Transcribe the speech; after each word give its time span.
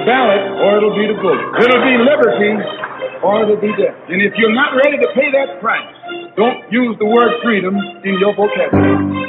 the 0.00 0.06
ballot 0.08 0.42
or 0.64 0.76
it'll 0.80 0.96
be 0.96 1.06
the 1.12 1.18
bullet. 1.20 1.44
It'll 1.60 1.84
be 1.84 1.96
liberty 2.00 2.52
or 3.20 3.44
it'll 3.44 3.60
be 3.60 3.72
death. 3.76 3.96
And 4.08 4.22
if 4.22 4.32
you're 4.40 4.54
not 4.54 4.72
ready 4.72 4.96
to 4.96 5.08
pay 5.12 5.28
that 5.32 5.60
price, 5.60 5.92
don't 6.36 6.64
use 6.72 6.96
the 6.98 7.06
word 7.06 7.36
freedom 7.44 7.76
in 8.04 8.16
your 8.18 8.34
vocabulary. 8.34 9.28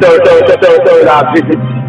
Third, 0.00 0.20
third, 0.24 0.42
third, 0.48 0.60
third, 0.60 0.80
third 0.84 1.08
object. 1.08 1.79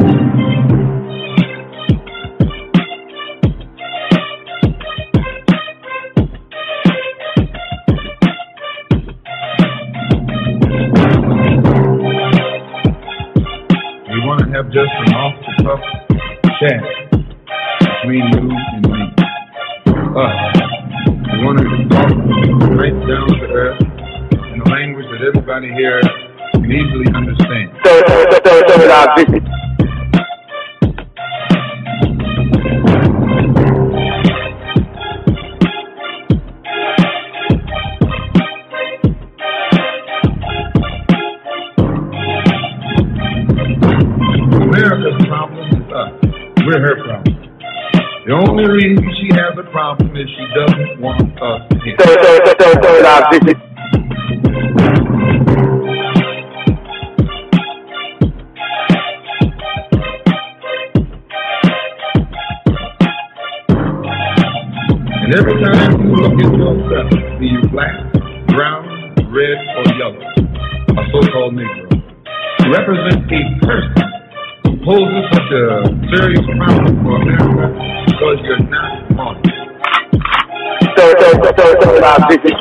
Object. 28.92 29.32
America's 44.62 45.26
problem 45.28 45.68
is 45.72 45.88
us. 45.92 46.12
We're 46.66 46.82
her 46.82 46.96
problem. 47.04 47.38
The 48.26 48.34
only 48.34 48.70
reason 48.70 49.04
she 49.20 49.30
has 49.34 49.58
a 49.58 49.64
problem 49.72 50.16
is 50.16 50.30
she 50.30 50.46
doesn't 50.54 51.02
want 51.02 51.42
us 51.42 51.68
to 51.70 51.76
Third, 51.98 52.20
third, 52.22 52.46
third, 52.46 52.60
third, 52.60 52.84
third 52.84 53.71
And 65.32 65.40
every 65.40 65.64
time 65.64 65.96
you 65.96 66.12
look 66.12 66.34
at 66.34 66.52
yourself, 66.60 67.40
be 67.40 67.48
you 67.48 67.62
black, 67.72 67.96
brown, 68.52 68.84
red, 69.32 69.58
or 69.80 69.88
yellow, 69.96 70.20
a 70.20 71.04
so-called 71.08 71.56
Negro, 71.56 71.88
you 72.60 72.74
represent 72.74 73.32
a 73.32 73.42
person 73.64 74.12
who 74.66 74.76
poses 74.84 75.24
such 75.32 75.52
a 75.56 75.88
serious 76.12 76.44
problem 76.44 77.00
for 77.00 77.16
America 77.16 77.64
because 78.12 78.44
you're 78.44 78.60
not 78.68 79.08
modern. 79.16 79.44
Third, 81.00 81.16
third, 81.18 81.38
third, 81.40 81.56
third, 81.56 81.80
third 81.80 82.04
object. 82.04 82.52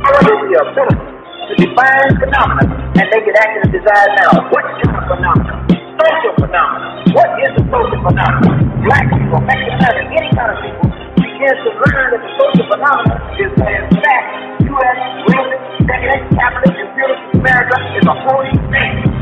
probability 0.00 0.56
of 0.56 0.66
ability 0.72 1.04
to 1.48 1.54
define 1.60 2.10
phenomena 2.18 2.71
and 3.02 3.10
they 3.10 3.18
it 3.18 3.34
act 3.34 3.58
in 3.58 3.62
a 3.66 3.70
desired 3.74 4.14
manner. 4.14 4.46
What 4.54 4.62
kind 4.62 4.94
of? 4.94 5.58
Social 5.98 6.34
phenomena. 6.38 7.02
What 7.10 7.30
is 7.42 7.50
the 7.58 7.64
social 7.66 7.98
phenomena? 7.98 8.50
Black 8.86 9.06
people, 9.10 9.42
Mexican 9.42 10.06
any 10.14 10.30
kind 10.30 10.54
of 10.54 10.58
people 10.62 10.86
begin 11.18 11.50
to 11.50 11.70
learn 11.82 12.06
that 12.14 12.22
the 12.22 12.30
social 12.38 12.66
phenomena 12.70 13.14
is 13.42 13.50
that 13.58 13.74
in 13.74 13.86
fact 14.06 14.26
U.S. 14.70 14.98
racist, 15.26 15.66
decadent, 15.82 16.30
capitalist, 16.30 16.78
imperialist 16.78 17.22
America 17.34 17.76
is 17.98 18.06
a 18.06 18.14
holy 18.22 18.54
thing. 18.70 19.21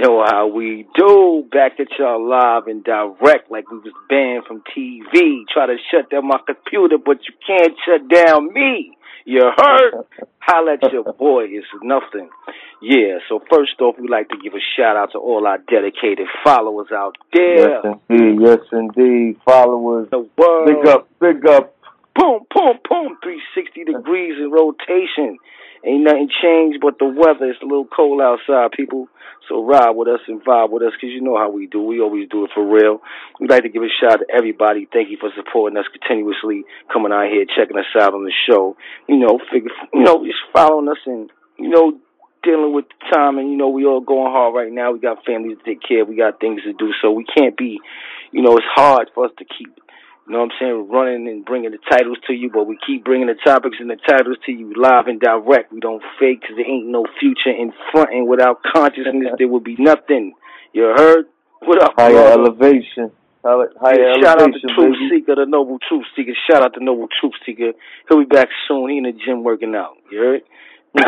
Know 0.00 0.24
how 0.24 0.46
we 0.46 0.86
do. 0.96 1.44
Back 1.52 1.72
at 1.78 1.88
y'all 1.98 2.26
live 2.26 2.68
and 2.68 2.82
direct 2.82 3.50
like 3.50 3.70
we 3.70 3.78
was 3.78 3.92
banned 4.08 4.44
from 4.46 4.62
TV. 4.74 5.44
Try 5.52 5.66
to 5.66 5.76
shut 5.90 6.10
down 6.10 6.26
my 6.26 6.38
computer, 6.46 6.96
but 6.96 7.18
you 7.28 7.34
can't 7.46 7.76
shut 7.84 8.08
down 8.08 8.52
me. 8.54 8.96
You 9.26 9.42
heard? 9.56 10.04
Holla 10.38 10.78
at 10.82 10.90
your 10.90 11.04
boy. 11.12 11.44
It's 11.50 11.66
nothing. 11.82 12.30
Yeah, 12.80 13.18
so 13.28 13.40
first 13.52 13.78
off, 13.80 13.96
we 14.00 14.08
like 14.08 14.30
to 14.30 14.36
give 14.42 14.54
a 14.54 14.64
shout 14.76 14.96
out 14.96 15.12
to 15.12 15.18
all 15.18 15.46
our 15.46 15.58
dedicated 15.58 16.28
followers 16.42 16.88
out 16.92 17.16
there. 17.34 17.82
Yes, 17.84 17.98
indeed. 18.08 18.40
Yes, 18.40 18.58
indeed. 18.72 19.36
Followers. 19.44 20.08
The 20.10 20.26
world. 20.38 20.66
Big 20.66 20.86
up, 20.88 21.08
big 21.20 21.46
up. 21.46 21.76
Boom, 22.16 22.40
boom, 22.54 22.78
boom. 22.88 23.18
360 23.22 23.84
degrees 23.84 24.34
in 24.40 24.50
rotation. 24.50 25.36
Ain't 25.84 26.04
nothing 26.04 26.28
changed 26.42 26.80
but 26.80 26.98
the 26.98 27.06
weather. 27.06 27.48
It's 27.48 27.62
a 27.62 27.64
little 27.64 27.88
cold 27.88 28.20
outside, 28.20 28.72
people. 28.72 29.08
So 29.48 29.64
ride 29.64 29.96
with 29.96 30.08
us 30.08 30.20
and 30.28 30.44
vibe 30.44 30.70
with 30.70 30.82
us 30.82 30.92
because 30.92 31.14
you 31.14 31.22
know 31.22 31.36
how 31.36 31.50
we 31.50 31.66
do. 31.66 31.82
We 31.82 32.00
always 32.00 32.28
do 32.28 32.44
it 32.44 32.50
for 32.54 32.64
real. 32.64 33.00
We'd 33.40 33.50
like 33.50 33.62
to 33.62 33.68
give 33.68 33.82
a 33.82 33.88
shout 33.88 34.20
out 34.20 34.20
to 34.20 34.26
everybody. 34.32 34.86
Thank 34.92 35.10
you 35.10 35.16
for 35.18 35.30
supporting 35.34 35.78
us 35.78 35.86
continuously, 35.88 36.64
coming 36.92 37.12
out 37.12 37.32
here, 37.32 37.46
checking 37.56 37.78
us 37.78 37.88
out 37.98 38.14
on 38.14 38.24
the 38.24 38.32
show. 38.46 38.76
You 39.08 39.16
know, 39.16 39.40
figure, 39.50 39.72
you 39.94 40.04
know, 40.04 40.24
just 40.24 40.38
following 40.52 40.88
us 40.88 41.00
and, 41.06 41.30
you 41.58 41.70
know, 41.70 41.98
dealing 42.42 42.74
with 42.74 42.84
the 42.88 43.16
time 43.16 43.38
and, 43.38 43.50
you 43.50 43.56
know, 43.56 43.68
we 43.68 43.86
all 43.86 44.00
going 44.00 44.30
hard 44.30 44.54
right 44.54 44.72
now. 44.72 44.92
We 44.92 45.00
got 45.00 45.24
families 45.24 45.58
to 45.58 45.64
take 45.64 45.82
care 45.82 46.02
of. 46.02 46.08
We 46.08 46.16
got 46.16 46.40
things 46.40 46.62
to 46.62 46.72
do. 46.72 46.92
So 47.00 47.10
we 47.10 47.24
can't 47.24 47.56
be, 47.56 47.80
you 48.32 48.42
know, 48.42 48.56
it's 48.56 48.66
hard 48.74 49.10
for 49.14 49.24
us 49.24 49.32
to 49.38 49.44
keep 49.44 49.74
you 50.26 50.32
know 50.32 50.40
what 50.40 50.52
I'm 50.52 50.58
saying? 50.60 50.86
We're 50.88 50.98
running 50.98 51.28
and 51.28 51.44
bringing 51.44 51.70
the 51.72 51.78
titles 51.90 52.18
to 52.26 52.32
you, 52.32 52.50
but 52.52 52.64
we 52.66 52.78
keep 52.86 53.04
bringing 53.04 53.26
the 53.26 53.34
topics 53.44 53.76
and 53.80 53.90
the 53.90 53.96
titles 53.96 54.36
to 54.46 54.52
you 54.52 54.72
live 54.76 55.06
and 55.06 55.20
direct. 55.20 55.72
We 55.72 55.80
don't 55.80 56.02
fake 56.18 56.42
because 56.42 56.56
there 56.56 56.66
ain't 56.66 56.86
no 56.88 57.04
future 57.18 57.50
in 57.50 57.72
fronting 57.90 58.28
without 58.28 58.62
consciousness. 58.62 59.34
there 59.38 59.48
would 59.48 59.64
be 59.64 59.76
nothing. 59.78 60.34
You 60.72 60.84
heard? 60.96 61.26
What 61.60 61.82
up, 61.82 61.94
Higher 61.96 62.12
brother? 62.12 62.42
elevation. 62.44 63.10
Higher, 63.44 63.68
higher 63.80 64.00
Yeah, 64.00 64.14
shout 64.22 64.40
out 64.40 64.52
to 64.52 64.60
elevation, 64.60 64.70
Truth 64.76 64.94
baby. 64.94 65.08
Seeker, 65.20 65.34
the 65.36 65.46
Noble 65.46 65.78
Truth 65.88 66.04
Seeker. 66.14 66.32
Shout 66.50 66.62
out 66.62 66.74
to 66.74 66.84
Noble 66.84 67.08
Truth 67.20 67.34
Seeker. 67.44 67.72
He'll 68.08 68.18
be 68.20 68.24
back 68.26 68.48
soon. 68.68 68.90
He 68.90 68.98
in 68.98 69.04
the 69.04 69.12
gym 69.12 69.42
working 69.42 69.74
out. 69.74 69.96
You 70.10 70.18
heard? 70.18 70.42
he, 70.98 71.04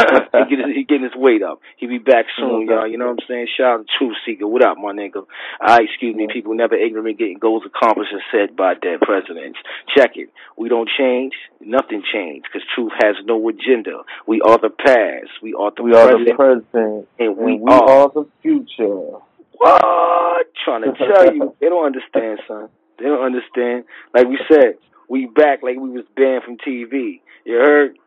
get 0.49 0.59
his, 0.63 0.77
he 0.77 0.85
getting 0.85 1.03
his 1.03 1.17
weight 1.17 1.43
up. 1.43 1.61
He 1.77 1.87
be 1.87 1.99
back 1.99 2.27
soon, 2.39 2.69
y'all. 2.69 2.87
You 2.87 2.99
know 2.99 3.07
what 3.07 3.19
I'm 3.23 3.27
saying? 3.29 3.49
Shout 3.57 3.81
out 3.81 3.87
to 3.87 3.93
Truth 3.99 4.17
Seeker. 4.25 4.47
What 4.47 4.65
up, 4.65 4.79
my 4.79 4.93
nigga? 4.93 5.27
I 5.61 5.83
excuse 5.83 6.15
me, 6.15 6.29
people 6.33 6.55
never 6.55 6.77
ignorant 6.77 7.19
getting 7.19 7.39
goals 7.39 7.65
accomplished 7.67 8.13
and 8.13 8.23
said 8.31 8.57
by 8.57 8.75
dead 8.75 9.01
presidents. 9.01 9.59
Check 9.97 10.13
it. 10.15 10.31
We 10.57 10.69
don't 10.69 10.89
change. 10.97 11.33
Nothing 11.61 12.03
changed 12.13 12.47
because 12.47 12.67
truth 12.75 12.93
has 13.03 13.17
no 13.25 13.49
agenda. 13.49 14.03
We 14.27 14.41
are 14.41 14.59
the 14.59 14.71
past. 14.71 15.43
We 15.43 15.55
are 15.55 15.73
the 15.77 15.83
We 15.83 15.95
are 15.95 16.09
present. 16.09 16.27
the 16.27 16.35
present. 16.35 17.09
and 17.19 17.37
we, 17.37 17.53
and 17.55 17.63
we 17.63 17.73
are. 17.73 17.91
are 17.91 18.11
the 18.15 18.27
future. 18.41 19.19
What? 19.59 20.47
Trying 20.65 20.83
to 20.93 20.93
tell 20.97 21.35
you. 21.35 21.57
They 21.61 21.69
don't 21.69 21.87
understand, 21.87 22.39
son. 22.47 22.69
They 22.99 23.07
don't 23.07 23.25
understand. 23.25 23.85
Like 24.15 24.29
we 24.29 24.39
said, 24.49 24.75
we 25.09 25.27
back 25.27 25.65
like 25.65 25.77
we 25.77 25.91
was 25.91 26.05
banned 26.17 26.45
from 26.45 26.57
TV. 26.59 27.21
You 27.45 27.55
heard? 27.55 27.99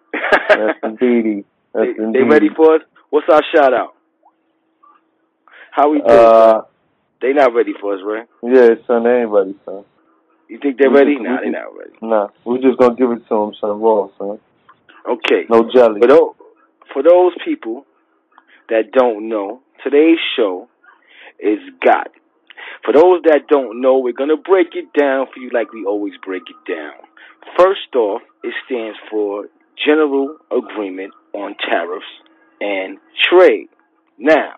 Yes, 0.49 0.75
indeedy. 0.83 1.43
They, 1.75 1.93
they 2.13 2.23
ready 2.23 2.49
for 2.55 2.75
us? 2.75 2.81
What's 3.09 3.27
our 3.29 3.41
shout 3.53 3.73
out? 3.73 3.93
How 5.71 5.91
we 5.91 5.99
do? 5.99 6.05
Uh, 6.05 6.61
they 7.21 7.33
not 7.33 7.53
ready 7.53 7.73
for 7.79 7.95
us, 7.95 8.01
right? 8.03 8.27
yeah, 8.43 8.75
son, 8.87 9.03
they 9.03 9.21
ain't 9.21 9.29
ready, 9.29 9.55
son. 9.65 9.83
You 10.47 10.59
think 10.59 10.77
they're 10.77 10.89
we 10.89 10.97
ready? 10.97 11.15
just- 11.15 11.23
Nah, 11.23 11.41
they 11.41 11.49
not 11.49 11.75
ready. 11.77 11.91
Nah, 12.01 12.27
we 12.45 12.59
just 12.59 12.77
gonna 12.77 12.95
give 12.95 13.11
it 13.11 13.27
to 13.27 13.35
them, 13.35 13.53
son, 13.59 13.81
raw, 13.81 14.07
son. 14.17 14.39
Okay. 15.07 15.45
No 15.49 15.69
jelly. 15.71 15.99
For 16.01 16.07
those, 16.07 16.33
for 16.93 17.03
those 17.03 17.33
people 17.43 17.85
that 18.69 18.91
don't 18.91 19.27
know, 19.29 19.61
today's 19.83 20.17
show 20.35 20.67
is 21.39 21.59
GATT. 21.81 22.11
For 22.83 22.93
those 22.93 23.21
that 23.23 23.47
don't 23.47 23.81
know, 23.81 23.97
we're 23.99 24.13
going 24.13 24.29
to 24.29 24.37
break 24.37 24.69
it 24.73 24.93
down 24.99 25.27
for 25.33 25.39
you 25.39 25.49
like 25.53 25.73
we 25.73 25.85
always 25.85 26.13
break 26.23 26.43
it 26.49 26.71
down. 26.71 26.93
First 27.57 27.95
off, 27.95 28.21
it 28.43 28.53
stands 28.65 28.97
for 29.09 29.45
General 29.83 30.37
Agreement 30.51 31.13
on 31.35 31.55
Tariffs 31.69 32.05
and 32.61 32.97
Trade. 33.29 33.69
Now, 34.17 34.55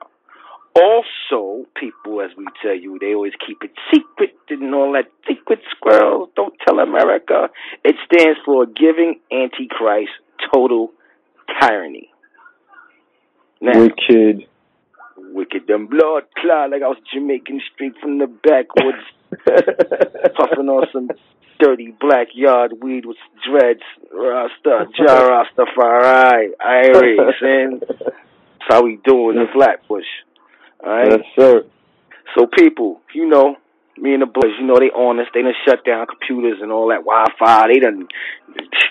Also, 0.75 1.65
people, 1.75 2.21
as 2.21 2.29
we 2.38 2.45
tell 2.62 2.75
you, 2.75 3.00
they 3.01 3.15
always 3.15 3.33
keep 3.45 3.57
it 3.63 3.71
secret 3.91 4.35
and 4.50 4.74
all 4.75 4.94
that 4.94 5.09
secret 5.27 5.59
squirrels. 5.75 6.29
Don't 6.35 6.53
tell 6.68 6.77
America. 6.79 7.50
It 7.83 7.95
stands 8.06 8.38
for 8.45 8.68
Giving 8.68 9.19
Antichrist 9.31 10.12
Total 10.53 10.91
Tyranny. 11.59 12.09
Now, 13.59 13.80
Wicked. 13.80 14.45
wicked, 15.18 15.65
them 15.68 15.88
blood 15.88 16.23
clot 16.38 16.69
like 16.69 16.83
I 16.83 16.89
was 16.89 16.97
Jamaican 17.12 17.59
straight 17.73 17.94
from 18.00 18.19
the 18.19 18.27
backwoods, 18.27 19.01
puffing 20.35 20.69
on 20.69 20.88
some 20.91 21.09
dirty 21.59 21.94
black 22.00 22.27
yard 22.33 22.74
weed 22.81 23.06
with 23.06 23.18
dreads, 23.47 23.81
Rasta, 24.13 24.88
Ja 24.97 25.44
Rastafari, 25.57 26.50
Irish, 26.59 27.35
and 27.41 27.81
that's 27.81 28.12
how 28.68 28.83
we 28.83 29.00
doing 29.03 29.38
in 29.38 29.47
Flatbush. 29.53 30.06
Alright? 30.83 31.12
Yes, 31.12 31.21
sir. 31.35 31.65
So 32.38 32.45
people, 32.45 33.01
you 33.13 33.27
know, 33.27 33.56
me 33.97 34.13
and 34.13 34.21
the 34.21 34.27
boys, 34.27 34.53
you 34.59 34.65
know, 34.65 34.77
they 34.79 34.91
honest. 34.95 35.31
They 35.33 35.41
done 35.41 35.53
shut 35.68 35.83
down 35.85 36.06
computers 36.06 36.59
and 36.62 36.71
all 36.71 36.89
that 36.89 37.03
Wi-Fi. 37.03 37.68
They 37.68 37.80
done, 37.80 38.07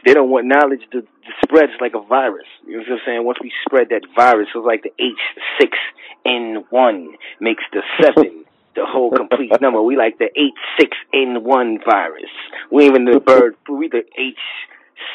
they 0.05 0.15
don't 0.15 0.31
want 0.31 0.47
knowledge 0.47 0.83
to, 0.93 1.03
to 1.03 1.33
spread 1.45 1.71
like 1.81 1.95
a 1.95 2.01
virus. 2.01 2.47
You 2.67 2.79
know 2.79 2.85
what 2.89 2.93
I'm 2.93 2.99
saying? 3.07 3.25
Once 3.25 3.39
we 3.41 3.53
spread 3.67 3.89
that 3.91 4.03
virus, 4.17 4.49
it's 4.55 4.67
like 4.67 4.83
the 4.83 4.93
H6N1 6.27 7.07
makes 7.41 7.63
the 7.73 7.83
seven. 8.03 8.45
The 8.77 8.85
whole 8.87 9.11
complete 9.11 9.53
number. 9.61 9.83
We 9.83 9.97
like 9.97 10.19
the 10.19 10.27
H 10.37 10.53
six 10.79 10.97
N 11.13 11.43
one 11.43 11.79
virus. 11.89 12.31
We 12.71 12.85
even 12.87 13.05
the 13.07 13.21
bird. 13.25 13.57
We 13.69 13.89
the 13.89 14.05
H 14.19 14.39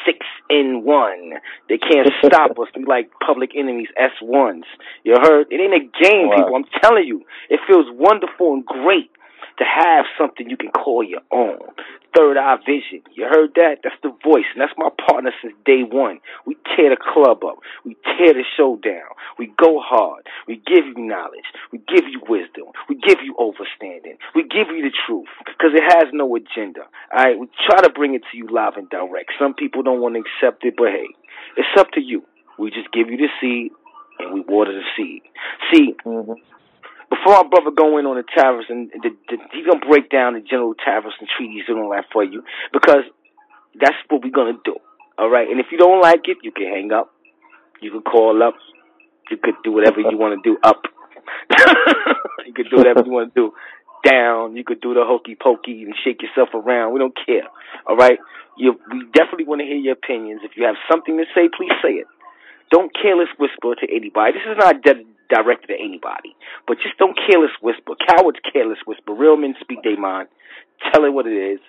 six 0.04 0.18
N 0.50 0.82
one. 0.84 1.34
They 1.68 1.78
can't 1.78 2.08
stop 2.26 2.50
us. 2.58 2.68
We 2.76 2.84
like 2.84 3.10
public 3.24 3.50
enemies 3.56 3.88
S 3.96 4.10
ones. 4.20 4.64
You 5.04 5.14
heard? 5.22 5.46
It 5.50 5.60
ain't 5.60 5.74
a 5.74 6.02
game, 6.04 6.28
Wow. 6.28 6.36
people. 6.36 6.56
I'm 6.56 6.64
telling 6.82 7.04
you. 7.06 7.22
It 7.50 7.60
feels 7.66 7.86
wonderful 7.92 8.52
and 8.54 8.64
great 8.66 9.10
to 9.58 9.64
have 9.64 10.04
something 10.18 10.48
you 10.48 10.56
can 10.56 10.70
call 10.70 11.02
your 11.02 11.22
own. 11.30 11.60
Third 12.16 12.36
Eye 12.36 12.56
Vision. 12.66 13.02
You 13.14 13.24
heard 13.24 13.54
that? 13.56 13.80
That's 13.82 13.96
the 14.02 14.12
voice, 14.22 14.44
and 14.52 14.60
that's 14.60 14.76
my 14.76 14.90
partner 15.08 15.32
since 15.40 15.54
day 15.64 15.82
one. 15.82 16.20
We 16.46 16.56
tear 16.76 16.90
the 16.90 17.00
club 17.00 17.42
up. 17.44 17.58
We 17.84 17.96
tear 18.04 18.34
the 18.34 18.44
show 18.56 18.76
down. 18.76 19.16
We 19.38 19.52
go 19.56 19.80
hard. 19.80 20.26
We 20.46 20.56
give 20.56 20.84
you 20.84 20.98
knowledge. 20.98 21.48
We 21.72 21.78
give 21.78 22.04
you 22.08 22.20
wisdom. 22.28 22.72
We 22.88 22.96
give 22.96 23.18
you 23.24 23.34
overstanding. 23.40 24.20
We 24.34 24.42
give 24.42 24.68
you 24.68 24.82
the 24.82 24.92
truth 25.06 25.28
because 25.46 25.72
it 25.74 25.82
has 25.82 26.12
no 26.12 26.36
agenda. 26.36 26.82
All 27.12 27.24
right, 27.24 27.38
we 27.38 27.48
try 27.66 27.80
to 27.80 27.90
bring 27.90 28.14
it 28.14 28.22
to 28.30 28.36
you 28.36 28.48
live 28.48 28.76
and 28.76 28.88
direct. 28.90 29.32
Some 29.38 29.54
people 29.54 29.82
don't 29.82 30.00
want 30.00 30.14
to 30.16 30.20
accept 30.20 30.64
it, 30.64 30.74
but 30.76 30.88
hey, 30.88 31.08
it's 31.56 31.80
up 31.80 31.90
to 31.92 32.00
you. 32.00 32.22
We 32.58 32.70
just 32.70 32.92
give 32.92 33.08
you 33.08 33.16
the 33.16 33.28
seed 33.40 33.72
and 34.18 34.34
we 34.34 34.40
water 34.40 34.72
the 34.72 34.84
seed. 34.96 35.22
See, 35.72 35.94
hmm 36.04 36.32
before 37.12 37.36
our 37.36 37.44
brother 37.44 37.70
go 37.70 37.98
in 37.98 38.06
on 38.08 38.16
the 38.16 38.24
tariffs 38.24 38.72
and 38.72 38.88
the, 38.88 39.12
the, 39.28 39.36
he's 39.52 39.68
gonna 39.68 39.84
break 39.84 40.08
down 40.08 40.32
the 40.32 40.40
general 40.40 40.72
tariffs 40.72 41.20
and 41.20 41.28
treaties 41.28 41.68
and 41.68 41.76
all 41.78 41.90
that 41.92 42.08
for 42.10 42.24
you 42.24 42.42
because 42.72 43.04
that's 43.76 43.96
what 44.08 44.24
we're 44.24 44.32
gonna 44.32 44.56
do. 44.64 44.76
All 45.18 45.28
right, 45.28 45.46
and 45.46 45.60
if 45.60 45.66
you 45.70 45.76
don't 45.76 46.00
like 46.00 46.24
it, 46.24 46.38
you 46.42 46.50
can 46.50 46.72
hang 46.72 46.90
up, 46.90 47.12
you 47.82 47.90
can 47.90 48.00
call 48.00 48.42
up, 48.42 48.54
you 49.30 49.36
could 49.36 49.60
do 49.62 49.72
whatever 49.72 50.00
you 50.00 50.16
want 50.16 50.42
to 50.42 50.50
do 50.50 50.56
up, 50.64 50.88
you 52.46 52.54
could 52.54 52.70
do 52.70 52.78
whatever 52.78 53.04
you 53.04 53.12
want 53.12 53.34
to 53.34 53.38
do 53.38 53.52
down, 54.08 54.56
you 54.56 54.64
could 54.64 54.80
do 54.80 54.94
the 54.94 55.04
hokey 55.04 55.36
pokey 55.36 55.84
and 55.84 55.94
shake 56.02 56.22
yourself 56.22 56.48
around. 56.54 56.94
We 56.94 56.98
don't 56.98 57.14
care. 57.14 57.44
All 57.86 57.96
right, 57.96 58.18
you 58.56 58.80
we 58.90 59.04
definitely 59.12 59.44
want 59.44 59.60
to 59.60 59.66
hear 59.66 59.76
your 59.76 60.00
opinions. 60.00 60.40
If 60.44 60.56
you 60.56 60.64
have 60.64 60.76
something 60.90 61.18
to 61.18 61.24
say, 61.34 61.52
please 61.54 61.76
say 61.84 62.00
it. 62.00 62.06
Don't 62.72 62.90
careless 62.96 63.28
whisper 63.38 63.76
to 63.76 63.86
anybody. 63.94 64.32
This 64.32 64.48
is 64.50 64.56
not 64.58 64.80
de- 64.82 65.04
directed 65.28 65.70
at 65.70 65.80
anybody, 65.80 66.34
but 66.66 66.78
just 66.82 66.96
don't 66.98 67.16
careless 67.28 67.52
whisper. 67.60 67.92
Cowards 68.08 68.38
careless 68.52 68.78
whisper. 68.86 69.12
Real 69.12 69.36
men 69.36 69.54
speak 69.60 69.82
their 69.84 69.98
mind. 70.00 70.28
Tell 70.90 71.04
it 71.04 71.12
what 71.12 71.26
it 71.26 71.36
is. 71.36 71.60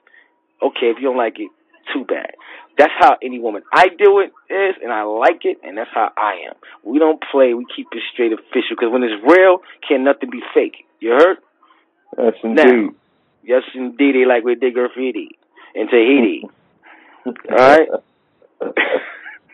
Okay, 0.64 0.88
if 0.88 0.98
you 0.98 1.04
don't 1.12 1.18
like 1.18 1.36
it, 1.40 1.52
too 1.94 2.06
bad. 2.06 2.32
That's 2.78 2.94
how 2.98 3.18
any 3.22 3.38
woman 3.40 3.64
I 3.74 3.90
do 3.90 4.20
it 4.20 4.32
is, 4.52 4.76
and 4.82 4.92
I 4.92 5.04
like 5.04 5.42
it, 5.44 5.58
and 5.64 5.78
that's 5.78 5.92
how 5.94 6.10
I 6.18 6.48
am. 6.50 6.56
We 6.84 6.98
don't 7.00 7.22
play. 7.32 7.54
We 7.54 7.66
keep 7.76 7.88
it 7.92 8.02
straight 8.14 8.32
official 8.34 8.72
because 8.80 8.90
when 8.92 9.04
it's 9.04 9.22
real, 9.28 9.60
can 9.88 10.04
nothing 10.06 10.30
be 10.32 10.42
fake. 10.56 10.86
You 11.02 11.12
heard? 11.12 11.38
Yes, 12.18 12.34
Now. 12.44 12.64
indeed. 12.64 12.96
Yes, 13.44 13.64
indeed. 13.76 14.16
They 14.16 14.26
like 14.26 14.44
we 14.46 14.56
did 14.56 14.74
graffiti 14.74 15.38
in 15.76 15.88
Tahiti. 15.88 16.44
All 17.26 17.34
right. 17.52 17.90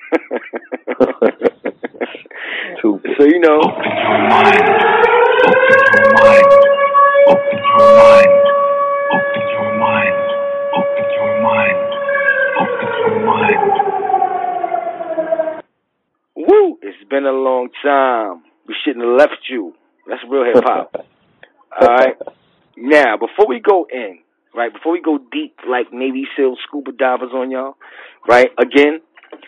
So 3.19 3.25
you 3.25 3.39
know, 3.39 3.59
Open 3.59 3.83
your 3.83 4.19
mind. 4.29 4.63
Open 5.45 5.79
your 5.93 6.13
mind. 6.15 6.45
Open 7.27 7.59
your 7.75 7.91
mind. 7.99 8.31
Open 9.11 9.43
your 9.51 9.71
mind. 9.77 10.15
Open 10.77 11.05
your 11.15 11.33
mind. 11.41 11.79
Open 12.59 12.89
your 12.99 13.19
mind. 13.25 13.79
woo, 16.35 16.77
it's 16.81 17.03
been 17.09 17.25
a 17.25 17.31
long 17.31 17.67
time. 17.83 18.43
We 18.67 18.75
shouldn't 18.85 19.03
have 19.05 19.17
left 19.17 19.49
you. 19.49 19.73
That's 20.07 20.21
real 20.29 20.45
hip 20.45 20.63
hop. 20.63 20.95
All 21.81 21.87
right. 21.87 22.15
Now, 22.77 23.17
before 23.17 23.47
we 23.47 23.59
go 23.59 23.85
in, 23.91 24.19
right, 24.55 24.71
before 24.71 24.93
we 24.93 25.01
go 25.01 25.19
deep 25.31 25.57
like 25.69 25.91
Navy 25.91 26.25
SEAL 26.37 26.55
scuba 26.65 26.91
divers 26.93 27.31
on 27.33 27.51
y'all, 27.51 27.75
right, 28.27 28.49
again, 28.57 29.01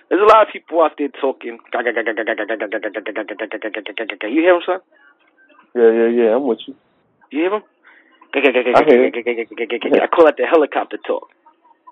there's 0.10 0.22
a 0.22 0.25
lot 0.25 0.48
of 0.48 0.54
people 0.54 0.81
out 0.81 0.92
there 0.98 1.10
talking. 1.19 1.57
You 4.24 4.42
hear 4.42 4.54
them, 4.54 4.62
son? 4.66 4.80
Yeah, 5.75 5.92
yeah, 5.92 6.07
yeah. 6.07 6.36
I'm 6.36 6.45
with 6.48 6.60
you. 6.68 6.75
You 7.31 7.39
hear 7.42 7.50
them? 7.51 7.63
I 8.33 8.39
hear. 8.88 9.06
I 9.07 10.07
call 10.07 10.25
that 10.25 10.38
the 10.38 10.45
helicopter 10.50 10.98
talk. 11.06 11.28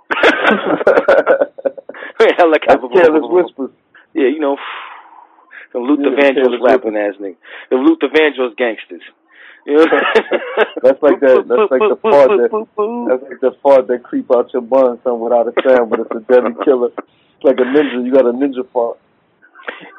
helicopter. 2.37 2.87
Careless 2.93 3.23
whispers. 3.29 3.71
Yeah, 4.13 4.27
you 4.27 4.39
know, 4.39 4.57
the 5.73 5.79
Luther 5.79 6.15
Yeah, 6.17 6.31
Vandross 6.31 6.61
rapping 6.63 6.97
ass 6.97 7.15
nigga. 7.21 7.35
The 7.69 7.75
Luther 7.77 8.07
Vandross 8.09 8.55
gangsters. 8.57 9.01
You 9.65 9.75
know? 9.77 9.85
That's 10.81 11.01
like 11.03 11.19
that- 11.19 11.45
that's 11.47 11.71
like 11.71 11.81
the 11.89 11.95
part 12.01 12.29
that- 12.29 12.49
That's 13.09 13.23
like 13.23 13.39
the 13.41 13.51
fart 13.61 13.87
that 13.87 14.03
creep 14.03 14.31
out 14.33 14.51
your 14.53 14.61
bun, 14.63 14.99
son, 15.03 15.19
without 15.19 15.47
a 15.47 15.53
sound, 15.61 15.89
but 15.89 15.99
it's 15.99 16.11
a 16.11 16.19
deadly 16.21 16.53
killer. 16.63 16.89
Like 17.43 17.57
a 17.57 17.63
ninja. 17.63 18.05
You 18.05 18.13
got 18.13 18.25
a 18.25 18.33
ninja 18.33 18.67
fart. 18.71 18.97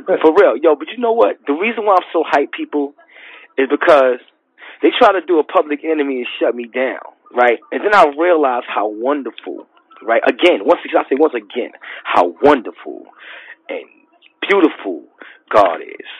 For 0.06 0.34
real, 0.34 0.56
yo. 0.60 0.74
But 0.76 0.88
you 0.92 0.98
know 0.98 1.12
what? 1.12 1.38
The 1.46 1.52
reason 1.52 1.84
why 1.84 1.94
I'm 1.96 2.08
so 2.12 2.24
hyped, 2.24 2.52
people, 2.52 2.94
is 3.56 3.68
because 3.70 4.20
they 4.82 4.88
try 4.98 5.12
to 5.12 5.20
do 5.26 5.38
a 5.38 5.44
public 5.44 5.80
enemy 5.84 6.18
and 6.18 6.26
shut 6.38 6.54
me 6.54 6.64
down, 6.64 7.04
right? 7.34 7.58
And 7.72 7.82
then 7.84 7.94
I 7.94 8.12
realize 8.18 8.64
how 8.66 8.88
wonderful, 8.88 9.66
right? 10.02 10.22
Again, 10.26 10.64
once 10.64 10.80
again, 10.84 11.04
I 11.04 11.08
say 11.08 11.16
once 11.18 11.34
again, 11.34 11.72
how 12.04 12.34
wonderful 12.42 13.06
and 13.68 13.84
beautiful 14.48 15.04
God 15.52 15.80
is, 15.82 16.10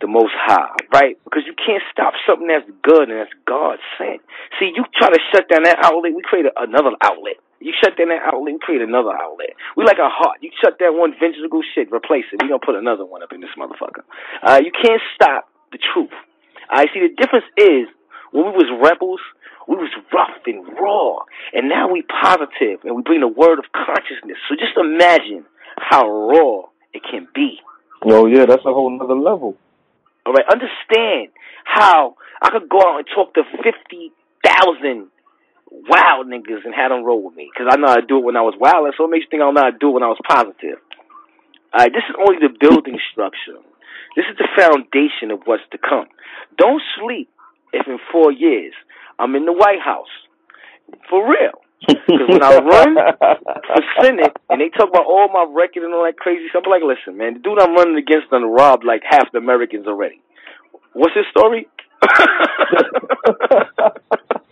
the 0.00 0.06
Most 0.06 0.32
High, 0.34 0.76
right? 0.92 1.18
Because 1.24 1.42
you 1.46 1.54
can't 1.54 1.82
stop 1.92 2.14
something 2.26 2.46
that's 2.46 2.68
good 2.82 3.10
and 3.10 3.18
that's 3.18 3.32
God 3.46 3.78
sent. 3.98 4.20
See, 4.58 4.72
you 4.74 4.84
try 4.96 5.10
to 5.10 5.18
shut 5.34 5.48
down 5.48 5.64
that 5.64 5.78
outlet, 5.82 6.14
we 6.14 6.22
create 6.22 6.46
another 6.56 6.96
outlet. 7.02 7.36
You 7.60 7.72
shut 7.82 7.96
down 7.96 8.08
that 8.08 8.22
outlet, 8.22 8.52
we 8.52 8.58
create 8.60 8.82
another 8.82 9.16
outlet. 9.16 9.56
We 9.76 9.84
like 9.84 9.98
a 9.98 10.12
heart. 10.12 10.38
You 10.40 10.50
shut 10.62 10.78
down 10.78 10.98
one 10.98 11.14
ventricle, 11.18 11.62
shit, 11.74 11.90
replace 11.90 12.24
it. 12.32 12.42
We 12.42 12.48
gonna 12.48 12.60
put 12.60 12.76
another 12.76 13.04
one 13.04 13.22
up 13.22 13.32
in 13.32 13.40
this 13.40 13.50
motherfucker. 13.56 14.04
Uh, 14.42 14.60
you 14.62 14.72
can't 14.72 15.00
stop 15.14 15.48
the 15.72 15.78
truth. 15.78 16.12
I 16.68 16.84
see 16.92 17.00
the 17.00 17.14
difference 17.16 17.46
is 17.56 17.88
when 18.32 18.44
we 18.44 18.52
was 18.52 18.68
rebels, 18.82 19.20
we 19.66 19.76
was 19.76 19.90
rough 20.12 20.36
and 20.46 20.66
raw, 20.78 21.24
and 21.52 21.68
now 21.68 21.90
we 21.90 22.02
positive 22.02 22.84
and 22.84 22.94
we 22.94 23.02
bring 23.02 23.20
the 23.20 23.28
word 23.28 23.58
of 23.58 23.64
consciousness. 23.72 24.38
So 24.48 24.54
just 24.54 24.76
imagine 24.76 25.44
how 25.78 26.08
raw 26.08 26.68
it 26.92 27.02
can 27.08 27.26
be. 27.34 27.58
Oh 28.04 28.26
yeah, 28.26 28.46
that's 28.46 28.64
a 28.64 28.72
whole 28.72 28.90
nother 28.90 29.16
level. 29.16 29.56
All 30.24 30.32
right, 30.32 30.44
understand 30.50 31.32
how 31.64 32.16
I 32.42 32.50
could 32.50 32.68
go 32.68 32.78
out 32.78 32.98
and 32.98 33.06
talk 33.14 33.34
to 33.34 33.42
fifty 33.62 34.12
thousand 34.44 35.08
wild 35.70 36.26
niggas 36.26 36.64
and 36.64 36.74
have 36.74 36.90
them 36.90 37.04
roll 37.04 37.22
with 37.22 37.36
me 37.36 37.50
because 37.52 37.68
I 37.70 37.76
know 37.76 37.94
to 37.94 38.06
do 38.06 38.18
it 38.18 38.24
when 38.24 38.36
I 38.36 38.42
was 38.42 38.54
wild, 38.58 38.86
and 38.86 38.94
so 38.96 39.04
it 39.04 39.10
makes 39.10 39.24
you 39.24 39.30
think 39.30 39.42
I 39.42 39.50
know 39.50 39.70
to 39.70 39.78
do 39.78 39.90
it 39.90 39.94
when 39.98 40.02
I 40.02 40.08
was 40.12 40.20
positive. 40.26 40.78
All 41.74 41.82
right, 41.82 41.92
this 41.92 42.04
is 42.08 42.16
only 42.16 42.38
the 42.40 42.54
building 42.58 42.98
structure. 43.12 43.58
This 44.16 44.24
is 44.30 44.38
the 44.38 44.48
foundation 44.56 45.30
of 45.30 45.42
what's 45.44 45.62
to 45.72 45.78
come. 45.78 46.06
Don't 46.56 46.80
sleep 46.98 47.28
if 47.72 47.86
in 47.86 47.98
four 48.10 48.32
years 48.32 48.72
I'm 49.18 49.34
in 49.34 49.44
the 49.44 49.52
White 49.52 49.80
House. 49.84 50.08
For 51.10 51.28
real. 51.28 51.60
Because 51.86 52.28
when 52.28 52.42
I 52.42 52.58
run 52.58 52.96
for 52.96 53.82
Senate 54.00 54.32
and 54.48 54.60
they 54.60 54.70
talk 54.70 54.88
about 54.88 55.04
all 55.04 55.28
my 55.28 55.44
record 55.52 55.84
and 55.84 55.92
all 55.92 56.04
that 56.04 56.16
crazy 56.16 56.48
stuff, 56.48 56.62
I'm 56.64 56.70
like, 56.70 56.82
listen, 56.82 57.18
man, 57.18 57.34
the 57.34 57.40
dude 57.40 57.60
I'm 57.60 57.74
running 57.74 57.96
against 57.96 58.30
done 58.30 58.44
robbed 58.44 58.84
like 58.84 59.02
half 59.04 59.30
the 59.32 59.38
Americans 59.38 59.86
already. 59.86 60.20
What's 60.94 61.14
his 61.14 61.26
story? 61.30 61.68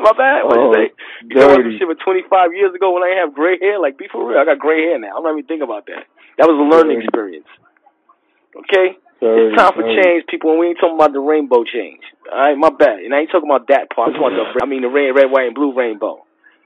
My 0.00 0.12
bad. 0.16 0.48
What 0.48 0.56
you 0.56 0.68
Oh, 0.68 0.74
say? 0.74 0.86
You 1.28 1.36
know 1.36 1.48
what 1.52 1.60
shit 1.78 1.86
with 1.88 2.00
25 2.00 2.54
years 2.56 2.72
ago 2.74 2.92
when 2.96 3.02
I 3.04 3.12
didn't 3.12 3.22
have 3.28 3.34
gray 3.36 3.58
hair? 3.60 3.78
Like, 3.78 3.98
be 3.98 4.08
for 4.10 4.24
real. 4.24 4.38
I 4.40 4.44
got 4.44 4.58
gray 4.58 4.82
hair 4.88 4.98
now. 4.98 5.16
I'm 5.16 5.22
not 5.22 5.32
even 5.36 5.44
thinking 5.44 5.68
about 5.68 5.84
that. 5.86 6.08
That 6.38 6.48
was 6.48 6.56
a 6.56 6.64
learning 6.64 7.04
Dirty. 7.04 7.06
experience. 7.06 7.50
Okay? 8.56 8.96
Dirty, 9.20 9.52
It's 9.52 9.56
time 9.60 9.72
for 9.76 9.84
change, 9.84 10.24
people, 10.32 10.50
and 10.56 10.58
we 10.58 10.72
ain't 10.72 10.80
talking 10.80 10.96
about 10.96 11.12
the 11.12 11.20
rainbow 11.20 11.64
change. 11.68 12.00
All 12.32 12.40
right, 12.40 12.56
my 12.56 12.70
bad. 12.72 13.04
And 13.04 13.12
I 13.14 13.20
ain't 13.20 13.30
talking 13.30 13.50
about 13.50 13.68
that 13.68 13.92
part. 13.92 14.08
I'm 14.10 14.14
talking 14.16 14.40
about 14.40 14.56
the, 14.56 14.64
I 14.64 14.66
mean 14.66 14.80
the 14.80 14.88
red, 14.88 15.12
red, 15.12 15.28
white, 15.30 15.52
and 15.52 15.54
blue 15.54 15.76
rainbow. 15.76 16.24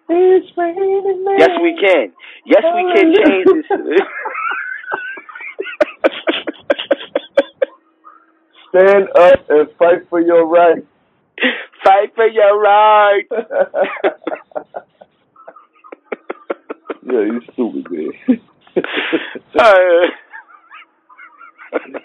It's 0.08 0.46
raining. 0.56 1.26
Yes, 1.38 1.50
we 1.58 1.74
can. 1.74 2.12
Yes, 2.46 2.62
we 2.62 2.82
can 2.94 3.06
change 3.18 3.46
this. 3.50 3.66
Stand 8.70 9.08
up 9.16 9.40
and 9.48 9.68
fight 9.78 10.08
for 10.10 10.20
your 10.20 10.46
right. 10.46 10.84
Fight 11.84 12.14
for 12.14 12.26
your 12.26 12.60
right. 12.60 13.24
yeah, 17.02 17.20
you 17.20 17.40
stupid, 17.52 17.90
man. 17.90 18.40
Uh, 19.58 20.06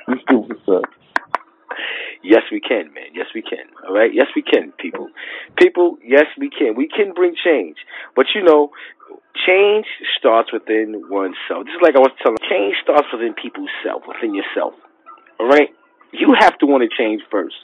you 0.07 0.15
stupid, 0.24 0.57
son. 0.65 0.81
yes, 2.24 2.43
we 2.51 2.59
can, 2.59 2.93
man. 2.93 3.12
Yes, 3.13 3.27
we 3.33 3.41
can. 3.41 3.65
All 3.88 3.93
right. 3.93 4.12
Yes, 4.13 4.27
we 4.36 4.41
can, 4.41 4.71
people. 4.77 5.09
People, 5.57 5.98
yes, 6.03 6.25
we 6.38 6.50
can. 6.50 6.75
We 6.75 6.88
can 6.88 7.13
bring 7.13 7.36
change, 7.43 7.77
but 8.15 8.27
you 8.36 8.43
know, 8.43 8.71
change 9.48 9.86
starts 10.17 10.51
within 10.51 11.01
oneself. 11.09 11.65
Just 11.65 11.81
like 11.81 11.95
I 11.95 12.00
was 12.00 12.12
telling, 12.21 12.38
change 12.50 12.75
starts 12.83 13.07
within 13.13 13.33
people's 13.33 13.69
self, 13.83 14.03
within 14.07 14.36
yourself. 14.36 14.74
All 15.39 15.48
right. 15.48 15.69
You 16.12 16.36
have 16.39 16.57
to 16.59 16.65
want 16.65 16.83
to 16.83 16.89
change 16.95 17.21
first 17.31 17.55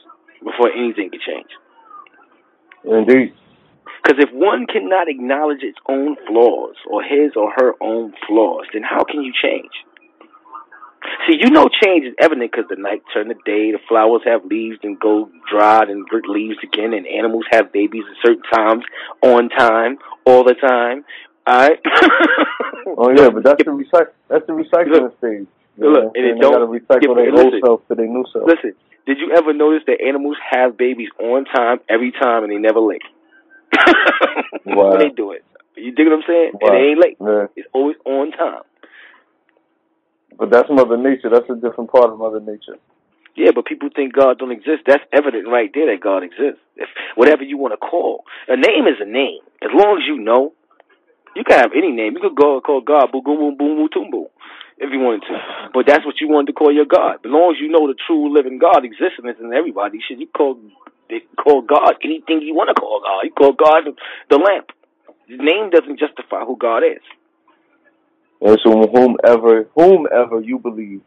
before 0.43 0.71
anything 0.71 1.09
can 1.11 1.19
change. 1.25 1.49
Indeed. 2.83 3.33
Because 4.03 4.23
if 4.23 4.29
one 4.33 4.67
cannot 4.67 5.07
acknowledge 5.09 5.63
its 5.63 5.77
own 5.89 6.15
flaws 6.27 6.75
or 6.89 7.01
his 7.01 7.31
or 7.35 7.51
her 7.57 7.73
own 7.81 8.13
flaws, 8.27 8.65
then 8.73 8.83
how 8.83 9.03
can 9.03 9.21
you 9.23 9.33
change? 9.33 9.71
See, 11.27 11.37
you 11.39 11.49
know 11.49 11.69
change 11.83 12.05
is 12.05 12.13
evident 12.19 12.51
because 12.51 12.65
the 12.69 12.75
night 12.81 13.01
turn 13.13 13.27
to 13.29 13.33
day, 13.45 13.71
the 13.71 13.79
flowers 13.87 14.21
have 14.25 14.45
leaves 14.45 14.77
and 14.83 14.99
go 14.99 15.29
dried 15.51 15.89
and 15.89 16.05
leaves 16.27 16.57
again, 16.63 16.93
and 16.93 17.05
animals 17.07 17.45
have 17.51 17.71
babies 17.71 18.03
at 18.09 18.27
certain 18.27 18.43
times, 18.51 18.83
on 19.21 19.49
time, 19.49 19.97
all 20.25 20.43
the 20.43 20.53
time. 20.55 21.03
All 21.47 21.59
right. 21.59 21.79
oh 22.97 23.09
yeah, 23.15 23.29
but 23.29 23.43
that's 23.43 23.63
the 23.63 23.71
recyc- 23.71 24.13
That's 24.29 24.45
the 24.47 24.53
recycling 24.53 25.01
Look, 25.01 25.17
stage. 25.19 25.47
look, 25.77 26.11
and 26.15 26.25
it 26.25 26.33
they 26.35 26.39
don't- 26.39 26.53
gotta 26.53 26.65
recycle 26.65 27.15
yeah, 27.17 27.31
their 27.31 27.43
old 27.45 27.53
self 27.63 27.87
to 27.87 27.95
their 27.95 28.07
new 28.07 28.25
self. 28.33 28.47
Listen, 28.47 28.73
did 29.05 29.19
you 29.19 29.33
ever 29.37 29.53
notice 29.53 29.83
that 29.87 30.01
animals 30.01 30.37
have 30.49 30.77
babies 30.77 31.09
on 31.19 31.45
time 31.45 31.79
every 31.89 32.11
time 32.11 32.43
and 32.43 32.51
they 32.51 32.57
never 32.57 32.79
late? 32.79 33.03
Wow. 34.65 34.89
when 34.91 34.99
they 34.99 35.09
do 35.09 35.31
it. 35.31 35.43
You 35.75 35.91
dig 35.91 36.07
what 36.07 36.15
I'm 36.15 36.23
saying? 36.27 36.51
Wow. 36.53 36.59
And 36.61 36.75
they 36.75 36.89
ain't 36.89 36.99
late. 36.99 37.17
Yeah. 37.21 37.47
It's 37.55 37.67
always 37.73 37.97
on 38.05 38.31
time. 38.31 38.63
But 40.37 40.49
that's 40.49 40.69
Mother 40.69 40.97
Nature. 40.97 41.29
That's 41.29 41.49
a 41.49 41.55
different 41.55 41.91
part 41.91 42.11
of 42.11 42.17
Mother 42.17 42.39
Nature. 42.39 42.77
Yeah, 43.35 43.51
but 43.53 43.65
people 43.65 43.89
think 43.93 44.13
God 44.13 44.39
don't 44.39 44.51
exist. 44.51 44.83
That's 44.87 45.03
evident 45.11 45.47
right 45.47 45.69
there 45.73 45.91
that 45.91 46.01
God 46.01 46.23
exists. 46.23 46.61
If 46.77 46.87
whatever 47.15 47.43
you 47.43 47.57
want 47.57 47.73
to 47.73 47.77
call. 47.77 48.23
A 48.47 48.55
name 48.55 48.87
is 48.87 48.95
a 48.99 49.05
name. 49.05 49.39
As 49.61 49.71
long 49.73 49.97
as 50.01 50.07
you 50.07 50.17
know. 50.17 50.53
You 51.35 51.43
can 51.43 51.59
have 51.59 51.71
any 51.75 51.91
name. 51.91 52.13
You 52.15 52.21
could 52.21 52.35
go 52.35 52.61
call 52.61 52.79
God 52.79 53.11
boom 53.11 53.23
boom 53.23 53.57
boom 53.57 53.57
boom 53.57 53.89
tumbo 53.91 54.29
if 54.77 54.91
you 54.91 54.99
wanted 54.99 55.21
to. 55.27 55.69
But 55.73 55.85
that's 55.87 56.05
what 56.05 56.19
you 56.19 56.27
wanted 56.27 56.47
to 56.47 56.53
call 56.53 56.73
your 56.73 56.85
God. 56.85 57.25
As 57.25 57.31
long 57.31 57.55
as 57.55 57.61
you 57.61 57.69
know 57.69 57.87
the 57.87 57.95
true 58.07 58.33
living 58.33 58.59
God 58.59 58.83
exists 58.83 59.19
in 59.19 59.53
everybody, 59.53 59.99
should 60.05 60.19
you 60.19 60.27
call 60.27 60.59
call 61.37 61.61
God 61.61 61.95
anything 62.03 62.41
you 62.41 62.55
want 62.55 62.69
to 62.69 62.79
call 62.79 63.01
God. 63.01 63.21
You 63.23 63.31
call 63.31 63.53
God 63.53 63.95
the 64.29 64.37
lamp. 64.37 64.71
The 65.29 65.37
name 65.37 65.69
doesn't 65.69 65.99
justify 65.99 66.43
who 66.45 66.57
God 66.57 66.83
is. 66.83 67.01
And 68.41 68.59
so 68.63 68.87
whomever 68.87 69.67
whomever 69.75 70.41
you 70.41 70.59
believe. 70.59 71.01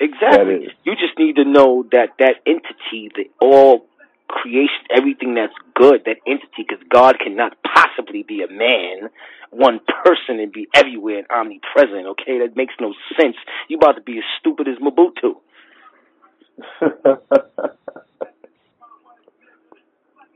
Exactly. 0.00 0.68
You 0.84 0.94
just 0.96 1.18
need 1.18 1.36
to 1.36 1.44
know 1.44 1.84
that 1.92 2.16
that 2.18 2.36
entity, 2.46 3.12
the 3.14 3.30
all 3.40 3.86
creation, 4.28 4.80
everything 4.90 5.34
that's 5.34 5.52
good, 5.74 6.02
that 6.06 6.16
entity, 6.26 6.64
because 6.66 6.82
God 6.88 7.18
cannot 7.18 7.56
possibly 7.90 8.22
be 8.22 8.42
a 8.42 8.52
man, 8.52 9.10
one 9.50 9.80
person, 10.04 10.40
and 10.40 10.52
be 10.52 10.68
everywhere 10.74 11.18
and 11.18 11.26
omnipresent. 11.30 12.06
Okay, 12.06 12.38
that 12.40 12.56
makes 12.56 12.74
no 12.80 12.94
sense. 13.20 13.36
You 13.68 13.76
about 13.76 13.92
to 13.92 14.02
be 14.02 14.18
as 14.18 14.24
stupid 14.38 14.68
as 14.68 14.76
Mobutu. 14.78 15.36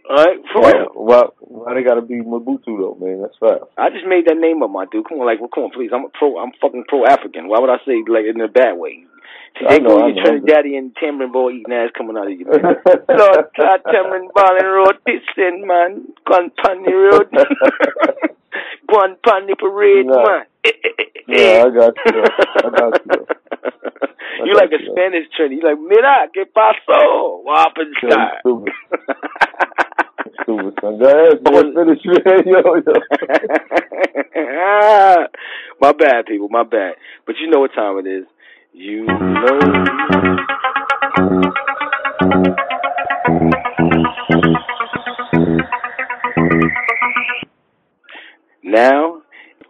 All 0.07 0.17
right, 0.17 0.37
for 0.53 0.61
why, 0.61 0.73
real. 0.73 0.91
why, 0.93 1.23
why 1.41 1.75
they 1.75 1.83
gotta 1.83 2.03
be 2.03 2.17
Mobutu 2.17 2.77
though, 2.77 2.97
man? 3.01 3.23
That's 3.23 3.37
fast. 3.41 3.71
I 3.79 3.89
just 3.89 4.07
made 4.07 4.27
that 4.27 4.37
name 4.37 4.63
up, 4.63 4.71
my 4.71 4.85
dude. 4.85 5.09
Come 5.09 5.19
on, 5.21 5.27
like, 5.27 5.41
well, 5.41 5.49
come 5.49 5.65
on, 5.65 5.71
please. 5.71 5.91
I'm 5.95 6.05
a 6.05 6.09
pro. 6.13 6.37
I'm 6.39 6.53
fucking 6.61 6.85
pro 6.89 7.07
African. 7.07 7.49
Why 7.49 7.59
would 7.59 7.71
I 7.71 7.79
say 7.87 8.05
like 8.07 8.27
in 8.29 8.41
a 8.41 8.49
bad 8.49 8.77
way? 8.77 9.05
They 9.61 9.79
know, 9.79 9.99
go 9.99 10.05
I 10.05 10.09
your 10.09 10.17
know. 10.17 10.23
Trinidadian 10.41 10.95
tamarind 10.97 11.33
boy 11.33 11.51
eating 11.53 11.73
ass 11.73 11.91
coming 11.97 12.17
out 12.17 12.27
of 12.27 12.33
you. 12.33 12.45
Man. 12.47 12.61
Lord, 13.09 13.45
God, 13.57 13.81
tamarind 13.91 14.31
ball 14.35 14.57
and 14.59 14.67
road 14.67 14.99
pissing, 15.07 15.65
man. 15.67 16.13
Gone 16.27 16.51
pan 16.59 16.83
the 16.83 16.93
road. 16.93 17.31
Gone 18.91 19.17
pan 19.25 19.47
the 19.47 19.55
parade, 19.57 20.07
Nah. 20.07 20.23
man. 20.25 20.47
Eh, 20.65 20.71
eh, 20.83 20.89
eh, 20.99 21.05
yeah, 21.29 21.65
I 21.65 21.71
got 21.71 21.95
you. 22.05 22.23
I 22.23 22.71
got 22.71 23.01
you. 23.07 23.27
I 24.35 24.45
you 24.45 24.55
got 24.55 24.63
like 24.63 24.73
a. 24.73 24.79
Spanish 24.91 25.27
Trini. 25.39 25.57
You 25.59 25.63
like, 25.63 25.79
mira, 25.79 26.29
que 26.35 26.45
pasó? 26.47 27.43
What 27.45 27.59
happened, 27.59 27.95
star? 27.99 28.41
you 28.45 28.65
Stupid 30.43 30.75
son. 30.81 30.99
Go 30.99 31.07
ahead, 31.07 31.39
man. 31.45 31.75
Finish, 31.75 32.05
man. 32.05 32.43
Yo, 32.47 32.61
yo. 32.75 32.93
my 35.81 35.93
bad, 35.93 36.27
people. 36.27 36.49
My 36.51 36.65
bad. 36.65 36.95
But 37.27 37.37
you 37.41 37.49
know 37.49 37.61
what 37.61 37.73
time 37.75 37.99
it 37.99 38.07
is. 38.09 38.27
You. 38.77 39.07
Now, 48.65 49.23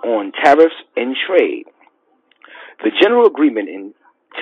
on 0.03 0.33
tariffs 0.43 0.73
and 0.97 1.15
trade. 1.27 1.67
The 2.83 2.91
general 3.03 3.27
agreement 3.27 3.69
in 3.69 3.93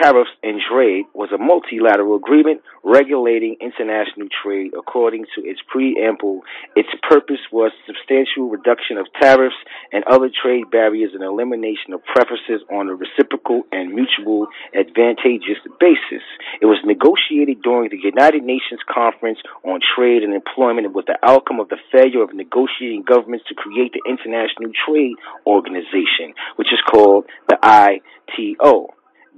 tariffs 0.02 0.30
and 0.42 0.60
trade 0.60 1.04
was 1.14 1.30
a 1.32 1.38
multilateral 1.38 2.16
agreement 2.16 2.60
regulating 2.82 3.56
international 3.60 4.26
trade 4.42 4.72
according 4.76 5.24
to 5.34 5.40
its 5.46 5.60
preamble. 5.68 6.42
Its 6.74 6.88
purpose 7.08 7.40
was 7.52 7.70
substantial 7.86 8.50
reduction 8.50 8.98
of 8.98 9.06
tariffs 9.20 9.56
and 9.92 10.02
other 10.10 10.30
trade 10.30 10.64
barriers 10.70 11.12
and 11.14 11.22
elimination 11.22 11.94
of 11.94 12.02
preferences 12.04 12.66
on 12.70 12.88
a 12.88 12.94
reciprocal 12.94 13.62
and 13.70 13.94
mutual 13.94 14.48
advantageous 14.74 15.62
basis. 15.78 16.24
It 16.60 16.66
was 16.66 16.82
negotiated 16.84 17.62
during 17.62 17.90
the 17.90 18.02
United 18.02 18.42
Nations 18.42 18.82
Conference 18.90 19.38
on 19.64 19.80
Trade 19.94 20.22
and 20.22 20.34
Employment 20.34 20.86
and 20.86 20.94
was 20.94 21.06
the 21.06 21.18
outcome 21.22 21.60
of 21.60 21.68
the 21.68 21.78
failure 21.92 22.22
of 22.22 22.34
negotiating 22.34 23.04
governments 23.06 23.46
to 23.48 23.54
create 23.54 23.94
the 23.94 24.02
International 24.10 24.72
Trade 24.74 25.14
Organization, 25.46 26.34
which 26.56 26.72
is 26.72 26.82
called 26.90 27.26
the 27.48 27.58
ITO. 27.62 28.90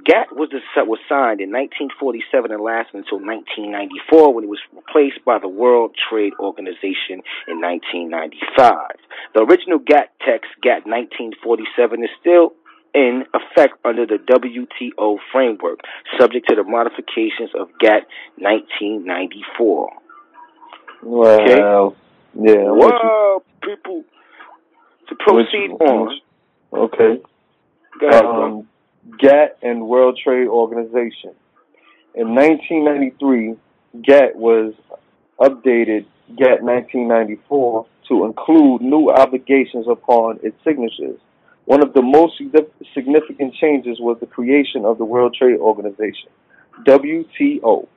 GATT 0.03 0.35
was, 0.35 0.51
the, 0.51 0.61
was 0.85 0.99
signed 1.09 1.41
in 1.41 1.55
1947 1.55 2.51
and 2.51 2.61
lasted 2.61 3.07
until 3.07 3.23
1994 3.23 4.35
when 4.35 4.45
it 4.45 4.51
was 4.51 4.61
replaced 4.75 5.25
by 5.25 5.39
the 5.39 5.49
World 5.49 5.95
Trade 5.95 6.35
Organization 6.41 7.23
in 7.47 7.63
1995. 7.63 8.99
The 9.35 9.47
original 9.47 9.79
GATT 9.79 10.11
text, 10.27 10.51
GATT 10.61 10.85
1947, 10.85 12.05
is 12.05 12.11
still 12.21 12.53
in 12.93 13.25
effect 13.35 13.75
under 13.85 14.07
the 14.07 14.19
WTO 14.19 15.19
framework, 15.33 15.81
subject 16.19 16.49
to 16.49 16.55
the 16.55 16.65
modifications 16.65 17.51
of 17.55 17.69
GATT 17.79 18.07
1994. 18.39 19.93
Wow. 21.03 21.39
Yeah. 21.47 21.91
I'm 22.37 22.47
you. 22.47 22.75
Wow, 22.75 23.43
people. 23.63 24.05
To 25.09 25.15
proceed 25.15 25.71
you. 25.71 25.79
on. 25.79 26.21
Okay. 26.73 27.23
Go 28.01 28.09
ahead. 28.09 28.25
Um, 28.25 28.69
GATT 29.19 29.59
and 29.63 29.87
World 29.87 30.19
Trade 30.23 30.49
Organization. 30.49 31.33
In 32.15 32.35
1993, 32.35 33.57
GATT 34.03 34.37
was 34.37 34.75
updated 35.41 36.07
GATT 36.37 36.63
1994 36.63 37.87
to 38.09 38.25
include 38.25 38.83
new 38.83 39.11
obligations 39.11 39.87
upon 39.89 40.39
its 40.43 40.57
signatures. 40.65 41.19
One 41.67 41.83
of 41.83 41.95
the 41.95 42.03
most 42.03 42.41
significant 42.95 43.55
changes 43.55 43.99
was 44.01 44.19
the 44.21 44.27
creation 44.27 44.85
of 44.85 44.99
the 44.99 45.05
World 45.05 45.35
Trade 45.39 45.59
Organization, 45.59 46.29
WTO. 46.87 47.89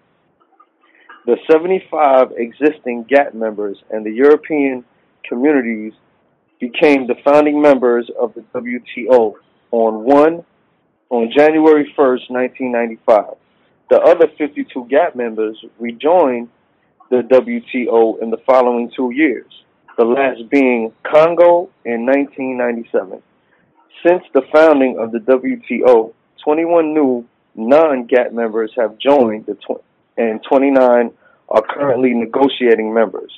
The 1.25 1.37
75 1.51 2.31
existing 2.37 3.05
GATT 3.09 3.35
members 3.35 3.77
and 3.89 4.05
the 4.05 4.11
European 4.11 4.85
communities 5.27 5.93
became 6.59 7.07
the 7.07 7.15
founding 7.23 7.61
members 7.61 8.09
of 8.19 8.33
the 8.33 8.41
WTO 8.53 9.33
on 9.71 10.03
1 10.05 10.45
on 11.09 11.31
January 11.35 11.85
1st, 11.97 12.29
1995. 12.29 13.35
The 13.89 13.99
other 14.01 14.27
52 14.37 14.85
GATT 14.89 15.15
members 15.15 15.57
rejoined 15.79 16.49
the 17.09 17.21
WTO 17.21 18.21
in 18.21 18.29
the 18.29 18.37
following 18.45 18.91
two 18.95 19.11
years, 19.11 19.45
the 19.97 20.03
last 20.03 20.49
being 20.49 20.91
Congo 21.03 21.69
in 21.85 22.05
1997. 22.05 23.21
Since 24.05 24.23
the 24.33 24.41
founding 24.53 24.99
of 24.99 25.11
the 25.11 25.19
WTO, 25.19 26.13
21 26.43 26.93
new 26.93 27.25
non-GATT 27.55 28.33
members 28.33 28.71
have 28.77 28.97
joined 28.99 29.45
the 29.45 29.55
tw- 29.55 29.83
and 30.17 30.43
29 30.43 31.11
are 31.49 31.61
currently 31.61 32.13
negotiating 32.13 32.93
members. 32.93 33.31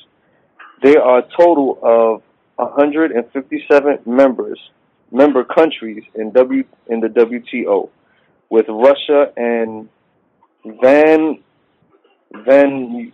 There 0.81 1.01
are 1.01 1.19
a 1.19 1.27
total 1.37 1.77
of 1.83 2.23
157 2.55 3.99
members, 4.05 4.59
member 5.11 5.43
countries 5.43 6.03
in 6.15 6.31
W 6.31 6.63
in 6.87 6.99
the 6.99 7.07
WTO, 7.07 7.89
with 8.49 8.65
Russia 8.67 9.31
and 9.37 9.89
Van 10.65 11.43
Van 12.45 13.11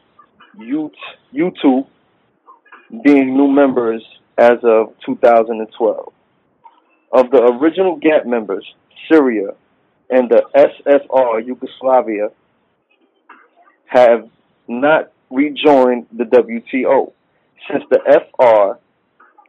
Vanuatu 0.58 1.88
being 3.04 3.36
new 3.36 3.48
members 3.48 4.04
as 4.38 4.58
of 4.64 4.94
2012. 5.06 6.14
Of 7.12 7.32
the 7.32 7.44
original 7.62 7.98
GATT 7.98 8.28
members, 8.28 8.66
Syria 9.10 9.50
and 10.10 10.30
the 10.30 10.44
SSR 10.56 11.46
Yugoslavia 11.46 12.30
have 13.86 14.30
not 14.68 15.12
rejoined 15.30 16.08
the 16.12 16.26
WTO 16.26 17.12
since 17.70 17.84
the 17.90 18.00
FR 18.06 18.80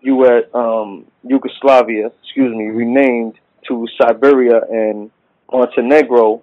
US, 0.06 0.44
um, 0.54 1.04
Yugoslavia, 1.24 2.10
excuse 2.22 2.54
me, 2.54 2.66
renamed 2.66 3.34
to 3.68 3.86
Siberia 4.00 4.60
and 4.70 5.10
Montenegro, 5.52 6.42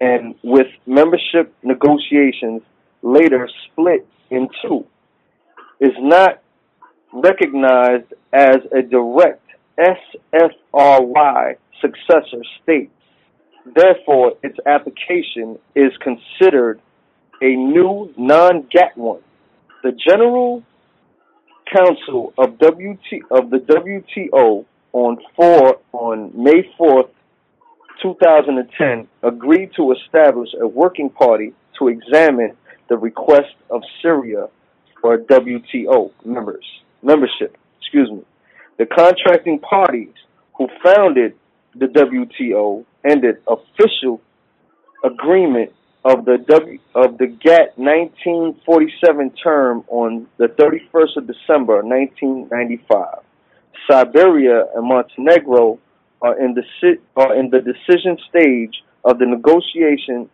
and 0.00 0.34
with 0.42 0.66
membership 0.86 1.54
negotiations 1.62 2.62
later 3.02 3.48
split 3.66 4.06
in 4.30 4.48
two, 4.62 4.86
is 5.80 5.92
not 5.98 6.42
recognized 7.12 8.12
as 8.32 8.56
a 8.72 8.82
direct 8.82 9.42
SFRY 9.78 11.56
successor 11.80 12.42
state. 12.62 12.90
Therefore, 13.74 14.34
its 14.42 14.58
application 14.66 15.58
is 15.74 15.92
considered 16.00 16.80
a 17.40 17.54
new 17.54 18.12
non-GATT 18.16 18.96
one. 18.96 19.20
The 19.82 19.92
General 19.92 20.62
Council 21.72 22.32
of 22.38 22.58
WT 22.58 23.22
of 23.30 23.50
the 23.50 23.58
WTO 23.58 24.64
on 24.92 25.18
four 25.34 25.78
on 25.92 26.30
May 26.34 26.70
fourth, 26.76 27.10
two 28.02 28.16
thousand 28.22 28.58
and 28.58 28.68
ten, 28.76 29.08
agreed 29.22 29.70
to 29.76 29.92
establish 29.92 30.50
a 30.60 30.66
working 30.66 31.10
party 31.10 31.52
to 31.78 31.88
examine 31.88 32.56
the 32.88 32.96
request 32.96 33.54
of 33.70 33.82
Syria 34.02 34.48
for 35.00 35.18
WTO 35.18 36.10
members 36.24 36.64
membership. 37.02 37.56
Excuse 37.80 38.10
me. 38.10 38.22
The 38.78 38.86
contracting 38.86 39.58
parties 39.60 40.12
who 40.56 40.68
founded 40.82 41.34
the 41.74 41.86
WTO 41.86 42.84
ended 43.04 43.36
official 43.46 44.20
agreement 45.04 45.72
of 46.04 46.24
the 46.26 46.38
W 46.46 46.78
of 46.94 47.18
the 47.18 47.26
GATT 47.26 47.78
1947 47.78 49.30
term 49.42 49.84
on 49.88 50.26
the 50.36 50.48
31st 50.48 51.16
of 51.16 51.26
December 51.26 51.82
1995. 51.82 53.22
Siberia 53.90 54.66
and 54.74 54.86
Montenegro 54.86 55.78
are 56.20 56.38
in 56.38 56.54
the 56.54 56.62
are 57.16 57.34
in 57.34 57.50
the 57.50 57.60
decision 57.60 58.18
stage 58.28 58.82
of 59.04 59.18
the 59.18 59.26
negotiation 59.26 60.28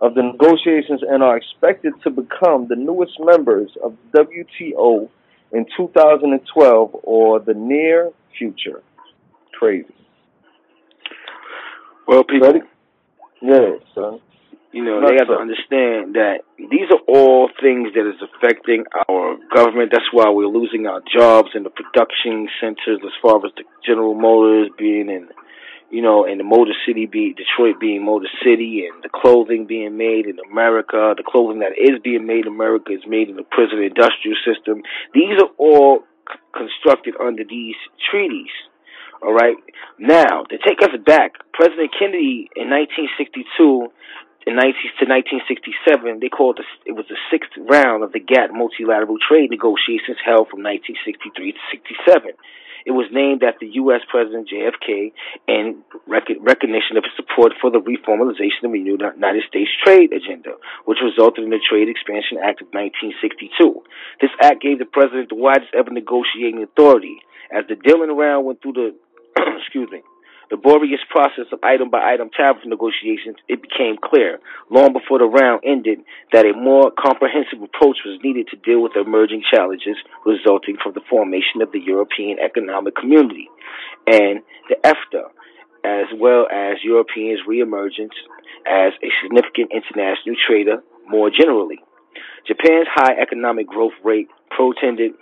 of 0.00 0.14
the 0.14 0.22
negotiations 0.22 1.02
and 1.06 1.22
are 1.22 1.36
expected 1.36 1.92
to 2.02 2.10
become 2.10 2.66
the 2.68 2.76
newest 2.76 3.20
members 3.20 3.70
of 3.84 3.94
WTO 4.14 5.08
in 5.52 5.66
2012 5.76 6.96
or 7.02 7.40
the 7.40 7.52
near 7.52 8.10
future. 8.38 8.82
Crazy. 9.52 9.94
Well, 12.08 12.24
people, 12.24 12.48
Ready? 12.48 12.60
Yeah, 13.42 13.76
son. 13.94 14.20
You 14.72 14.84
know, 14.84 15.00
Not 15.00 15.10
they 15.10 15.16
have 15.18 15.28
to 15.28 15.34
understand 15.34 16.14
that 16.14 16.46
these 16.56 16.86
are 16.92 17.02
all 17.08 17.50
things 17.60 17.90
that 17.94 18.06
is 18.06 18.22
affecting 18.22 18.84
our 19.08 19.36
government. 19.52 19.90
That's 19.90 20.06
why 20.12 20.30
we're 20.30 20.46
losing 20.46 20.86
our 20.86 21.02
jobs 21.10 21.50
in 21.54 21.64
the 21.64 21.70
production 21.70 22.48
centers 22.60 23.00
as 23.02 23.12
far 23.20 23.44
as 23.44 23.52
the 23.56 23.64
General 23.84 24.14
Motors 24.14 24.70
being 24.78 25.10
in, 25.10 25.28
you 25.90 26.02
know, 26.02 26.24
and 26.24 26.38
the 26.38 26.44
Motor 26.44 26.72
City 26.86 27.06
be 27.06 27.34
Detroit 27.34 27.80
being 27.80 28.04
Motor 28.04 28.28
City 28.46 28.86
and 28.86 29.02
the 29.02 29.08
clothing 29.08 29.66
being 29.66 29.96
made 29.96 30.26
in 30.26 30.38
America. 30.50 31.14
The 31.16 31.26
clothing 31.26 31.60
that 31.60 31.74
is 31.76 31.98
being 32.04 32.26
made 32.26 32.46
in 32.46 32.52
America 32.54 32.92
is 32.92 33.02
made 33.08 33.28
in 33.28 33.34
the 33.34 33.42
prison 33.50 33.82
industrial 33.82 34.36
system. 34.46 34.82
These 35.12 35.34
are 35.42 35.50
all 35.58 36.04
c- 36.30 36.38
constructed 36.54 37.14
under 37.18 37.42
these 37.42 37.74
treaties. 38.08 38.54
All 39.20 39.34
right. 39.34 39.56
Now, 39.98 40.44
to 40.48 40.56
take 40.64 40.80
us 40.80 40.94
back, 41.04 41.32
President 41.52 41.90
Kennedy 41.98 42.48
in 42.56 42.70
1962 42.70 43.90
in 44.46 44.56
19 44.56 44.72
to 44.98 45.04
1967, 45.04 46.20
they 46.20 46.32
called 46.32 46.58
it, 46.58 46.66
it 46.88 46.92
was 46.96 47.04
the 47.08 47.20
sixth 47.30 47.52
round 47.60 48.02
of 48.02 48.12
the 48.12 48.20
GATT 48.20 48.52
multilateral 48.56 49.20
trade 49.20 49.50
negotiations 49.50 50.16
held 50.24 50.48
from 50.48 50.64
1963 50.64 51.52
to 51.52 51.62
67. 51.68 52.32
It 52.86 52.92
was 52.92 53.12
named 53.12 53.44
after 53.44 53.68
U.S. 53.84 54.00
President 54.08 54.48
JFK 54.48 55.12
in 55.46 55.84
rec- 56.08 56.40
recognition 56.40 56.96
of 56.96 57.04
his 57.04 57.12
support 57.16 57.52
for 57.60 57.70
the 57.70 57.84
reformalization 57.84 58.64
of 58.64 58.72
the 58.72 58.80
United 58.80 59.44
States 59.48 59.70
trade 59.84 60.12
agenda, 60.16 60.56
which 60.88 61.04
resulted 61.04 61.44
in 61.44 61.50
the 61.50 61.60
Trade 61.60 61.92
Expansion 61.92 62.40
Act 62.40 62.64
of 62.64 62.72
1962. 62.72 63.52
This 64.20 64.32
act 64.40 64.64
gave 64.64 64.78
the 64.80 64.88
president 64.88 65.28
the 65.28 65.36
widest 65.36 65.76
ever 65.76 65.90
negotiating 65.92 66.64
authority. 66.64 67.20
As 67.52 67.68
the 67.68 67.76
Dillon 67.76 68.16
round 68.16 68.46
went 68.46 68.62
through 68.62 68.80
the 68.80 68.96
excuse 69.60 69.90
me, 69.92 70.00
laborious 70.50 71.00
process 71.08 71.46
of 71.52 71.60
item 71.62 71.90
by 71.90 72.02
item 72.12 72.30
tariff 72.34 72.58
negotiations, 72.66 73.36
it 73.48 73.62
became 73.62 73.96
clear, 74.02 74.40
long 74.70 74.92
before 74.92 75.18
the 75.18 75.26
round 75.26 75.62
ended, 75.64 76.00
that 76.32 76.44
a 76.44 76.52
more 76.52 76.90
comprehensive 76.90 77.62
approach 77.62 77.98
was 78.04 78.18
needed 78.22 78.48
to 78.48 78.56
deal 78.56 78.82
with 78.82 78.92
the 78.94 79.00
emerging 79.00 79.42
challenges 79.48 79.96
resulting 80.26 80.76
from 80.82 80.92
the 80.94 81.04
formation 81.08 81.62
of 81.62 81.70
the 81.72 81.80
European 81.80 82.38
Economic 82.38 82.96
Community 82.96 83.48
and 84.06 84.42
the 84.68 84.76
EFTA, 84.82 85.30
as 85.84 86.06
well 86.18 86.46
as 86.50 86.82
Europeans' 86.82 87.40
reemergence 87.48 88.14
as 88.66 88.92
a 89.02 89.10
significant 89.22 89.70
international 89.72 90.36
trader 90.46 90.82
more 91.08 91.30
generally. 91.30 91.78
Japan's 92.46 92.88
high 92.90 93.14
economic 93.20 93.66
growth 93.66 93.94
rate 94.04 94.28
portended 94.56 95.12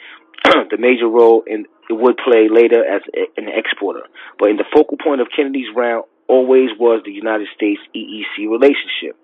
the 0.70 0.78
major 0.78 1.08
role 1.08 1.42
in 1.46 1.66
it 1.90 1.94
would 1.94 2.18
play 2.18 2.48
later 2.50 2.84
as 2.84 3.00
an 3.36 3.48
exporter. 3.48 4.02
But 4.38 4.50
in 4.50 4.56
the 4.56 4.64
focal 4.74 4.98
point 5.02 5.22
of 5.22 5.28
Kennedy's 5.34 5.68
round 5.74 6.04
always 6.28 6.70
was 6.78 7.02
the 7.04 7.12
United 7.12 7.48
States 7.56 7.80
EEC 7.96 8.48
relationship. 8.48 9.16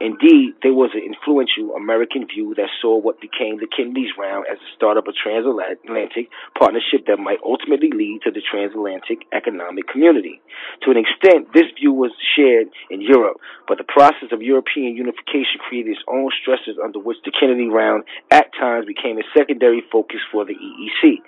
Indeed, 0.00 0.56
there 0.64 0.72
was 0.72 0.96
an 0.96 1.04
influential 1.04 1.76
American 1.76 2.24
view 2.24 2.54
that 2.56 2.72
saw 2.80 2.96
what 2.96 3.20
became 3.20 3.60
the 3.60 3.68
Kennedy's 3.68 4.16
round 4.16 4.46
as 4.48 4.56
the 4.56 4.72
start 4.72 4.96
of 4.96 5.04
a 5.04 5.12
transatlantic 5.12 6.32
partnership 6.56 7.04
that 7.04 7.20
might 7.20 7.36
ultimately 7.44 7.92
lead 7.92 8.24
to 8.24 8.32
the 8.32 8.40
transatlantic 8.40 9.28
economic 9.32 9.88
community. 9.88 10.40
To 10.88 10.90
an 10.90 10.96
extent, 10.96 11.52
this 11.52 11.68
view 11.76 11.92
was 11.92 12.12
shared 12.32 12.72
in 12.88 13.04
Europe, 13.04 13.44
but 13.68 13.76
the 13.76 13.84
process 13.84 14.32
of 14.32 14.40
European 14.40 14.96
unification 14.96 15.60
created 15.60 16.00
its 16.00 16.04
own 16.08 16.32
stresses 16.40 16.80
under 16.80 16.98
which 16.98 17.20
the 17.28 17.32
Kennedy 17.36 17.68
round 17.68 18.04
at 18.32 18.48
times 18.56 18.88
became 18.88 19.20
a 19.20 19.28
secondary 19.36 19.84
focus 19.92 20.24
for 20.32 20.48
the 20.48 20.56
EEC. 20.56 21.20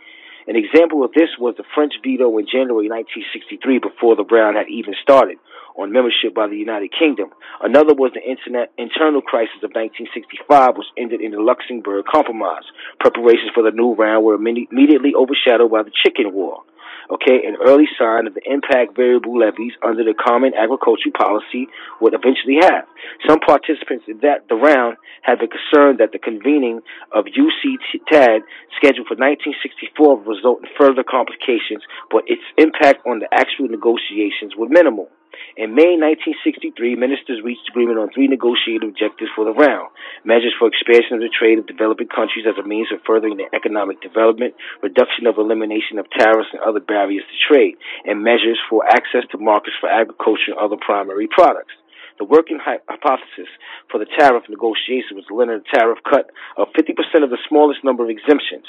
An 0.47 0.57
example 0.57 1.05
of 1.05 1.13
this 1.13 1.31
was 1.39 1.55
the 1.57 1.65
French 1.75 1.95
veto 2.03 2.27
in 2.39 2.47
January 2.51 2.91
1963 2.91 3.79
before 3.79 4.17
the 4.17 4.25
round 4.27 4.57
had 4.57 4.67
even 4.69 4.95
started 5.03 5.39
on 5.77 5.93
membership 5.93 6.35
by 6.35 6.49
the 6.49 6.57
United 6.57 6.91
Kingdom. 6.93 7.31
Another 7.63 7.95
was 7.95 8.13
the 8.13 8.21
internet, 8.21 8.73
internal 8.77 9.23
crisis 9.23 9.63
of 9.63 9.73
1965, 9.73 10.77
which 10.77 10.91
ended 10.99 11.21
in 11.21 11.33
the 11.33 11.41
Luxembourg 11.41 12.05
Compromise. 12.11 12.67
Preparations 13.01 13.55
for 13.55 13.63
the 13.63 13.71
new 13.71 13.95
round 13.95 14.25
were 14.25 14.35
immediately 14.35 15.15
overshadowed 15.15 15.71
by 15.71 15.83
the 15.83 15.95
Chicken 15.95 16.33
War. 16.35 16.63
Okay, 17.11 17.43
an 17.47 17.57
early 17.65 17.89
sign 17.99 18.27
of 18.27 18.35
the 18.35 18.43
impact 18.47 18.95
variable 18.97 19.39
levies 19.39 19.73
under 19.83 20.05
the 20.05 20.15
Common 20.15 20.53
Agricultural 20.55 21.13
Policy 21.17 21.67
would 22.01 22.15
eventually 22.15 22.59
have. 22.61 22.85
Some 23.27 23.41
participants 23.41 24.05
in 24.07 24.19
that 24.23 24.49
the 24.49 24.55
round 24.55 24.97
had 25.23 25.39
been 25.39 25.51
concerned 25.51 25.99
that 25.99 26.13
the 26.13 26.19
convening 26.19 26.81
of 27.13 27.27
UNCTAD 27.27 28.41
scheduled 28.77 29.09
for 29.11 29.19
1964 29.19 30.17
would 30.17 30.27
result 30.27 30.63
in 30.63 30.71
further 30.79 31.03
complications, 31.03 31.83
but 32.11 32.23
its 32.27 32.43
impact 32.57 33.03
on 33.07 33.19
the 33.19 33.29
actual 33.33 33.69
negotiations 33.69 34.55
was 34.57 34.69
minimal. 34.71 35.09
In 35.57 35.75
May 35.77 36.01
1963, 36.01 36.97
ministers 36.97 37.45
reached 37.45 37.69
agreement 37.69 37.99
on 38.01 38.09
three 38.09 38.29
negotiated 38.29 38.89
objectives 38.89 39.31
for 39.37 39.45
the 39.45 39.53
round. 39.53 39.93
Measures 40.25 40.55
for 40.59 40.69
expansion 40.69 41.17
of 41.17 41.25
the 41.25 41.29
trade 41.29 41.59
of 41.59 41.67
developing 41.67 42.09
countries 42.09 42.49
as 42.49 42.57
a 42.57 42.67
means 42.67 42.89
of 42.93 43.05
furthering 43.05 43.37
their 43.37 43.53
economic 43.53 44.01
development, 44.01 44.55
reduction 44.83 45.27
of 45.27 45.37
elimination 45.37 45.99
of 45.99 46.09
tariffs 46.11 46.49
and 46.53 46.61
other 46.65 46.81
barriers 46.81 47.25
to 47.29 47.37
trade, 47.49 47.77
and 48.05 48.25
measures 48.25 48.59
for 48.69 48.85
access 48.89 49.29
to 49.31 49.39
markets 49.39 49.77
for 49.81 49.89
agriculture 49.89 50.57
and 50.57 50.61
other 50.61 50.81
primary 50.81 51.29
products. 51.29 51.75
The 52.19 52.25
working 52.25 52.61
hypothesis 52.61 53.49
for 53.91 53.99
the 53.99 54.07
tariff 54.19 54.45
negotiation 54.49 55.17
was 55.17 55.25
limit 55.31 55.65
a 55.65 55.77
tariff 55.77 55.99
cut 56.09 56.31
of 56.57 56.69
50% 56.77 56.97
of 57.25 57.31
the 57.31 57.41
smallest 57.49 57.85
number 57.85 58.05
of 58.05 58.11
exemptions. 58.11 58.69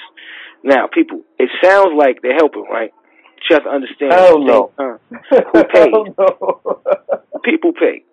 Now, 0.63 0.87
people, 0.87 1.21
it 1.39 1.49
sounds 1.61 1.91
like 1.95 2.21
they're 2.21 2.39
helping, 2.39 2.65
right? 2.71 2.93
You 3.49 3.55
have 3.55 3.63
to 3.63 3.69
understand. 3.69 4.13
Hell 4.13 4.39
no. 4.39 4.71
Who 4.77 5.63
paid? 5.73 5.91
No. 5.91 6.81
people 7.43 7.73
pay. 7.73 8.03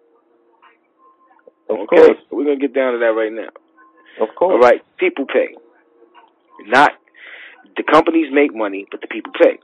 of 1.68 1.78
Okay, 1.78 1.96
course. 1.96 2.18
we're 2.30 2.44
gonna 2.44 2.56
get 2.56 2.74
down 2.74 2.92
to 2.94 2.98
that 2.98 3.14
right 3.14 3.32
now. 3.32 3.48
Of 4.20 4.34
course. 4.34 4.52
All 4.54 4.58
right, 4.58 4.82
people 4.98 5.26
pay. 5.26 5.54
Not 6.66 6.92
the 7.76 7.82
companies 7.84 8.26
make 8.32 8.54
money, 8.54 8.86
but 8.90 9.00
the 9.00 9.06
people 9.06 9.32
pay. 9.40 9.58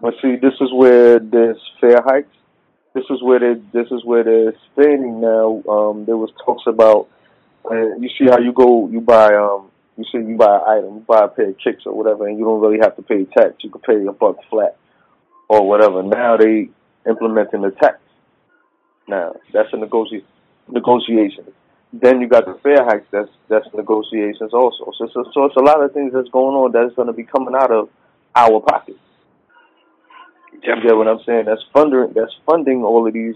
But 0.00 0.14
see, 0.22 0.36
this 0.36 0.54
is 0.60 0.72
where 0.72 1.18
there's 1.18 1.58
fair 1.80 2.00
hikes. 2.04 2.30
This 2.94 3.04
is 3.10 3.20
where 3.22 3.40
they 3.40 3.60
this 3.72 3.90
is 3.90 4.04
where 4.04 4.22
they're 4.24 4.54
stating 4.72 5.20
now. 5.20 5.62
Um, 5.68 6.04
there 6.04 6.16
was 6.16 6.30
talks 6.44 6.62
about 6.66 7.08
uh, 7.70 7.74
you 7.98 8.08
see 8.18 8.26
how 8.26 8.38
you 8.38 8.52
go 8.52 8.88
you 8.88 9.00
buy 9.00 9.34
um 9.34 9.70
you 9.98 10.04
see 10.12 10.24
you 10.26 10.36
buy 10.36 10.56
an 10.56 10.78
item, 10.78 10.94
you 10.94 11.04
buy 11.06 11.24
a 11.24 11.28
pair 11.28 11.50
of 11.50 11.58
kicks 11.58 11.82
or 11.84 11.92
whatever, 11.92 12.28
and 12.28 12.38
you 12.38 12.44
don't 12.44 12.60
really 12.60 12.78
have 12.80 12.94
to 12.96 13.02
pay 13.02 13.24
tax. 13.24 13.54
You 13.60 13.70
can 13.70 13.80
pay 13.80 14.06
a 14.06 14.12
buck 14.12 14.36
flat 14.48 14.76
or 15.48 15.66
whatever. 15.66 16.04
Now 16.04 16.36
they 16.36 16.70
implementing 17.08 17.62
the 17.62 17.72
tax. 17.72 17.98
Now 19.08 19.34
that's 19.52 19.72
a 19.72 19.76
negoti- 19.76 20.24
negotiation. 20.68 21.46
Then 21.92 22.20
you 22.20 22.28
got 22.28 22.46
the 22.46 22.58
fair 22.62 22.84
hikes. 22.84 23.06
That's 23.10 23.30
that's 23.48 23.66
negotiations 23.74 24.54
also. 24.54 24.92
So 24.98 25.08
so, 25.12 25.24
so 25.34 25.44
it's 25.46 25.56
a 25.56 25.62
lot 25.62 25.82
of 25.82 25.92
things 25.92 26.12
that's 26.12 26.28
going 26.28 26.54
on 26.54 26.70
that's 26.70 26.94
going 26.94 27.08
to 27.08 27.14
be 27.14 27.24
coming 27.24 27.54
out 27.56 27.72
of 27.72 27.88
our 28.36 28.60
pockets. 28.60 29.00
You 30.52 30.60
get 30.82 30.96
what 30.96 31.08
I'm 31.08 31.20
saying? 31.26 31.46
That's 31.46 31.64
funding. 31.72 32.12
That's 32.14 32.34
funding 32.46 32.84
all 32.84 33.06
of 33.06 33.12
these 33.12 33.34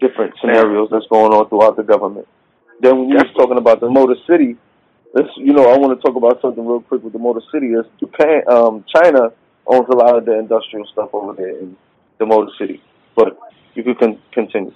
different 0.00 0.34
scenarios 0.40 0.88
that's 0.92 1.06
going 1.06 1.32
on 1.32 1.48
throughout 1.48 1.76
the 1.76 1.82
government. 1.82 2.28
Then 2.80 2.98
when 2.98 3.08
you 3.08 3.16
was 3.16 3.32
talking 3.36 3.58
about 3.58 3.80
the 3.80 3.90
Motor 3.90 4.16
City, 4.26 4.56
this 5.14 5.26
you 5.36 5.52
know 5.52 5.70
I 5.70 5.78
want 5.78 5.98
to 5.98 6.02
talk 6.06 6.16
about 6.16 6.40
something 6.40 6.66
real 6.66 6.80
quick 6.80 7.02
with 7.02 7.12
the 7.12 7.18
Motor 7.18 7.40
City. 7.52 7.68
Is 7.68 7.86
Japan, 7.98 8.42
um, 8.48 8.84
China 8.94 9.30
owns 9.66 9.88
a 9.92 9.96
lot 9.96 10.16
of 10.16 10.24
the 10.24 10.38
industrial 10.38 10.86
stuff 10.92 11.10
over 11.12 11.32
there 11.34 11.58
in 11.58 11.76
the 12.18 12.26
Motor 12.26 12.50
City. 12.58 12.82
But 13.16 13.38
you 13.74 13.82
could 13.82 13.98
con- 13.98 14.22
continue. 14.32 14.72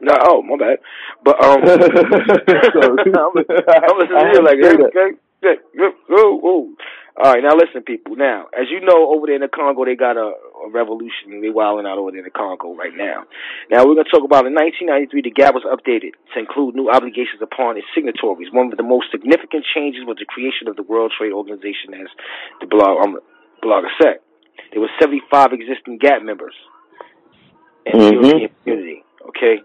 No, 0.00 0.14
oh 0.22 0.42
my 0.42 0.56
bad. 0.58 0.78
But 1.24 1.42
um, 1.44 1.62
I'm, 1.62 1.76
I'm 3.22 3.98
listening 3.98 4.18
to 4.18 4.32
you 4.34 4.42
like, 4.42 4.58
okay, 4.58 5.16
okay, 5.44 5.62
good, 5.76 5.92
whoa, 6.08 6.38
whoa. 6.38 6.74
All 7.22 7.34
right, 7.34 7.42
now 7.42 7.54
listen, 7.54 7.82
people. 7.82 8.16
Now, 8.16 8.46
as 8.58 8.66
you 8.70 8.80
know, 8.80 9.14
over 9.14 9.26
there 9.26 9.36
in 9.36 9.42
the 9.42 9.48
Congo, 9.48 9.84
they 9.84 9.94
got 9.94 10.16
a, 10.16 10.32
a 10.64 10.70
revolution. 10.70 11.40
They're 11.40 11.52
wilding 11.52 11.86
out 11.86 11.98
over 11.98 12.10
there 12.10 12.20
in 12.20 12.28
the 12.28 12.34
Congo 12.34 12.74
right 12.74 12.94
now. 12.94 13.24
Now, 13.70 13.84
we're 13.84 13.98
going 13.98 14.06
to 14.06 14.14
talk 14.14 14.24
about 14.24 14.46
in 14.46 14.54
1993, 14.54 15.22
the 15.22 15.30
GATT 15.30 15.54
was 15.54 15.66
updated 15.66 16.14
to 16.34 16.40
include 16.40 16.74
new 16.74 16.90
obligations 16.90 17.42
upon 17.42 17.76
its 17.76 17.86
signatories. 17.94 18.52
One 18.52 18.70
of 18.70 18.78
the 18.78 18.86
most 18.86 19.10
significant 19.10 19.64
changes 19.74 20.04
was 20.06 20.16
the 20.18 20.26
creation 20.26 20.68
of 20.68 20.76
the 20.76 20.82
World 20.82 21.12
Trade 21.16 21.32
Organization, 21.32 21.94
as 21.94 22.08
the 22.60 22.66
blog, 22.66 23.02
um, 23.02 23.18
blogger 23.62 23.90
said. 24.00 24.22
There 24.72 24.80
were 24.80 24.90
75 25.00 25.52
existing 25.52 25.98
GATT 25.98 26.22
members 26.24 26.54
in 27.86 27.98
the 27.98 28.04
Mhm. 28.04 28.12
European 28.12 28.50
community. 28.62 29.04
Okay, 29.28 29.62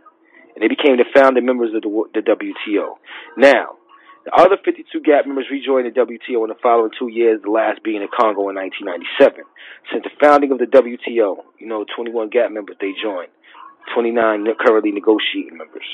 and 0.53 0.59
they 0.63 0.67
became 0.67 0.97
the 0.97 1.05
founding 1.15 1.45
members 1.45 1.73
of 1.73 1.81
the, 1.81 1.89
the 2.13 2.21
WTO. 2.21 2.97
Now, 3.37 3.77
the 4.27 4.35
other 4.35 4.57
52 4.59 4.83
GATT 5.07 5.25
members 5.25 5.47
rejoined 5.49 5.87
the 5.87 5.95
WTO 5.95 6.43
in 6.43 6.51
the 6.51 6.59
following 6.61 6.91
two 6.99 7.07
years, 7.07 7.39
the 7.43 7.49
last 7.49 7.81
being 7.81 8.01
in 8.01 8.11
Congo 8.11 8.51
in 8.51 8.59
1997. 8.59 9.47
Since 9.87 10.03
the 10.03 10.11
founding 10.19 10.51
of 10.51 10.59
the 10.59 10.67
WTO, 10.67 11.47
you 11.59 11.67
know, 11.67 11.85
21 11.95 12.27
GATT 12.27 12.51
members 12.51 12.75
they 12.81 12.91
joined, 13.01 13.31
29 13.95 14.43
currently 14.59 14.91
negotiating 14.91 15.55
members. 15.55 15.87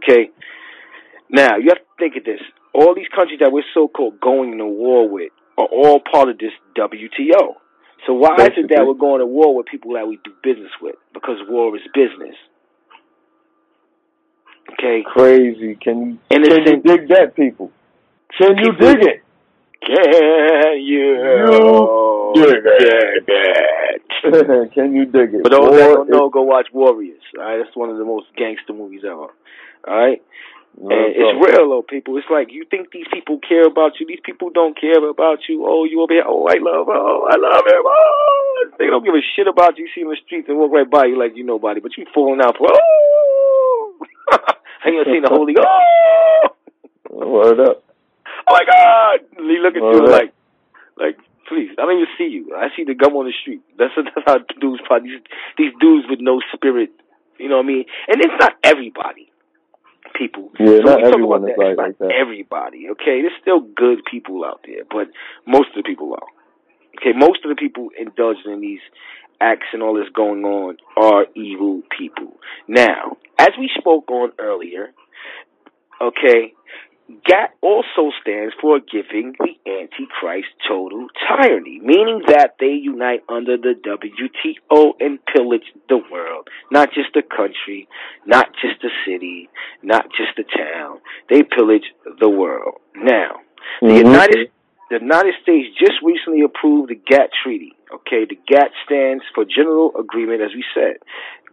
Okay, 0.00 0.32
now 1.28 1.60
you 1.60 1.68
have 1.68 1.84
to 1.84 1.92
think 2.00 2.16
of 2.16 2.24
this: 2.24 2.40
all 2.72 2.96
these 2.96 3.12
countries 3.12 3.40
that 3.44 3.52
we're 3.52 3.68
so-called 3.76 4.18
going 4.18 4.56
to 4.56 4.64
war 4.64 5.04
with 5.06 5.28
are 5.58 5.68
all 5.68 6.00
part 6.00 6.30
of 6.30 6.38
this 6.38 6.56
WTO. 6.72 7.60
So 8.08 8.14
why 8.16 8.32
is 8.48 8.56
it 8.56 8.72
that 8.72 8.88
we're 8.88 8.96
going 8.96 9.20
to 9.20 9.28
war 9.28 9.54
with 9.54 9.66
people 9.66 9.92
that 10.00 10.08
we 10.08 10.16
do 10.24 10.32
business 10.42 10.72
with? 10.80 10.96
Because 11.12 11.36
war 11.46 11.76
is 11.76 11.84
business. 11.92 12.34
Okay. 14.72 15.02
Crazy. 15.06 15.76
Can 15.76 16.00
you 16.00 16.18
Innocent- 16.30 16.64
can 16.64 16.74
you 16.74 16.82
dig 16.82 17.08
that, 17.08 17.34
people? 17.36 17.70
Can 18.38 18.56
you 18.56 18.72
dig 18.72 19.02
it? 19.02 19.22
Can 19.84 20.78
you, 20.80 22.32
You 22.34 22.44
dig 22.46 22.62
dig 22.62 23.24
it? 23.26 24.72
can 24.74 24.94
you 24.94 25.04
dig 25.06 25.34
it? 25.34 25.42
For 25.42 25.50
those 25.50 25.70
that 25.74 25.88
don't 25.94 26.08
know, 26.08 26.30
go 26.30 26.42
watch 26.42 26.68
Warriors. 26.72 27.20
All 27.36 27.44
right, 27.44 27.58
that's 27.62 27.74
one 27.76 27.90
of 27.90 27.98
the 27.98 28.04
most 28.04 28.26
gangster 28.36 28.72
movies 28.72 29.02
ever. 29.04 29.26
All 29.26 29.98
right, 29.98 30.22
and 30.78 31.12
it's 31.12 31.34
real 31.42 31.68
though, 31.68 31.82
people. 31.82 32.16
It's 32.16 32.30
like 32.30 32.48
you 32.52 32.64
think 32.70 32.92
these 32.92 33.10
people 33.12 33.40
care 33.42 33.66
about 33.66 33.98
you. 33.98 34.06
These 34.06 34.22
people 34.24 34.50
don't 34.50 34.78
care 34.80 35.02
about 35.10 35.40
you. 35.48 35.66
Oh, 35.66 35.84
you 35.84 36.00
over 36.00 36.14
here. 36.14 36.24
Oh, 36.26 36.46
I 36.46 36.62
love 36.62 36.86
her. 36.86 36.94
Oh, 36.94 37.26
I 37.28 37.36
love 37.36 37.66
him. 37.66 37.82
Oh, 37.84 38.70
they 38.78 38.86
don't 38.86 39.04
give 39.04 39.14
a 39.14 39.20
shit 39.34 39.48
about 39.48 39.76
you. 39.78 39.88
See 39.94 40.02
in 40.02 40.08
the 40.08 40.16
streets 40.24 40.48
and 40.48 40.58
walk 40.58 40.70
right 40.70 40.88
by 40.88 41.06
you 41.06 41.18
like 41.18 41.34
you 41.34 41.44
nobody, 41.44 41.80
but 41.80 41.96
you 41.98 42.06
falling 42.14 42.40
out 42.40 42.56
for 42.56 42.68
oh. 42.70 43.01
And 44.84 44.94
you 44.94 45.04
seen 45.04 45.22
the 45.22 45.28
holy 45.28 45.54
oh. 45.60 46.48
Word 47.10 47.60
up. 47.60 47.84
oh 48.48 48.52
my 48.52 48.64
God! 48.64 49.20
And 49.38 49.50
he 49.50 49.58
look 49.58 49.76
at 49.76 49.82
you 49.82 50.06
like, 50.08 50.32
like, 50.96 51.18
please, 51.48 51.70
I 51.78 51.82
don't 51.82 51.96
even 51.96 52.06
see 52.16 52.28
you. 52.28 52.54
I 52.56 52.68
see 52.76 52.84
the 52.84 52.94
gum 52.94 53.14
on 53.14 53.26
the 53.26 53.32
street. 53.40 53.60
That's, 53.78 53.92
that's 53.96 54.26
how 54.26 54.38
dudes 54.60 54.82
probably, 54.86 55.10
these, 55.10 55.20
these 55.58 55.72
dudes 55.80 56.06
with 56.08 56.20
no 56.20 56.40
spirit, 56.54 56.90
you 57.38 57.48
know 57.48 57.56
what 57.56 57.64
I 57.64 57.68
mean? 57.68 57.84
And 58.08 58.20
it's 58.20 58.34
not 58.40 58.54
everybody, 58.62 59.30
people. 60.14 60.50
Yeah, 60.58 60.78
so 60.78 60.82
not 60.82 61.04
everyone 61.04 61.42
that, 61.42 61.58
like- 61.58 61.70
it's 61.70 61.78
not 61.78 61.84
like 61.84 61.98
that. 61.98 62.12
everybody, 62.12 62.88
okay? 62.90 63.20
There's 63.22 63.38
still 63.40 63.60
good 63.60 64.00
people 64.10 64.44
out 64.44 64.60
there, 64.66 64.84
but 64.88 65.08
most 65.46 65.68
of 65.76 65.82
the 65.82 65.88
people 65.88 66.14
are. 66.14 66.28
Okay, 66.98 67.12
most 67.16 67.44
of 67.44 67.48
the 67.48 67.56
people 67.56 67.88
indulging 67.98 68.52
in 68.52 68.60
these 68.60 68.80
acts 69.40 69.66
and 69.72 69.82
all 69.82 69.94
this 69.94 70.08
going 70.14 70.44
on 70.44 70.76
are 70.96 71.26
evil 71.34 71.82
people. 71.96 72.38
Now, 72.68 73.16
as 73.38 73.50
we 73.58 73.70
spoke 73.76 74.10
on 74.10 74.32
earlier, 74.38 74.92
okay, 76.00 76.52
GATT 77.26 77.50
also 77.60 78.10
stands 78.20 78.54
for 78.60 78.78
giving 78.78 79.34
the 79.38 79.54
Antichrist 79.70 80.48
total 80.66 81.08
tyranny, 81.26 81.80
meaning 81.82 82.22
that 82.28 82.54
they 82.60 82.72
unite 82.72 83.22
under 83.28 83.56
the 83.56 83.74
WTO 83.84 84.92
and 85.00 85.18
pillage 85.26 85.72
the 85.88 85.98
world. 86.10 86.48
Not 86.70 86.92
just 86.94 87.08
the 87.14 87.22
country, 87.22 87.88
not 88.24 88.52
just 88.62 88.80
the 88.80 88.90
city, 89.06 89.48
not 89.82 90.06
just 90.16 90.36
the 90.36 90.44
town. 90.44 91.00
They 91.28 91.42
pillage 91.42 91.92
the 92.20 92.28
world. 92.28 92.80
Now, 92.94 93.40
the 93.80 93.88
Mhm. 93.88 93.96
United 93.98 94.50
the 94.90 94.98
United 95.00 95.34
States 95.42 95.68
just 95.78 96.02
recently 96.02 96.42
approved 96.42 96.90
the 96.90 96.94
GATT 96.94 97.30
treaty. 97.42 97.72
Okay, 97.92 98.26
the 98.28 98.38
GATT 98.48 98.70
stands 98.84 99.24
for 99.34 99.44
General 99.44 99.92
Agreement, 99.98 100.42
as 100.42 100.50
we 100.54 100.64
said, 100.74 100.96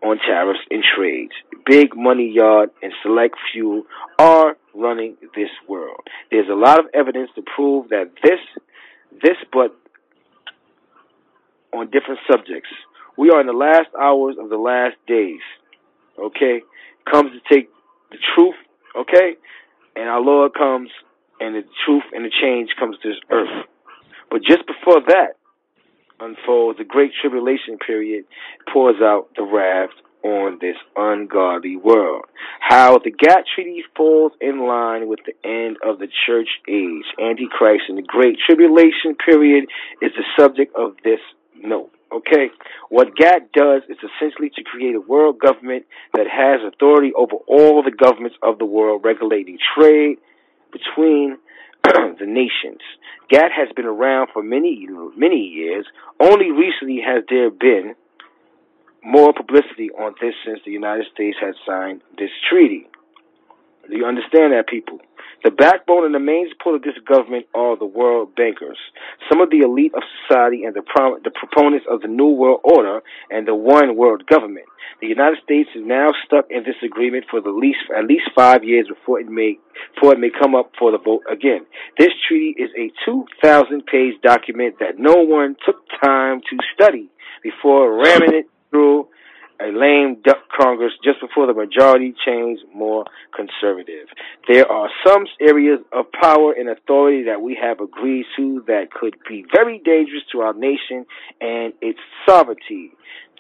on 0.04 0.18
tariffs 0.18 0.60
and 0.70 0.84
trades. 0.96 1.32
Big 1.66 1.96
money 1.96 2.32
yard 2.34 2.70
and 2.82 2.94
select 3.04 3.36
few 3.54 3.86
are 4.18 4.58
running 4.74 5.16
this 5.36 5.50
world. 5.68 6.02
There's 6.32 6.50
a 6.50 6.56
lot 6.56 6.80
of 6.80 6.86
evidence 6.94 7.30
to 7.36 7.44
prove 7.56 7.90
that 7.90 8.12
this, 8.24 8.40
this, 9.22 9.38
but 9.52 9.76
on 11.74 11.86
different 11.92 12.20
subjects. 12.30 12.70
We 13.18 13.30
are 13.32 13.42
in 13.42 13.48
the 13.48 13.54
last 13.54 13.90
hours 14.00 14.36
of 14.40 14.50
the 14.50 14.58
last 14.58 14.96
days. 15.08 15.42
Okay, 16.18 16.62
comes 17.10 17.32
to 17.32 17.54
take 17.54 17.70
the 18.12 18.18
truth. 18.36 18.56
Okay, 18.98 19.36
and 19.96 20.10
our 20.10 20.22
Lord 20.22 20.54
comes, 20.54 20.90
and 21.40 21.56
the 21.56 21.64
truth 21.86 22.04
and 22.14 22.26
the 22.26 22.32
change 22.42 22.70
comes 22.80 22.98
to 23.02 23.10
this 23.10 23.20
earth. 23.32 23.66
But 24.30 24.42
just 24.44 24.66
before 24.68 25.02
that 25.08 25.36
unfolds, 26.20 26.78
the 26.78 26.84
great 26.84 27.12
tribulation 27.20 27.78
period 27.78 28.26
pours 28.72 29.02
out 29.02 29.30
the 29.36 29.44
wrath 29.44 29.90
on 30.24 30.58
this 30.60 30.76
ungodly 30.96 31.78
world. 31.78 32.26
How 32.60 32.98
the 32.98 33.12
GATT 33.12 33.46
treaty 33.56 33.84
falls 33.96 34.34
in 34.42 34.68
line 34.68 35.08
with 35.08 35.20
the 35.26 35.34
end 35.48 35.78
of 35.84 36.00
the 36.00 36.08
church 36.28 36.50
age, 36.68 37.06
Antichrist, 37.20 37.86
and 37.88 37.98
the 37.98 38.04
great 38.04 38.38
tribulation 38.46 39.16
period 39.16 39.66
is 40.02 40.12
the 40.18 40.26
subject 40.38 40.76
of 40.76 40.96
this 41.04 41.22
note. 41.56 41.92
Okay? 42.12 42.50
What 42.90 43.16
GATT 43.16 43.54
does 43.54 43.84
is 43.88 43.98
essentially 43.98 44.50
to 44.56 44.64
create 44.64 44.96
a 44.96 45.02
world 45.02 45.40
government 45.40 45.86
that 46.14 46.28
has 46.28 46.60
authority 46.68 47.14
over 47.16 47.36
all 47.48 47.82
the 47.84 47.92
governments 47.92 48.38
of 48.42 48.58
the 48.58 48.66
world, 48.66 49.06
regulating 49.06 49.58
trade 49.78 50.18
between 50.72 51.38
the 51.84 52.26
nations. 52.26 52.82
GATT 53.30 53.52
has 53.52 53.70
been 53.76 53.86
around 53.86 54.30
for 54.34 54.44
many, 54.44 54.88
many 55.16 55.38
years. 55.38 55.86
Only 56.20 56.52
recently 56.52 57.02
has 57.06 57.24
there 57.30 57.50
been 57.50 57.96
more 59.04 59.34
publicity 59.34 59.90
on 59.92 60.14
this 60.22 60.34
since 60.46 60.60
the 60.66 60.72
United 60.72 61.06
States 61.14 61.38
has 61.42 61.56
signed 61.66 62.02
this 62.18 62.32
treaty. 62.50 62.88
Do 63.90 63.98
you 63.98 64.06
understand 64.06 64.54
that, 64.54 64.68
people? 64.68 65.00
The 65.44 65.52
backbone 65.52 66.06
and 66.06 66.14
the 66.14 66.20
main 66.20 66.50
support 66.50 66.76
of 66.76 66.82
this 66.82 66.98
government 67.08 67.46
are 67.56 67.78
the 67.78 67.86
world 67.86 68.36
bankers, 68.36 68.78
some 69.30 69.42
of 69.42 69.50
the 69.50 69.60
elite 69.60 69.94
of 69.96 70.04
society, 70.28 70.64
and 70.64 70.76
the, 70.76 70.82
prom- 70.82 71.22
the 71.24 71.32
proponents 71.32 71.86
of 71.90 72.02
the 72.02 72.08
New 72.08 72.30
World 72.30 72.62
Order 72.64 73.02
and 73.30 73.48
the 73.48 73.56
One 73.56 73.96
World 73.96 74.26
Government. 74.28 74.66
The 75.02 75.08
United 75.08 75.40
States 75.44 75.70
is 75.76 75.84
now 75.86 76.10
stuck 76.26 76.46
in 76.50 76.64
this 76.64 76.76
agreement 76.84 77.26
for 77.32 77.40
the 77.40 77.52
least 77.52 77.80
at 77.96 78.06
least 78.06 78.30
five 78.36 78.64
years 78.64 78.88
before 78.88 79.20
it 79.20 79.28
may 79.28 79.58
before 79.96 80.14
it 80.14 80.20
may 80.20 80.30
come 80.30 80.56
up 80.56 80.72
for 80.78 80.92
the 80.92 80.98
vote 80.98 81.24
again. 81.32 81.66
This 81.98 82.10
treaty 82.28 82.56
is 82.62 82.70
a 82.78 82.92
2,000 83.06 83.86
page 83.86 84.16
document 84.22 84.76
that 84.80 85.00
no 85.00 85.16
one 85.16 85.56
took 85.66 85.78
time 86.04 86.42
to 86.50 86.58
study 86.74 87.08
before 87.44 87.96
ramming 87.96 88.34
it 88.34 88.46
through 88.72 89.08
a 89.62 89.72
lame 89.72 90.18
duck 90.24 90.38
Congress 90.60 90.94
just 91.04 91.20
before 91.20 91.48
the 91.48 91.54
majority 91.54 92.14
changed 92.26 92.64
more 92.74 93.06
conservative. 93.36 94.08
There 94.48 94.70
are 94.70 94.90
some 95.06 95.26
areas 95.42 95.80
of 95.92 96.12
power 96.12 96.54
and 96.54 96.70
authority 96.70 97.24
that 97.24 97.42
we 97.42 97.58
have 97.62 97.80
agreed 97.80 98.26
to 98.38 98.64
that 98.68 98.92
could 98.92 99.16
be 99.28 99.46
very 99.54 99.80
dangerous 99.80 100.24
to 100.32 100.42
our 100.42 100.54
nation 100.54 101.06
and 101.42 101.74
its 101.82 102.00
sovereignty. 102.28 102.92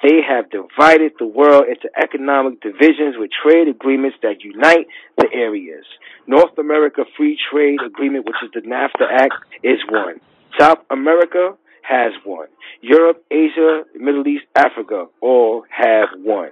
They 0.01 0.21
have 0.27 0.49
divided 0.49 1.13
the 1.19 1.27
world 1.27 1.65
into 1.67 1.89
economic 2.01 2.62
divisions 2.62 3.15
with 3.17 3.32
trade 3.43 3.67
agreements 3.67 4.17
that 4.21 4.43
unite 4.43 4.88
the 5.17 5.27
areas. 5.34 5.86
North 6.25 6.58
America 6.58 7.03
Free 7.17 7.38
Trade 7.51 7.79
Agreement, 7.86 8.25
which 8.25 8.38
is 8.43 8.49
the 8.53 8.62
NAFTA 8.62 9.08
Act, 9.12 9.34
is 9.63 9.79
one. 9.89 10.21
South 10.58 10.79
America 10.89 11.55
has 11.89 12.13
one. 12.23 12.47
Europe, 12.82 13.25
Asia, 13.32 13.84
Middle 13.95 14.28
East, 14.28 14.45
Africa 14.56 15.08
all 15.21 15.65
have 15.69 16.10
one. 16.21 16.52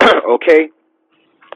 okay? 0.02 0.70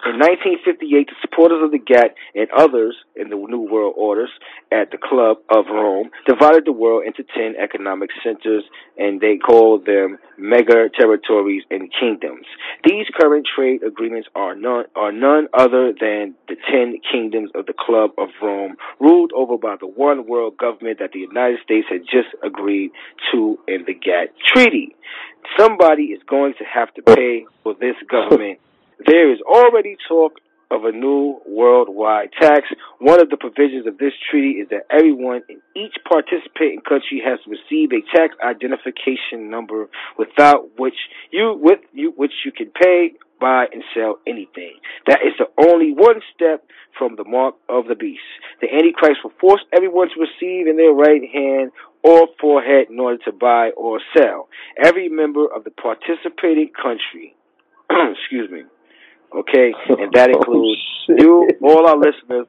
In 0.04 0.20
1958, 0.20 1.08
the 1.08 1.14
supporters 1.22 1.64
of 1.64 1.70
the 1.70 1.78
GATT 1.78 2.14
and 2.34 2.48
others 2.52 2.94
in 3.16 3.30
the 3.30 3.36
New 3.36 3.62
World 3.62 3.94
Orders 3.96 4.28
at 4.70 4.90
the 4.90 4.98
Club 4.98 5.38
of 5.48 5.64
Rome 5.72 6.10
divided 6.26 6.66
the 6.66 6.72
world 6.72 7.04
into 7.06 7.24
10 7.24 7.56
economic 7.56 8.10
centers 8.22 8.64
and 8.98 9.22
they 9.22 9.38
called 9.38 9.86
them 9.86 10.18
mega 10.36 10.90
territories 10.90 11.62
and 11.70 11.90
kingdoms. 11.98 12.44
These 12.84 13.06
current 13.18 13.48
trade 13.48 13.82
agreements 13.82 14.28
are 14.34 14.54
none, 14.54 14.84
are 14.94 15.12
none 15.12 15.48
other 15.54 15.94
than 15.98 16.34
the 16.46 16.56
10 16.70 17.00
kingdoms 17.10 17.50
of 17.54 17.64
the 17.64 17.74
Club 17.74 18.10
of 18.18 18.28
Rome, 18.42 18.76
ruled 19.00 19.32
over 19.34 19.56
by 19.56 19.76
the 19.80 19.86
one 19.86 20.26
world 20.26 20.58
government 20.58 20.98
that 20.98 21.12
the 21.12 21.20
United 21.20 21.60
States 21.64 21.86
had 21.90 22.02
just 22.02 22.28
agreed 22.44 22.90
to 23.32 23.58
in 23.66 23.84
the 23.86 23.94
GATT 23.94 24.28
Treaty. 24.44 24.94
Somebody 25.58 26.12
is 26.12 26.20
going 26.28 26.52
to 26.58 26.64
have 26.64 26.92
to 26.94 27.02
pay 27.02 27.46
for 27.62 27.74
this 27.74 27.96
government 28.10 28.58
there 29.04 29.32
is 29.32 29.40
already 29.42 29.96
talk 30.08 30.40
of 30.70 30.84
a 30.84 30.92
new 30.92 31.38
worldwide 31.46 32.30
tax. 32.40 32.66
One 32.98 33.20
of 33.20 33.30
the 33.30 33.36
provisions 33.36 33.86
of 33.86 33.98
this 33.98 34.12
treaty 34.30 34.58
is 34.58 34.68
that 34.70 34.86
everyone 34.90 35.42
in 35.48 35.60
each 35.76 35.94
participating 36.08 36.80
country 36.80 37.22
has 37.24 37.38
to 37.44 37.50
receive 37.50 37.90
a 37.92 38.02
tax 38.16 38.34
identification 38.42 39.50
number 39.50 39.88
without 40.18 40.78
which 40.78 40.96
you 41.30 41.56
with 41.60 41.80
you 41.92 42.12
which 42.16 42.32
you 42.44 42.52
can 42.52 42.70
pay, 42.70 43.12
buy, 43.40 43.66
and 43.72 43.84
sell 43.94 44.18
anything. 44.26 44.74
That 45.06 45.20
is 45.22 45.34
the 45.38 45.46
only 45.62 45.92
one 45.92 46.20
step 46.34 46.66
from 46.98 47.14
the 47.16 47.24
mark 47.24 47.54
of 47.68 47.86
the 47.86 47.94
beast. 47.94 48.26
The 48.60 48.68
Antichrist 48.72 49.20
will 49.22 49.38
force 49.40 49.62
everyone 49.72 50.08
to 50.08 50.20
receive 50.20 50.66
in 50.66 50.76
their 50.76 50.92
right 50.92 51.22
hand 51.32 51.70
or 52.02 52.26
forehead 52.40 52.88
in 52.90 52.98
order 52.98 53.22
to 53.24 53.32
buy 53.32 53.70
or 53.76 54.00
sell. 54.16 54.48
Every 54.82 55.08
member 55.08 55.46
of 55.46 55.64
the 55.64 55.70
participating 55.70 56.70
country 56.74 57.36
excuse 57.90 58.50
me 58.50 58.64
Okay, 59.34 59.72
and 59.88 60.12
that 60.12 60.30
oh, 60.30 60.38
includes 60.38 60.82
Oh, 61.08 61.14
you, 61.18 61.48
all 61.62 61.86
our 61.86 61.96
listeners, 61.96 62.46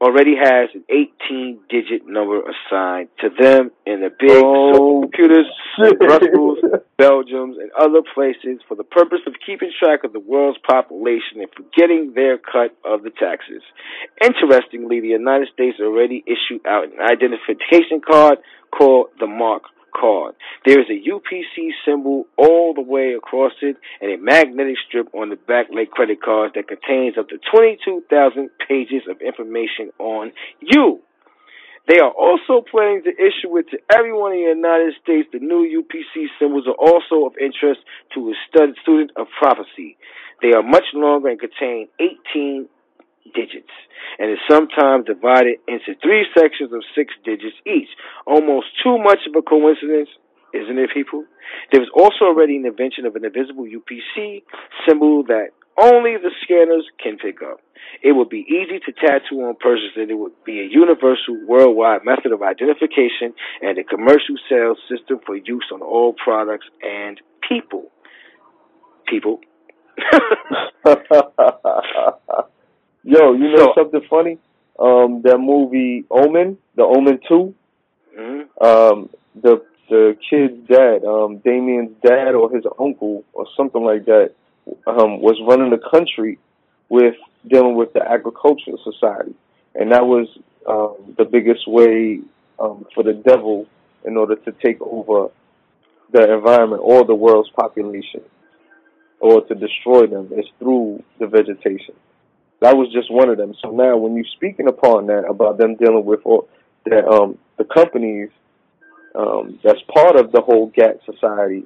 already 0.00 0.34
has 0.36 0.68
an 0.74 0.84
18 0.90 1.60
digit 1.70 2.06
number 2.06 2.42
assigned 2.42 3.08
to 3.20 3.30
them 3.30 3.70
in 3.86 4.02
the 4.02 4.10
big 4.10 4.30
Oh, 4.44 5.00
computers 5.02 5.46
in. 5.78 5.96
Brussels, 5.98 6.58
Belgium, 6.98 7.56
and 7.58 7.70
other 7.78 8.02
places 8.14 8.60
for 8.68 8.74
the 8.74 8.84
purpose 8.84 9.20
of 9.26 9.34
keeping 9.46 9.70
track 9.78 10.04
of 10.04 10.12
the 10.12 10.20
world's 10.20 10.58
population 10.68 11.40
and 11.40 11.48
for 11.56 11.64
getting 11.74 12.12
their 12.14 12.36
cut 12.36 12.76
of 12.84 13.02
the 13.02 13.10
taxes. 13.10 13.62
Interestingly, 14.22 15.00
the 15.00 15.08
United 15.16 15.48
States 15.54 15.78
already 15.80 16.22
issued 16.26 16.66
out 16.66 16.84
an 16.84 17.00
identification 17.00 18.02
card 18.04 18.38
called 18.76 19.06
the 19.20 19.26
Mark 19.26 19.62
card. 19.98 20.34
There 20.66 20.80
is 20.80 20.86
a 20.90 21.08
UPC 21.08 21.70
symbol 21.84 22.26
all 22.36 22.74
the 22.74 22.82
way 22.82 23.14
across 23.14 23.52
it 23.62 23.76
and 24.00 24.10
a 24.12 24.18
magnetic 24.18 24.76
strip 24.86 25.08
on 25.14 25.30
the 25.30 25.36
back 25.36 25.66
like 25.72 25.90
credit 25.90 26.22
cards 26.22 26.54
that 26.54 26.68
contains 26.68 27.16
up 27.18 27.28
to 27.28 27.38
22,000 27.50 28.50
pages 28.68 29.02
of 29.08 29.20
information 29.20 29.90
on 29.98 30.32
you. 30.60 31.00
They 31.86 31.98
are 31.98 32.10
also 32.10 32.64
planning 32.70 33.02
to 33.04 33.10
issue 33.10 33.56
it 33.58 33.66
to 33.70 33.78
everyone 33.94 34.32
in 34.32 34.40
the 34.40 34.56
United 34.56 34.94
States. 35.02 35.28
The 35.32 35.38
new 35.38 35.84
UPC 35.84 36.26
symbols 36.38 36.66
are 36.66 36.80
also 36.80 37.26
of 37.26 37.36
interest 37.36 37.80
to 38.14 38.30
a 38.30 38.34
stud- 38.48 38.76
student 38.82 39.12
of 39.16 39.26
prophecy. 39.38 39.98
They 40.40 40.52
are 40.52 40.62
much 40.62 40.84
longer 40.94 41.28
and 41.28 41.38
contain 41.38 41.88
18 42.00 42.68
digits 43.32 43.72
and 44.18 44.30
is 44.30 44.38
sometimes 44.50 45.06
divided 45.06 45.58
into 45.66 45.94
three 46.02 46.26
sections 46.36 46.72
of 46.72 46.82
six 46.94 47.14
digits 47.24 47.56
each. 47.66 47.88
Almost 48.26 48.66
too 48.82 48.98
much 48.98 49.20
of 49.26 49.34
a 49.36 49.42
coincidence, 49.42 50.08
isn't 50.52 50.78
it, 50.78 50.90
people? 50.92 51.24
There 51.72 51.80
was 51.80 51.90
also 51.94 52.26
already 52.26 52.56
an 52.56 52.66
invention 52.66 53.06
of 53.06 53.16
an 53.16 53.24
invisible 53.24 53.64
UPC 53.64 54.42
symbol 54.86 55.24
that 55.24 55.48
only 55.80 56.16
the 56.16 56.30
scanners 56.42 56.86
can 57.02 57.18
pick 57.18 57.42
up. 57.42 57.60
It 58.02 58.12
would 58.12 58.28
be 58.28 58.46
easy 58.46 58.78
to 58.86 58.92
tattoo 58.92 59.42
on 59.42 59.56
persons 59.56 59.92
and 59.96 60.10
it 60.10 60.14
would 60.14 60.32
be 60.44 60.60
a 60.60 60.68
universal 60.70 61.36
worldwide 61.46 62.04
method 62.04 62.32
of 62.32 62.42
identification 62.42 63.34
and 63.62 63.78
a 63.78 63.84
commercial 63.84 64.36
sales 64.48 64.78
system 64.88 65.18
for 65.26 65.36
use 65.36 65.66
on 65.72 65.82
all 65.82 66.12
products 66.12 66.66
and 66.82 67.20
people. 67.48 67.90
People. 69.08 69.40
Yo, 73.14 73.32
you 73.32 73.50
know 73.52 73.66
So- 73.66 73.72
something 73.76 74.00
funny? 74.10 74.38
Um, 74.76 75.22
that 75.22 75.38
movie 75.38 76.04
Omen, 76.10 76.58
the 76.74 76.82
Omen 76.84 77.20
Two. 77.28 77.54
Mhm. 78.16 78.46
Um, 78.60 79.08
the 79.36 79.62
the 79.88 80.16
kid's 80.28 80.66
dad, 80.66 81.04
um, 81.04 81.36
Damien's 81.38 81.92
dad 82.02 82.34
or 82.34 82.50
his 82.50 82.64
uncle 82.78 83.22
or 83.34 83.46
something 83.56 83.84
like 83.84 84.06
that, 84.06 84.32
um, 84.86 85.20
was 85.20 85.40
running 85.46 85.70
the 85.70 85.78
country 85.78 86.38
with 86.88 87.14
dealing 87.46 87.74
with 87.76 87.92
the 87.92 88.02
agricultural 88.02 88.78
society, 88.78 89.34
and 89.74 89.92
that 89.92 90.06
was 90.06 90.26
um, 90.66 90.94
the 91.18 91.24
biggest 91.26 91.68
way 91.68 92.20
um, 92.58 92.86
for 92.94 93.02
the 93.04 93.12
devil 93.12 93.66
in 94.04 94.16
order 94.16 94.34
to 94.36 94.52
take 94.52 94.80
over 94.80 95.28
the 96.10 96.32
environment 96.32 96.80
or 96.82 97.04
the 97.04 97.14
world's 97.14 97.50
population, 97.50 98.22
or 99.20 99.42
to 99.42 99.54
destroy 99.54 100.06
them 100.06 100.30
is 100.34 100.46
through 100.58 101.02
the 101.18 101.26
vegetation. 101.26 101.94
That 102.64 102.78
was 102.78 102.90
just 102.90 103.12
one 103.12 103.28
of 103.28 103.36
them. 103.36 103.52
So 103.60 103.72
now, 103.72 103.98
when 103.98 104.16
you're 104.16 104.24
speaking 104.36 104.68
upon 104.68 105.08
that 105.08 105.26
about 105.28 105.58
them 105.58 105.76
dealing 105.76 106.06
with 106.06 106.20
all 106.24 106.48
that, 106.86 107.06
um, 107.06 107.36
the 107.58 107.64
companies 107.64 108.30
um, 109.14 109.60
that's 109.62 109.80
part 109.94 110.16
of 110.16 110.32
the 110.32 110.40
whole 110.40 110.72
GATT 110.74 110.98
society, 111.04 111.64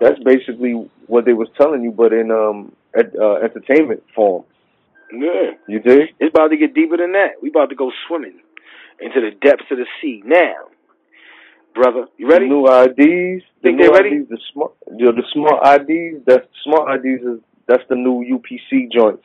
that's 0.00 0.18
basically 0.24 0.88
what 1.08 1.26
they 1.26 1.34
was 1.34 1.48
telling 1.60 1.82
you, 1.82 1.92
but 1.92 2.14
in 2.14 2.30
um, 2.30 2.72
ed, 2.96 3.12
uh, 3.20 3.34
entertainment 3.34 4.02
form. 4.14 4.44
Yeah. 5.12 5.50
You 5.68 5.80
dig? 5.80 6.08
It's 6.20 6.34
about 6.34 6.48
to 6.48 6.56
get 6.56 6.72
deeper 6.72 6.96
than 6.96 7.12
that. 7.12 7.42
We 7.42 7.50
about 7.50 7.68
to 7.68 7.76
go 7.76 7.92
swimming 8.08 8.40
into 8.98 9.20
the 9.20 9.32
depths 9.42 9.66
of 9.70 9.76
the 9.76 9.86
sea 10.00 10.22
now. 10.24 10.72
Brother, 11.74 12.06
you 12.16 12.30
ready? 12.30 12.48
The 12.48 12.54
new 12.54 12.66
IDs. 12.66 13.44
The 13.60 13.68
Think 13.68 13.80
new 13.80 13.92
ready? 13.92 14.16
IDs, 14.16 14.30
the 14.30 14.38
smart, 14.54 14.72
you 14.96 15.04
know, 15.04 15.12
the 15.12 15.28
smart 15.34 15.82
IDs. 15.82 16.24
That's 16.24 16.48
smart 16.64 16.96
IDs 16.96 17.24
is 17.24 17.40
that's 17.66 17.84
the 17.90 17.96
new 17.96 18.24
UPC 18.24 18.90
joints 18.90 19.24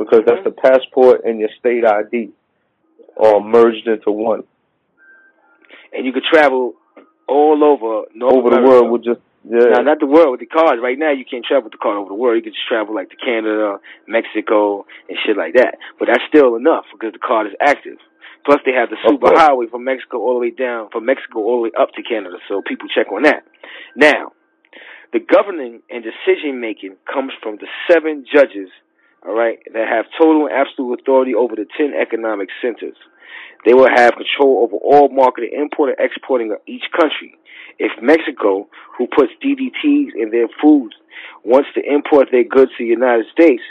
because 0.00 0.24
that's 0.24 0.40
mm-hmm. 0.40 0.56
the 0.56 0.56
passport 0.56 1.24
and 1.28 1.38
your 1.38 1.50
state 1.60 1.84
ID 1.84 2.32
all 3.18 3.44
merged 3.44 3.86
into 3.86 4.10
one. 4.10 4.44
And 5.92 6.06
you 6.06 6.12
could 6.12 6.24
travel 6.24 6.72
all 7.28 7.62
over 7.62 8.08
North 8.14 8.32
Over 8.32 8.48
the 8.48 8.56
America. 8.56 8.80
world 8.80 8.92
with 8.92 9.04
just 9.04 9.20
yeah. 9.44 9.76
Now, 9.76 9.92
not 9.92 10.00
the 10.00 10.06
world 10.06 10.32
with 10.32 10.40
the 10.40 10.52
cars. 10.52 10.80
Right 10.82 10.98
now, 10.98 11.12
you 11.12 11.24
can't 11.24 11.44
travel 11.44 11.64
with 11.64 11.72
the 11.72 11.80
car 11.80 11.96
over 11.96 12.08
the 12.08 12.14
world. 12.14 12.36
You 12.36 12.42
can 12.42 12.52
just 12.52 12.68
travel 12.68 12.94
like 12.94 13.08
to 13.08 13.16
Canada, 13.16 13.80
Mexico, 14.06 14.84
and 15.08 15.16
shit 15.24 15.36
like 15.36 15.54
that. 15.54 15.80
But 15.98 16.08
that's 16.12 16.24
still 16.28 16.56
enough 16.56 16.84
because 16.92 17.12
the 17.12 17.24
card 17.24 17.46
is 17.46 17.56
active. 17.60 17.96
Plus, 18.44 18.60
they 18.64 18.72
have 18.72 18.88
the 18.88 19.00
super 19.00 19.32
highway 19.32 19.66
from 19.70 19.84
Mexico 19.84 20.18
all 20.20 20.34
the 20.34 20.40
way 20.40 20.50
down, 20.52 20.88
from 20.92 21.06
Mexico 21.06 21.40
all 21.40 21.56
the 21.56 21.64
way 21.68 21.72
up 21.72 21.88
to 21.96 22.02
Canada. 22.02 22.36
So 22.48 22.60
people 22.60 22.88
check 22.88 23.12
on 23.12 23.22
that. 23.24 23.44
Now, 23.96 24.32
the 25.12 25.20
governing 25.20 25.80
and 25.88 26.04
decision 26.04 26.60
making 26.60 26.96
comes 27.10 27.32
from 27.42 27.56
the 27.56 27.68
seven 27.90 28.24
judges, 28.28 28.68
all 29.26 29.34
right, 29.34 29.58
that 29.72 29.88
have 29.88 30.06
total 30.18 30.46
and 30.46 30.54
absolute 30.54 31.00
authority 31.00 31.34
over 31.34 31.54
the 31.54 31.66
ten 31.76 31.92
economic 31.94 32.48
centers. 32.62 32.96
They 33.66 33.74
will 33.74 33.88
have 33.94 34.14
control 34.16 34.64
over 34.64 34.76
all 34.76 35.08
marketing, 35.10 35.50
import, 35.52 35.94
and 35.96 36.00
exporting 36.00 36.52
of 36.52 36.58
each 36.66 36.84
country. 36.98 37.36
If 37.78 37.92
Mexico, 38.02 38.68
who 38.96 39.06
puts 39.06 39.32
DDTs 39.44 40.16
in 40.16 40.30
their 40.30 40.48
foods, 40.60 40.94
wants 41.44 41.68
to 41.74 41.82
import 41.82 42.28
their 42.32 42.44
goods 42.44 42.72
to 42.78 42.84
the 42.84 42.88
United 42.88 43.26
States, 43.32 43.62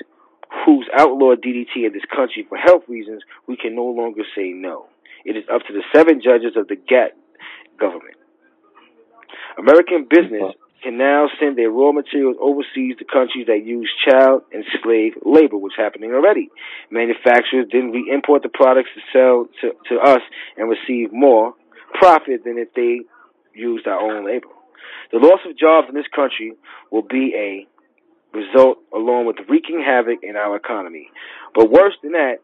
who's 0.65 0.88
outlawed 0.97 1.41
DDT 1.41 1.85
in 1.85 1.93
this 1.93 2.05
country 2.13 2.45
for 2.47 2.57
health 2.57 2.83
reasons, 2.88 3.23
we 3.47 3.57
can 3.57 3.75
no 3.75 3.85
longer 3.85 4.23
say 4.35 4.51
no. 4.53 4.88
It 5.25 5.35
is 5.35 5.43
up 5.51 5.62
to 5.67 5.73
the 5.73 5.83
seven 5.93 6.21
judges 6.23 6.55
of 6.55 6.67
the 6.67 6.75
GATT 6.75 7.13
government. 7.79 8.15
American 9.57 10.07
business 10.09 10.41
uh-huh. 10.43 10.68
Can 10.84 10.98
now 10.98 11.28
send 11.39 11.58
their 11.58 11.70
raw 11.70 11.92
materials 11.92 12.38
overseas 12.39 12.96
to 12.98 13.06
countries 13.06 13.48
that 13.48 13.65
use 13.65 13.89
child 14.08 14.44
and 14.54 14.63
slave 14.82 15.13
labor, 15.26 15.58
which 15.58 15.74
is 15.74 15.84
happening 15.84 16.12
already. 16.12 16.50
Manufacturers 16.89 17.68
then 17.72 17.92
re-import 17.92 18.44
the 18.44 18.50
products 18.50 18.89
to 18.96 19.02
sell 19.12 19.48
to, 19.62 19.74
to 19.89 20.00
us 20.00 20.22
and 20.58 20.70
receive 20.70 21.12
more 21.12 21.54
profit 21.94 22.44
than 22.44 22.58
if 22.58 22.74
they 22.74 23.02
used 23.54 23.88
our 23.88 24.00
own 24.00 24.26
labor. 24.26 24.48
The 25.12 25.18
loss 25.18 25.39
of 25.48 25.58
jobs 25.58 25.88
in 25.89 25.96
this 25.96 26.08
country 26.15 26.54
will 26.92 27.02
be 27.02 27.34
a 27.36 27.68
result 28.38 28.78
along 28.94 29.26
with 29.26 29.38
wreaking 29.50 29.84
havoc 29.86 30.20
in 30.22 30.36
our 30.36 30.56
economy. 30.56 31.10
But 31.56 31.72
worse 31.72 31.96
than 32.04 32.13
that 32.13 32.38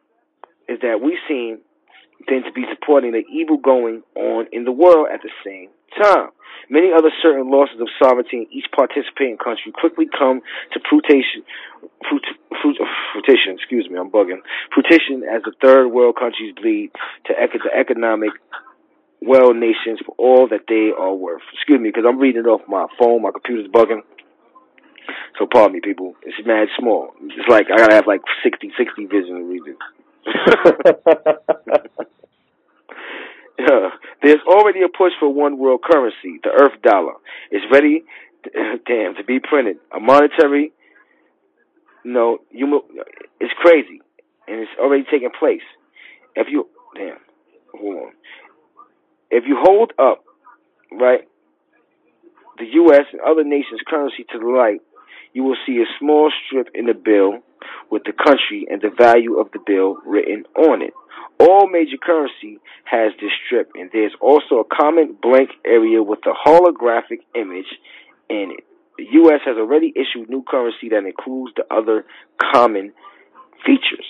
is 0.67 0.79
that 0.81 0.99
we 1.01 1.17
seem 1.27 1.59
then 2.27 2.43
to 2.43 2.51
be 2.51 2.63
supporting 2.73 3.11
the 3.11 3.23
evil 3.31 3.57
going 3.57 4.01
on 4.15 4.47
in 4.51 4.63
the 4.63 4.71
world 4.71 5.07
at 5.13 5.21
the 5.21 5.29
same 5.45 5.69
time. 6.01 6.29
Many 6.69 6.89
other 6.91 7.11
certain 7.21 7.51
losses 7.51 7.79
of 7.79 7.87
sovereignty 8.01 8.37
in 8.37 8.47
each 8.51 8.65
participating 8.75 9.37
country 9.37 9.71
quickly 9.71 10.07
come 10.09 10.41
to 10.73 10.79
fruition, 10.89 11.45
fruit, 12.09 12.25
fruit, 12.61 12.77
uh, 12.81 12.85
fruition, 13.13 13.53
excuse 13.53 13.87
me, 13.89 13.99
I'm 13.99 14.09
bugging, 14.09 14.41
fruition 14.73 15.23
as 15.23 15.43
the 15.43 15.53
third 15.61 15.89
world 15.89 16.17
countries 16.17 16.55
bleed 16.59 16.91
to 17.27 17.33
the 17.37 17.69
economic 17.77 18.31
well 19.21 19.53
nations 19.53 19.99
for 20.05 20.15
all 20.17 20.47
that 20.49 20.65
they 20.67 20.89
are 20.97 21.13
worth. 21.13 21.43
Excuse 21.53 21.79
me, 21.79 21.89
because 21.89 22.05
I'm 22.07 22.19
reading 22.19 22.41
it 22.45 22.47
off 22.47 22.61
my 22.67 22.87
phone, 22.97 23.21
my 23.21 23.31
computer's 23.31 23.69
bugging. 23.69 24.01
So 25.37 25.45
pardon 25.45 25.73
me, 25.73 25.81
people. 25.81 26.15
It's 26.23 26.47
mad 26.47 26.67
small. 26.79 27.13
It's 27.21 27.47
like 27.49 27.67
I 27.71 27.77
gotta 27.77 27.95
have 27.95 28.07
like 28.07 28.21
60, 28.43 28.71
60 28.77 29.05
vision 29.05 29.35
to 29.35 29.43
read 29.43 29.63
it. 29.67 29.77
There's 33.57 34.41
already 34.47 34.81
a 34.81 34.89
push 34.89 35.13
for 35.19 35.31
one 35.33 35.57
world 35.57 35.81
currency, 35.83 36.39
the 36.43 36.49
Earth 36.49 36.81
dollar. 36.81 37.13
It's 37.51 37.65
ready, 37.71 38.03
damn, 38.87 39.15
to 39.15 39.23
be 39.25 39.39
printed. 39.39 39.77
A 39.95 39.99
monetary, 39.99 40.71
you 42.03 42.37
you, 42.51 42.81
it's 43.39 43.53
crazy, 43.61 44.01
and 44.47 44.59
it's 44.59 44.71
already 44.79 45.03
taking 45.03 45.29
place. 45.37 45.65
If 46.35 46.47
you, 46.49 46.67
damn, 46.95 47.17
hold 47.73 47.95
on. 47.95 48.11
If 49.31 49.45
you 49.47 49.57
hold 49.59 49.93
up, 49.97 50.23
right, 50.91 51.21
the 52.57 52.65
U.S. 52.65 53.05
and 53.11 53.21
other 53.21 53.43
nations' 53.43 53.81
currency 53.87 54.25
to 54.31 54.39
the 54.39 54.45
light, 54.45 54.81
you 55.35 55.43
will 55.43 55.57
see 55.67 55.77
a 55.83 55.99
small 55.99 56.31
strip 56.47 56.69
in 56.73 56.85
the 56.85 56.93
bill 56.93 57.43
with 57.91 58.03
the 58.05 58.13
country 58.13 58.65
and 58.71 58.81
the 58.81 58.89
value 58.89 59.37
of 59.37 59.51
the 59.51 59.59
bill 59.67 59.97
written 60.05 60.45
on 60.55 60.81
it. 60.81 60.93
All 61.41 61.67
major 61.69 61.97
currency 62.01 62.57
has 62.85 63.11
this 63.19 63.31
strip, 63.45 63.69
and 63.75 63.89
there's 63.91 64.15
also 64.21 64.63
a 64.63 64.63
common 64.63 65.17
blank 65.21 65.49
area 65.65 66.01
with 66.01 66.19
a 66.25 66.31
holographic 66.31 67.19
image 67.35 67.67
in 68.29 68.55
it. 68.57 68.63
The 68.97 69.03
U.S. 69.11 69.41
has 69.45 69.57
already 69.57 69.91
issued 69.93 70.29
new 70.29 70.41
currency 70.47 70.87
that 70.89 71.03
includes 71.05 71.53
the 71.57 71.65
other 71.69 72.05
common 72.53 72.93
features. 73.65 74.07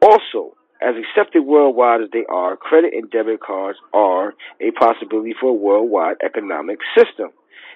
Also, 0.00 0.54
as 0.80 0.94
accepted 0.94 1.42
worldwide 1.42 2.02
as 2.02 2.10
they 2.12 2.24
are, 2.30 2.56
credit 2.56 2.94
and 2.94 3.10
debit 3.10 3.40
cards 3.40 3.78
are 3.92 4.34
a 4.60 4.70
possibility 4.70 5.34
for 5.40 5.50
a 5.50 5.52
worldwide 5.52 6.18
economic 6.24 6.78
system. 6.96 7.30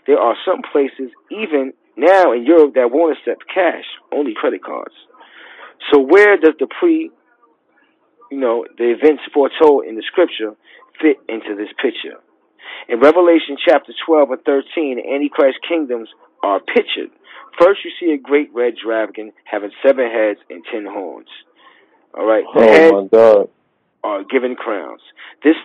There 0.07 0.19
are 0.19 0.37
some 0.47 0.63
places, 0.71 1.11
even 1.29 1.73
now 1.99 2.33
in 2.33 2.47
Europe, 2.47 2.75
that 2.75 2.91
won't 2.91 3.19
accept 3.19 3.45
cash, 3.53 3.85
only 4.13 4.33
credit 4.35 4.63
cards. 4.63 4.95
So 5.93 6.01
where 6.01 6.37
does 6.37 6.55
the 6.59 6.67
pre, 6.67 7.11
you 8.31 8.39
know, 8.39 8.65
the 8.79 8.91
events 8.95 9.23
foretold 9.35 9.85
in 9.85 9.97
the 9.97 10.03
scripture 10.07 10.55
fit 11.01 11.19
into 11.29 11.55
this 11.57 11.69
picture? 11.83 12.19
In 12.89 13.01
Revelation 13.01 13.57
chapter 13.59 13.93
12 14.07 14.31
and 14.31 14.43
13, 14.45 14.97
the 14.97 15.13
Antichrist 15.13 15.59
kingdoms 15.69 16.09
are 16.43 16.61
pictured. 16.61 17.11
First, 17.61 17.81
you 17.85 17.91
see 17.99 18.13
a 18.13 18.19
great 18.19 18.51
red 18.55 18.75
dragon 18.83 19.33
having 19.45 19.71
seven 19.85 20.09
heads 20.11 20.39
and 20.49 20.65
ten 20.71 20.87
horns. 20.87 21.29
All 22.15 22.25
right, 22.25 22.45
the 22.55 22.61
Oh 22.61 23.09
heads 23.11 23.51
are 24.05 24.25
given 24.25 24.55
crowns. 24.55 25.01
This 25.43 25.57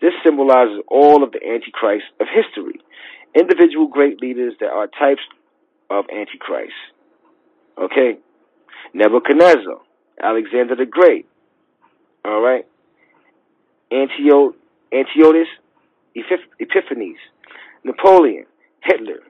this 0.00 0.12
symbolizes 0.24 0.82
all 0.88 1.22
of 1.22 1.32
the 1.32 1.40
Antichrist 1.46 2.04
of 2.20 2.26
history, 2.32 2.80
individual 3.34 3.86
great 3.86 4.20
leaders 4.20 4.54
that 4.60 4.70
are 4.70 4.86
types 4.86 5.22
of 5.98 6.06
Antichrist. 6.10 6.72
Okay, 7.78 8.18
Nebuchadnezzar, 8.92 9.80
Alexander 10.20 10.76
the 10.76 10.86
Great. 10.86 11.26
All 12.24 12.40
right, 12.40 12.66
Antio 13.92 14.54
Antiochus 14.92 15.48
Epiphanes, 16.16 17.18
Napoleon, 17.84 18.46
Hitler. 18.82 19.20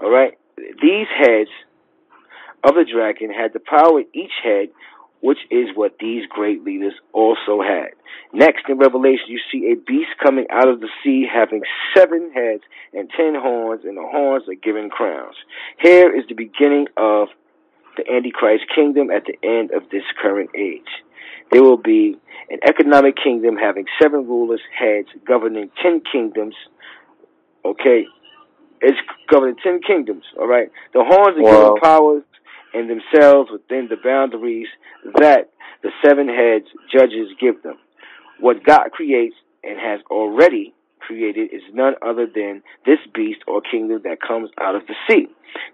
All 0.00 0.10
right, 0.10 0.38
these 0.56 1.06
heads 1.18 1.50
of 2.64 2.74
the 2.74 2.84
dragon 2.90 3.30
had 3.30 3.52
the 3.52 3.60
power 3.60 4.00
each 4.12 4.32
head 4.42 4.68
which 5.24 5.38
is 5.50 5.68
what 5.74 5.96
these 6.00 6.26
great 6.28 6.62
leaders 6.64 6.92
also 7.14 7.62
had. 7.62 7.88
Next 8.34 8.68
in 8.68 8.76
Revelation, 8.76 9.24
you 9.28 9.40
see 9.50 9.72
a 9.72 9.74
beast 9.74 10.10
coming 10.22 10.44
out 10.50 10.68
of 10.68 10.80
the 10.80 10.88
sea 11.02 11.26
having 11.32 11.62
seven 11.96 12.30
heads 12.34 12.62
and 12.92 13.08
ten 13.16 13.34
horns, 13.34 13.84
and 13.84 13.96
the 13.96 14.02
horns 14.02 14.44
are 14.50 14.54
given 14.54 14.90
crowns. 14.90 15.34
Here 15.80 16.14
is 16.14 16.24
the 16.28 16.34
beginning 16.34 16.88
of 16.98 17.28
the 17.96 18.04
Antichrist 18.06 18.64
kingdom 18.74 19.10
at 19.10 19.22
the 19.24 19.38
end 19.42 19.70
of 19.70 19.88
this 19.90 20.02
current 20.20 20.50
age. 20.54 20.92
There 21.50 21.62
will 21.62 21.78
be 21.78 22.18
an 22.50 22.58
economic 22.68 23.14
kingdom 23.16 23.56
having 23.56 23.86
seven 24.02 24.26
rulers, 24.26 24.60
heads, 24.78 25.08
governing 25.26 25.70
ten 25.82 26.02
kingdoms. 26.12 26.54
Okay, 27.64 28.04
it's 28.82 28.98
governing 29.30 29.56
ten 29.64 29.80
kingdoms. 29.80 30.24
All 30.38 30.46
right, 30.46 30.70
the 30.92 31.02
horns 31.02 31.38
are 31.38 31.42
Wow. 31.42 31.50
given 31.50 31.80
powers 31.80 32.22
and 32.74 32.90
themselves 32.90 33.50
within 33.52 33.88
the 33.88 33.96
boundaries 34.02 34.68
that 35.14 35.50
the 35.82 35.90
seven 36.04 36.28
heads 36.28 36.66
judges 36.92 37.28
give 37.40 37.62
them. 37.62 37.78
What 38.40 38.64
God 38.64 38.90
creates 38.92 39.36
and 39.62 39.78
has 39.78 40.00
already 40.10 40.74
created 40.98 41.52
is 41.52 41.62
none 41.72 41.94
other 42.02 42.26
than 42.26 42.62
this 42.86 42.98
beast 43.14 43.40
or 43.46 43.60
kingdom 43.60 44.00
that 44.04 44.20
comes 44.20 44.50
out 44.60 44.74
of 44.74 44.82
the 44.86 44.94
sea. 45.08 45.26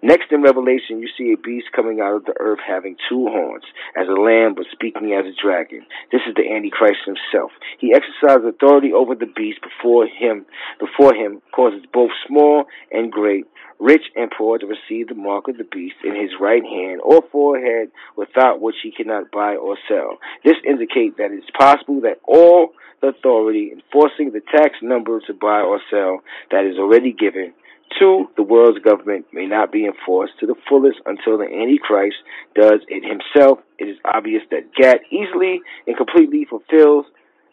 Next 0.03 0.31
in 0.31 0.43
Revelation, 0.43 1.01
you 1.01 1.09
see 1.17 1.33
a 1.33 1.41
beast 1.41 1.69
coming 1.75 2.01
out 2.01 2.15
of 2.15 2.25
the 2.25 2.35
earth 2.39 2.59
having 2.67 2.97
two 3.09 3.27
horns, 3.29 3.65
as 3.97 4.09
a 4.09 4.21
lamb 4.21 4.55
but 4.55 4.67
speaking 4.71 5.15
as 5.15 5.25
a 5.25 5.41
dragon. 5.41 5.87
This 6.13 6.21
is 6.29 6.35
the 6.35 6.53
Antichrist 6.53 7.01
himself. 7.07 7.51
He 7.79 7.95
exercises 7.95 8.45
authority 8.47 8.93
over 8.93 9.15
the 9.15 9.31
beast 9.35 9.61
before 9.63 10.07
him, 10.07 10.45
before 10.79 11.15
him 11.15 11.41
causes 11.55 11.83
both 11.93 12.11
small 12.27 12.65
and 12.93 13.11
great, 13.11 13.47
rich 13.81 14.05
and 14.15 14.31
poor 14.37 14.59
to 14.59 14.67
receive 14.67 15.09
the 15.09 15.15
mark 15.15 15.49
of 15.49 15.57
the 15.57 15.65
beast 15.65 15.97
in 16.05 16.15
his 16.15 16.31
right 16.41 16.65
hand 16.65 17.01
or 17.03 17.23
forehead 17.33 17.91
without 18.17 18.61
which 18.61 18.77
he 18.83 18.93
cannot 18.93 19.31
buy 19.31 19.57
or 19.57 19.77
sell. 19.89 20.19
This 20.45 20.57
indicates 20.67 21.17
that 21.17 21.33
it 21.33 21.43
is 21.43 21.51
possible 21.59 22.01
that 22.03 22.21
all 22.25 22.73
the 23.01 23.09
authority 23.09 23.73
enforcing 23.73 24.33
the 24.33 24.43
tax 24.55 24.77
number 24.83 25.21
to 25.27 25.33
buy 25.33 25.61
or 25.61 25.81
sell 25.91 26.21
that 26.51 26.65
is 26.65 26.77
already 26.79 27.13
given 27.13 27.55
to 27.99 28.27
the 28.37 28.43
world's 28.43 28.79
government 28.79 29.27
may 29.33 29.47
not 29.47 29.73
be 29.73 29.85
enforced 29.85 30.35
to 30.39 30.47
the 30.47 30.55
fullest 30.69 30.99
until 31.07 31.39
the 31.39 31.45
Antichrist 31.45 32.17
does 32.55 32.81
it 32.89 33.03
himself. 33.03 33.59
It 33.79 33.89
is 33.89 33.97
obvious 34.05 34.43
that 34.51 34.73
GATT 34.75 35.01
easily 35.11 35.61
and 35.87 35.97
completely 35.97 36.47
fulfills 36.49 37.07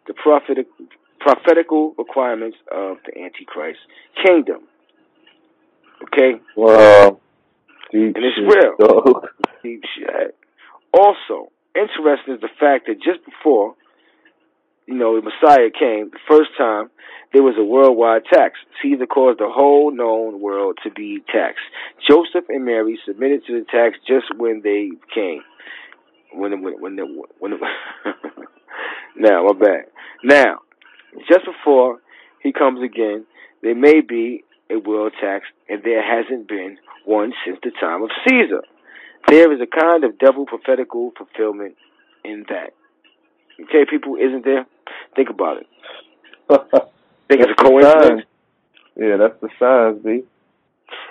the 0.05 0.13
prophetic, 0.13 0.67
prophetical 1.19 1.95
requirements 1.97 2.57
of 2.71 2.97
the 3.05 3.19
Antichrist 3.19 3.79
kingdom. 4.23 4.67
Okay? 6.03 6.39
Wow. 6.55 7.19
Deep 7.91 8.15
And 8.15 8.25
it's 8.25 8.37
real. 8.37 9.21
deep 9.63 9.83
shit. 9.97 10.35
Also, 10.93 11.51
interesting 11.75 12.35
is 12.35 12.41
the 12.41 12.49
fact 12.59 12.87
that 12.87 12.95
just 12.95 13.23
before, 13.25 13.75
you 14.85 14.95
know, 14.95 15.19
the 15.19 15.21
Messiah 15.21 15.69
came, 15.69 16.09
the 16.11 16.19
first 16.27 16.49
time, 16.57 16.89
there 17.33 17.43
was 17.43 17.55
a 17.57 17.63
worldwide 17.63 18.23
tax. 18.31 18.55
Caesar 18.81 19.05
caused 19.05 19.39
the 19.39 19.49
whole 19.49 19.91
known 19.91 20.39
world 20.39 20.79
to 20.83 20.91
be 20.91 21.21
taxed. 21.31 21.63
Joseph 22.09 22.49
and 22.49 22.65
Mary 22.65 22.99
submitted 23.05 23.45
to 23.47 23.59
the 23.59 23.65
tax 23.65 23.97
just 24.07 24.25
when 24.37 24.61
they 24.63 24.91
came. 25.13 25.41
When 26.33 26.51
the, 26.51 26.57
when 26.57 26.95
the, 26.95 27.23
when 27.39 27.51
the, 27.51 27.57
now, 29.17 29.43
my 29.45 29.53
bad. 29.53 29.85
Now, 30.23 30.59
just 31.29 31.45
before 31.45 31.99
he 32.41 32.51
comes 32.53 32.81
again, 32.81 33.25
there 33.61 33.75
may 33.75 34.01
be 34.01 34.43
a 34.69 34.77
world 34.77 35.13
tax, 35.19 35.45
and 35.69 35.83
there 35.83 36.03
hasn't 36.03 36.47
been 36.47 36.77
one 37.05 37.33
since 37.45 37.57
the 37.63 37.71
time 37.71 38.03
of 38.03 38.09
Caesar. 38.27 38.61
There 39.27 39.51
is 39.51 39.59
a 39.61 39.67
kind 39.67 40.03
of 40.03 40.17
double 40.17 40.45
prophetical 40.45 41.11
fulfillment 41.17 41.75
in 42.23 42.45
that. 42.49 42.73
Okay, 43.61 43.85
people, 43.89 44.15
isn't 44.15 44.45
there? 44.45 44.65
Think 45.15 45.29
about 45.29 45.57
it. 45.57 45.67
Think 47.27 47.41
it's 47.41 47.51
a 47.51 47.63
coincidence? 47.63 48.23
Yeah, 48.95 49.17
that's 49.17 49.39
the 49.41 49.49
signs, 49.59 50.03
B. 50.03 50.23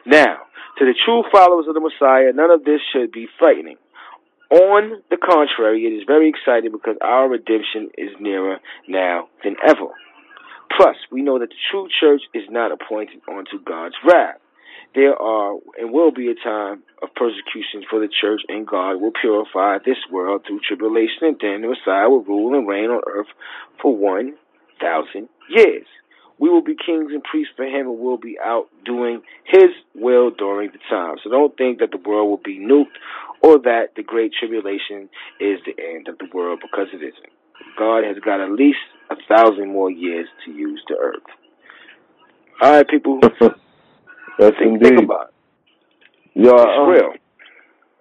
Now, 0.07 0.39
to 0.79 0.85
the 0.85 0.95
true 1.05 1.25
followers 1.31 1.67
of 1.69 1.75
the 1.75 1.81
Messiah, 1.81 2.33
none 2.33 2.51
of 2.51 2.65
this 2.65 2.81
should 2.93 3.13
be 3.13 3.29
frightening. 3.39 3.77
On 4.51 5.03
the 5.11 5.17
contrary, 5.17 5.85
it 5.85 5.93
is 5.93 6.05
very 6.07 6.29
exciting 6.29 6.71
because 6.71 6.97
our 7.01 7.29
redemption 7.29 7.91
is 7.99 8.11
nearer 8.21 8.59
now 8.89 9.29
than 9.43 9.57
ever. 9.67 9.89
Plus, 10.75 10.97
we 11.11 11.23
know 11.23 11.39
that 11.39 11.51
the 11.51 11.63
true 11.71 11.89
church 12.01 12.23
is 12.35 12.45
not 12.51 12.73
appointed 12.73 13.21
unto 13.29 13.63
God's 13.65 13.95
wrath. 14.05 14.41
There 14.95 15.15
are 15.21 15.57
and 15.79 15.93
will 15.93 16.11
be 16.11 16.31
a 16.31 16.35
time 16.35 16.83
of 17.03 17.15
persecution 17.15 17.85
for 17.89 18.01
the 18.01 18.09
church, 18.09 18.41
and 18.49 18.67
God 18.67 18.97
will 18.97 19.13
purify 19.13 19.79
this 19.85 19.99
world 20.11 20.45
through 20.47 20.61
tribulation, 20.67 21.23
and 21.23 21.37
then 21.41 21.61
the 21.63 21.69
Messiah 21.69 22.09
will 22.09 22.25
rule 22.25 22.57
and 22.57 22.67
reign 22.67 22.91
on 22.91 23.03
earth 23.07 23.27
for 23.81 23.95
one 23.97 24.37
thousand 24.81 25.29
years. 25.51 25.87
we 26.39 26.49
will 26.51 26.63
be 26.63 26.75
kings 26.75 27.11
and 27.13 27.23
priests 27.25 27.53
for 27.57 27.65
him 27.65 27.87
and 27.87 27.99
we'll 27.99 28.19
be 28.19 28.37
out 28.45 28.67
doing 28.85 29.23
his 29.45 29.71
will 29.95 30.31
during 30.31 30.71
the 30.71 30.79
time. 30.91 31.17
So 31.23 31.31
don't 31.31 31.57
think 31.57 31.79
that 31.79 31.91
the 31.91 32.09
world 32.09 32.29
will 32.29 32.43
be 32.45 32.59
nuked 32.59 32.97
or 33.43 33.59
that 33.61 33.95
the 33.97 34.03
great 34.03 34.33
tribulation 34.39 35.09
is 35.41 35.59
the 35.65 35.75
end 35.79 36.09
of 36.09 36.19
the 36.19 36.29
world 36.35 36.61
because 36.61 36.89
it 36.93 37.03
isn't. 37.03 37.33
God 37.79 38.05
has 38.05 38.17
got 38.25 38.41
at 38.41 38.51
least 38.51 38.79
a 39.11 39.17
thousand 39.29 39.73
more 39.73 39.91
years 39.91 40.29
to 40.45 40.53
use 40.53 40.83
the 40.89 40.97
earth. 40.97 41.23
All 42.63 42.73
right, 42.73 42.89
people. 42.89 43.21
Yes, 44.39 44.53
think, 44.59 44.75
indeed. 44.83 44.89
think 44.99 45.03
about 45.05 45.29
it. 46.35 46.45
Yo, 46.45 46.51
um, 46.53 46.89
real. 46.91 47.15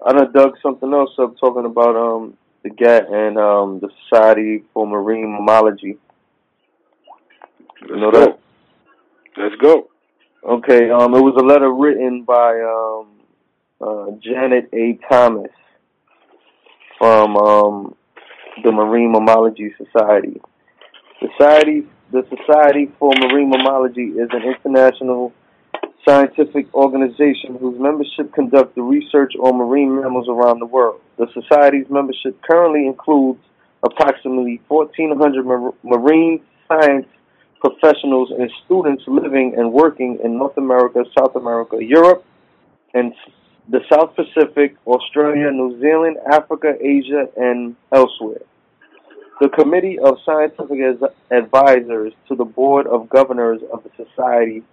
I 0.05 0.11
done 0.11 0.33
dug 0.33 0.55
something 0.61 0.93
else 0.93 1.11
up 1.17 1.37
talking 1.39 1.63
about 1.63 1.95
um 1.95 2.33
the 2.63 2.71
GATT 2.71 3.07
and 3.09 3.37
um 3.37 3.79
the 3.79 3.87
Society 4.09 4.65
for 4.73 4.85
Marine 4.85 5.27
Mammalogy. 5.27 5.97
Let's 7.83 7.89
You 7.89 7.95
know 7.95 8.11
go. 8.11 8.19
that? 8.19 8.39
Let's 9.37 9.55
go. 9.61 9.87
Okay, 10.45 10.89
um, 10.89 11.15
it 11.15 11.21
was 11.21 11.35
a 11.39 11.45
letter 11.45 11.71
written 11.73 12.23
by 12.23 12.59
um, 12.59 13.07
uh, 13.79 14.11
Janet 14.21 14.69
A. 14.73 14.99
Thomas 15.09 15.51
from 16.97 17.37
um, 17.37 17.95
the 18.63 18.71
Marine 18.71 19.13
Mammalogy 19.13 19.71
Society. 19.77 20.41
Society, 21.19 21.83
the 22.11 22.25
Society 22.29 22.91
for 22.99 23.13
Marine 23.19 23.51
Mammalogy 23.51 24.11
is 24.11 24.29
an 24.31 24.43
international 24.43 25.33
scientific 26.07 26.73
organization 26.73 27.57
whose 27.59 27.79
membership 27.79 28.31
conduct 28.33 28.75
the 28.75 28.81
research 28.81 29.33
on 29.39 29.57
marine 29.57 29.99
mammals 29.99 30.27
around 30.29 30.59
the 30.59 30.65
world. 30.65 31.01
The 31.17 31.27
Society's 31.33 31.89
membership 31.89 32.39
currently 32.43 32.85
includes 32.85 33.39
approximately 33.83 34.61
1,400 34.67 35.45
mar- 35.45 35.73
marine 35.83 36.41
science 36.67 37.07
professionals 37.59 38.31
and 38.37 38.51
students 38.65 39.03
living 39.07 39.55
and 39.57 39.71
working 39.73 40.19
in 40.23 40.37
North 40.37 40.57
America, 40.57 41.03
South 41.17 41.35
America, 41.35 41.77
Europe, 41.81 42.23
and 42.93 43.13
the 43.67 43.81
South 43.91 44.15
Pacific, 44.15 44.75
Australia, 44.85 45.51
New 45.51 45.79
Zealand, 45.81 46.17
Africa, 46.31 46.75
Asia, 46.79 47.27
and 47.35 47.75
elsewhere. 47.91 48.41
The 49.41 49.49
Committee 49.49 49.99
of 49.99 50.17
Scientific 50.25 50.79
Advisors 51.31 52.13
to 52.27 52.35
the 52.35 52.45
Board 52.45 52.87
of 52.87 53.09
Governors 53.09 53.61
of 53.71 53.83
the 53.83 54.05
Society 54.05 54.63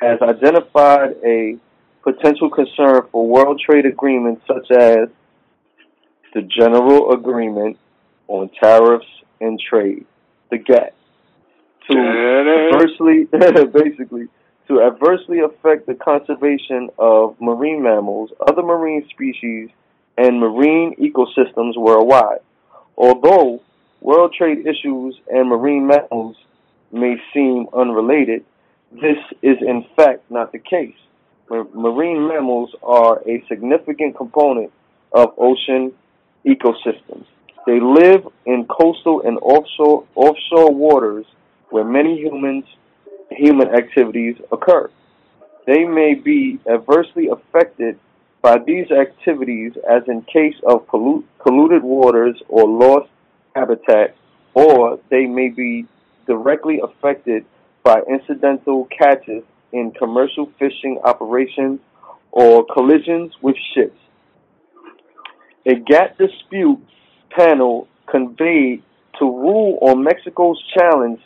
has 0.00 0.20
identified 0.22 1.16
a 1.24 1.56
potential 2.02 2.50
concern 2.50 3.02
for 3.12 3.26
world 3.26 3.60
trade 3.64 3.86
agreements 3.86 4.42
such 4.46 4.70
as 4.70 5.08
the 6.34 6.42
General 6.42 7.12
Agreement 7.12 7.78
on 8.28 8.50
Tariffs 8.60 9.06
and 9.40 9.60
Trade, 9.60 10.06
the 10.50 10.58
GATT, 10.58 10.94
to 11.90 11.98
adversely, 12.72 13.24
basically, 13.72 14.28
to 14.68 14.82
adversely 14.82 15.40
affect 15.40 15.86
the 15.86 15.94
conservation 15.94 16.90
of 16.98 17.36
marine 17.40 17.82
mammals, 17.82 18.30
other 18.46 18.62
marine 18.62 19.06
species, 19.10 19.70
and 20.16 20.38
marine 20.38 20.94
ecosystems 20.96 21.76
worldwide. 21.76 22.40
Although 22.96 23.62
world 24.00 24.34
trade 24.36 24.66
issues 24.66 25.18
and 25.28 25.48
marine 25.48 25.86
mammals 25.86 26.36
may 26.92 27.16
seem 27.32 27.66
unrelated, 27.72 28.44
this 28.92 29.18
is 29.42 29.56
in 29.60 29.84
fact 29.96 30.30
not 30.30 30.52
the 30.52 30.58
case. 30.58 30.96
Marine 31.48 32.28
mammals 32.28 32.74
are 32.82 33.22
a 33.26 33.42
significant 33.48 34.16
component 34.16 34.70
of 35.12 35.32
ocean 35.38 35.92
ecosystems. 36.46 37.24
They 37.66 37.80
live 37.80 38.26
in 38.44 38.66
coastal 38.66 39.22
and 39.22 39.38
offshore 39.38 40.04
offshore 40.14 40.74
waters 40.74 41.26
where 41.70 41.84
many 41.84 42.18
humans 42.18 42.64
human 43.38 43.68
activities 43.68 44.36
occur. 44.52 44.90
They 45.66 45.84
may 45.84 46.14
be 46.14 46.58
adversely 46.70 47.28
affected 47.28 47.98
by 48.42 48.58
these 48.66 48.90
activities 48.90 49.72
as 49.88 50.02
in 50.08 50.22
case 50.22 50.54
of 50.66 50.86
pollu- 50.86 51.24
polluted 51.44 51.82
waters 51.82 52.40
or 52.48 52.68
lost 52.68 53.10
habitat, 53.54 54.16
or 54.54 54.98
they 55.10 55.26
may 55.26 55.48
be 55.48 55.86
directly 56.26 56.80
affected 56.82 57.44
by 57.82 58.00
incidental 58.08 58.88
catches 58.96 59.42
in 59.72 59.92
commercial 59.92 60.50
fishing 60.58 60.98
operations 61.04 61.80
or 62.32 62.64
collisions 62.72 63.32
with 63.42 63.56
ships. 63.74 63.98
A 65.66 65.74
GATT 65.74 66.18
dispute 66.18 66.80
panel 67.30 67.88
conveyed 68.10 68.82
to 69.18 69.24
rule 69.24 69.78
on 69.82 70.02
Mexico's 70.02 70.62
challenge 70.76 71.20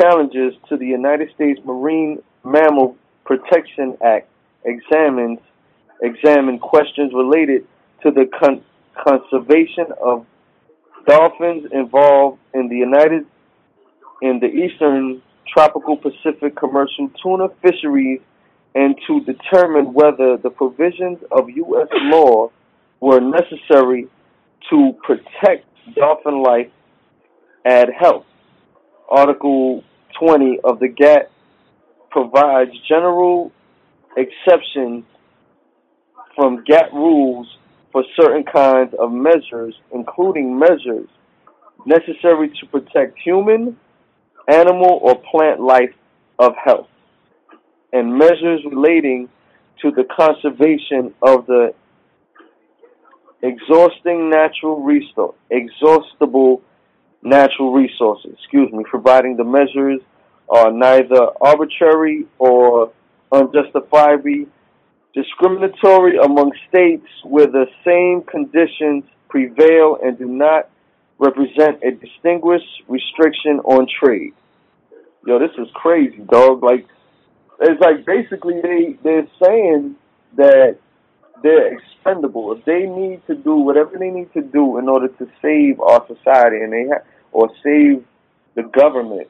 challenges 0.00 0.54
to 0.68 0.76
the 0.76 0.86
United 0.86 1.30
States 1.34 1.60
Marine 1.64 2.22
Mammal 2.44 2.96
Protection 3.24 3.96
Act 4.04 4.28
examines 4.64 5.38
examine 6.02 6.58
questions 6.58 7.12
related 7.14 7.66
to 8.02 8.10
the 8.10 8.26
con- 8.38 8.64
conservation 8.96 9.86
of 10.02 10.26
dolphins 11.06 11.66
involved 11.72 12.38
in 12.54 12.68
the 12.68 12.76
United 12.76 13.26
in 14.22 14.38
the 14.40 14.46
eastern 14.46 15.22
tropical 15.46 15.96
Pacific 15.96 16.56
commercial 16.56 17.10
tuna 17.22 17.48
fisheries 17.62 18.20
and 18.74 18.94
to 19.06 19.20
determine 19.24 19.92
whether 19.92 20.36
the 20.36 20.50
provisions 20.50 21.18
of 21.32 21.50
U.S. 21.50 21.88
law 21.92 22.50
were 23.00 23.20
necessary 23.20 24.06
to 24.70 24.92
protect 25.02 25.66
dolphin 25.94 26.42
life 26.42 26.68
and 27.64 27.90
health. 27.98 28.24
Article 29.08 29.82
20 30.18 30.60
of 30.64 30.80
the 30.80 30.88
GATT 30.88 31.30
provides 32.10 32.70
general 32.88 33.52
exceptions 34.16 35.04
from 36.34 36.64
GATT 36.64 36.92
rules 36.92 37.46
for 37.92 38.04
certain 38.20 38.44
kinds 38.44 38.94
of 38.98 39.12
measures, 39.12 39.74
including 39.92 40.58
measures 40.58 41.08
necessary 41.86 42.50
to 42.60 42.66
protect 42.66 43.18
human, 43.18 43.76
animal, 44.48 44.98
or 45.02 45.20
plant 45.30 45.60
life 45.60 45.94
of 46.38 46.52
health, 46.62 46.88
and 47.92 48.16
measures 48.16 48.60
relating 48.64 49.28
to 49.82 49.90
the 49.90 50.04
conservation 50.04 51.14
of 51.22 51.46
the 51.46 51.74
exhausting 53.42 54.30
natural 54.30 54.82
resource, 54.82 55.36
exhaustible 55.50 56.62
natural 57.22 57.72
resources, 57.72 58.32
excuse 58.38 58.72
me, 58.72 58.84
providing 58.88 59.36
the 59.36 59.44
measures 59.44 60.00
are 60.48 60.72
neither 60.72 61.28
arbitrary 61.40 62.26
or 62.38 62.92
unjustifiably 63.32 64.46
discriminatory 65.14 66.16
among 66.18 66.52
states 66.68 67.06
where 67.24 67.46
the 67.46 67.66
same 67.84 68.22
conditions 68.22 69.04
prevail 69.28 69.98
and 70.02 70.18
do 70.18 70.26
not 70.26 70.68
represent 71.18 71.82
a 71.84 71.90
distinguished 71.90 72.82
restriction 72.88 73.60
on 73.64 73.86
trade. 74.02 74.32
Yo, 75.26 75.38
this 75.38 75.50
is 75.58 75.68
crazy, 75.74 76.18
dog. 76.30 76.62
Like, 76.62 76.86
it's 77.60 77.80
like 77.80 78.06
basically 78.06 78.60
they 78.62 78.96
they're 79.02 79.28
saying 79.42 79.96
that 80.36 80.78
they're 81.42 81.76
expendable. 81.76 82.52
If 82.52 82.64
they 82.64 82.86
need 82.86 83.20
to 83.26 83.34
do 83.34 83.56
whatever 83.56 83.98
they 83.98 84.08
need 84.08 84.32
to 84.32 84.40
do 84.40 84.78
in 84.78 84.88
order 84.88 85.08
to 85.08 85.28
save 85.42 85.80
our 85.80 86.06
society, 86.06 86.60
and 86.62 86.72
they 86.72 86.86
ha- 86.88 87.04
or 87.32 87.50
save 87.62 88.04
the 88.54 88.62
government 88.62 89.28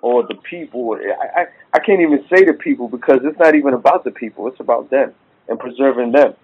or 0.00 0.26
the 0.26 0.34
people, 0.34 0.96
I, 0.96 1.40
I 1.40 1.46
I 1.74 1.78
can't 1.80 2.00
even 2.00 2.24
say 2.32 2.44
the 2.44 2.54
people 2.54 2.88
because 2.88 3.18
it's 3.24 3.38
not 3.38 3.54
even 3.54 3.74
about 3.74 4.04
the 4.04 4.10
people. 4.10 4.48
It's 4.48 4.60
about 4.60 4.90
them 4.90 5.12
and 5.48 5.58
preserving 5.58 6.12
them. 6.12 6.34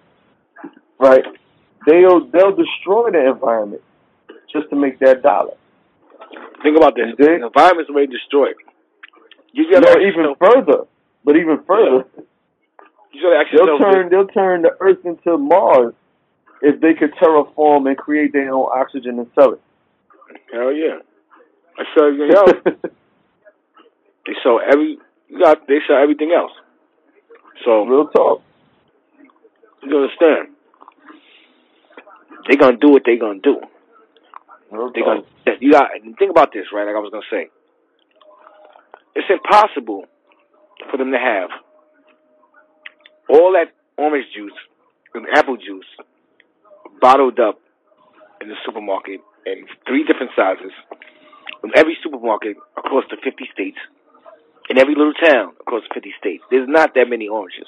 Right? 0.99 1.23
They'll 1.87 2.25
they'll 2.27 2.55
destroy 2.55 3.11
the 3.11 3.29
environment 3.29 3.81
just 4.51 4.69
to 4.69 4.75
make 4.75 4.99
that 4.99 5.21
dollar. 5.21 5.55
Think 6.63 6.77
about 6.77 6.95
this. 6.95 7.05
Indeed. 7.17 7.41
The 7.41 7.45
environment's 7.47 7.89
already 7.89 8.07
destroyed. 8.07 8.55
You 9.53 9.65
You 9.65 9.71
gotta 9.71 9.99
even 9.99 10.25
yourself, 10.25 10.37
further, 10.39 10.83
but 11.23 11.37
even 11.37 11.63
further, 11.65 12.05
you 13.13 13.21
gotta 13.21 13.37
ask 13.37 13.47
they'll 13.51 13.77
turn 13.79 14.09
they'll 14.09 14.27
turn 14.27 14.61
the 14.63 14.75
Earth 14.79 15.05
into 15.05 15.37
Mars 15.37 15.93
if 16.61 16.81
they 16.81 16.93
could 16.93 17.13
terraform 17.15 17.87
and 17.87 17.97
create 17.97 18.33
their 18.33 18.53
own 18.53 18.67
oxygen 18.73 19.19
and 19.19 19.27
sell 19.35 19.53
it. 19.53 19.61
Hell 20.51 20.71
yeah. 20.73 20.99
I 21.77 21.83
sell 21.93 22.07
everything 22.07 22.35
else. 22.35 22.51
they 24.25 24.33
sell 24.43 24.59
every 24.65 24.97
you 25.27 25.39
got 25.39 25.67
they 25.67 25.79
sell 25.87 25.97
everything 26.01 26.31
else. 26.35 26.51
So 27.63 27.85
Real 27.85 28.07
talk. 28.07 28.41
you 29.83 29.95
understand. 29.97 30.55
They 32.49 32.55
gonna 32.55 32.77
do 32.77 32.89
what 32.89 33.03
they 33.05 33.17
gonna 33.17 33.39
do. 33.39 33.59
Real 34.71 34.91
They 34.93 35.01
talk. 35.01 35.25
gonna 35.45 35.57
you 35.59 35.71
got 35.71 35.89
think 36.19 36.31
about 36.31 36.53
this, 36.53 36.65
right? 36.73 36.85
Like 36.85 36.95
I 36.95 36.99
was 36.99 37.11
gonna 37.11 37.25
say. 37.31 37.49
It's 39.15 39.27
impossible 39.29 40.05
for 40.91 40.97
them 40.97 41.11
to 41.11 41.17
have 41.17 41.49
all 43.29 43.53
that 43.53 43.71
orange 43.97 44.25
juice 44.35 44.53
and 45.13 45.25
apple 45.33 45.55
juice 45.57 45.85
bottled 47.01 47.39
up 47.39 47.59
in 48.41 48.49
the 48.49 48.55
supermarket 48.65 49.21
in 49.45 49.65
three 49.87 50.03
different 50.03 50.31
sizes 50.35 50.71
from 51.61 51.71
every 51.75 51.97
supermarket 52.03 52.57
across 52.77 53.03
the 53.09 53.17
50 53.23 53.47
states 53.53 53.77
in 54.69 54.77
every 54.77 54.95
little 54.95 55.13
town 55.13 55.53
across 55.61 55.83
the 55.87 55.93
50 55.93 56.13
states. 56.19 56.43
There's 56.49 56.67
not 56.67 56.93
that 56.95 57.09
many 57.09 57.27
oranges. 57.27 57.67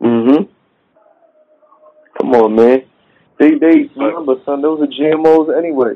Mhm. 0.00 0.48
Come 2.20 2.34
on, 2.34 2.54
man. 2.54 2.82
They 3.38 3.52
they 3.54 3.88
remember, 3.96 4.34
son. 4.44 4.62
Those 4.62 4.82
are 4.82 4.86
GMOs 4.86 5.56
anyway. 5.56 5.94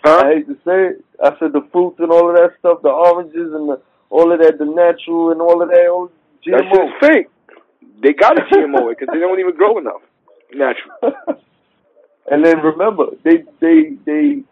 I 0.05 0.33
hate 0.35 0.47
to 0.47 0.53
say 0.65 0.87
it. 0.89 1.05
I 1.21 1.37
said 1.39 1.51
the 1.53 1.67
fruits 1.71 1.99
and 1.99 2.11
all 2.11 2.29
of 2.29 2.35
that 2.35 2.51
stuff, 2.59 2.81
the 2.83 2.89
oranges 2.89 3.53
and 3.53 3.69
the, 3.69 3.81
all 4.09 4.31
of 4.31 4.39
that, 4.39 4.57
the 4.59 4.65
natural 4.65 5.31
and 5.31 5.41
all 5.41 5.61
of 5.61 5.69
that, 5.69 5.87
all 5.91 6.09
That 6.45 6.61
GMO. 6.63 6.71
shit's 6.71 7.07
fake. 7.07 7.27
They 8.01 8.13
got 8.13 8.37
a 8.37 8.43
GMO 8.43 8.89
because 8.89 9.09
they 9.11 9.19
don't 9.19 9.39
even 9.39 9.55
grow 9.55 9.77
enough. 9.77 10.01
Natural. 10.53 11.39
and 12.27 12.43
then 12.43 12.59
remember, 12.59 13.05
they 13.23 13.43
they 13.59 13.91
they 14.05 14.43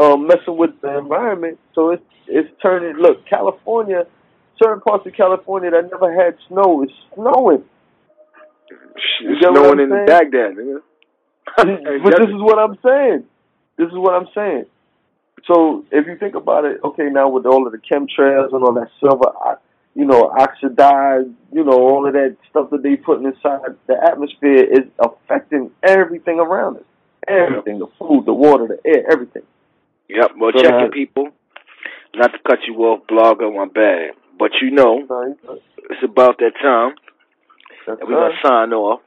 um 0.00 0.26
messing 0.26 0.56
with 0.56 0.80
the 0.80 0.98
environment, 0.98 1.58
so 1.74 1.90
it's 1.90 2.02
it's 2.26 2.48
turning. 2.62 2.96
Look, 2.96 3.26
California, 3.28 4.06
certain 4.62 4.80
parts 4.80 5.06
of 5.06 5.12
California 5.14 5.70
that 5.70 5.90
never 5.90 6.12
had 6.12 6.36
snow 6.48 6.82
is 6.82 6.90
snowing. 7.14 7.64
It's 9.22 9.46
snowing 9.46 9.80
in? 9.80 10.06
Baghdad, 10.06 10.54
nigga. 10.54 10.80
but 11.56 11.66
this 12.18 12.28
is 12.28 12.40
what 12.40 12.58
I'm 12.58 12.78
saying. 12.84 13.24
This 13.76 13.88
is 13.88 13.94
what 13.94 14.14
I'm 14.14 14.28
saying. 14.34 14.64
So 15.46 15.84
if 15.90 16.06
you 16.06 16.16
think 16.18 16.34
about 16.34 16.64
it, 16.64 16.80
okay, 16.84 17.08
now 17.10 17.28
with 17.28 17.46
all 17.46 17.66
of 17.66 17.72
the 17.72 17.78
chemtrails 17.78 18.52
and 18.52 18.62
all 18.62 18.74
that 18.74 18.88
silver, 19.00 19.32
you 19.94 20.04
know, 20.04 20.30
oxidized, 20.38 21.30
you 21.52 21.64
know, 21.64 21.72
all 21.72 22.06
of 22.06 22.12
that 22.12 22.36
stuff 22.48 22.70
that 22.70 22.82
they 22.82 22.96
putting 22.96 23.26
inside 23.26 23.76
the 23.86 23.96
atmosphere 24.02 24.64
is 24.64 24.86
affecting 24.98 25.70
everything 25.82 26.38
around 26.38 26.76
us. 26.76 26.84
Everything, 27.30 27.78
the 27.78 27.86
food, 27.98 28.26
the 28.26 28.32
water, 28.34 28.66
the 28.66 28.78
air, 28.88 29.04
everything. 29.10 29.42
Yep. 30.08 30.32
Well, 30.38 30.52
So 30.54 30.62
check 30.62 30.74
it, 30.74 30.92
people. 30.92 31.28
Not 32.14 32.32
to 32.32 32.38
cut 32.46 32.58
you 32.66 32.74
off, 32.78 33.06
blogger, 33.06 33.54
my 33.54 33.66
bad. 33.72 34.10
But 34.38 34.50
you 34.60 34.70
know, 34.70 35.06
it's 35.90 36.02
about 36.02 36.38
that 36.38 36.52
time 36.60 36.94
That's 37.86 38.00
that 38.00 38.08
we're 38.08 38.14
going 38.14 38.32
to 38.32 38.38
sign 38.48 38.72
off. 38.72 39.00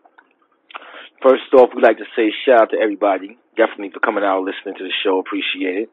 First 1.21 1.53
off, 1.57 1.69
we'd 1.75 1.83
like 1.83 1.97
to 1.97 2.05
say 2.15 2.31
shout 2.45 2.61
out 2.61 2.69
to 2.71 2.77
everybody. 2.77 3.37
Definitely 3.57 3.91
for 3.93 3.99
coming 3.99 4.23
out 4.23 4.37
and 4.37 4.45
listening 4.45 4.75
to 4.77 4.83
the 4.83 4.91
show. 5.03 5.19
Appreciate 5.19 5.83
it. 5.83 5.89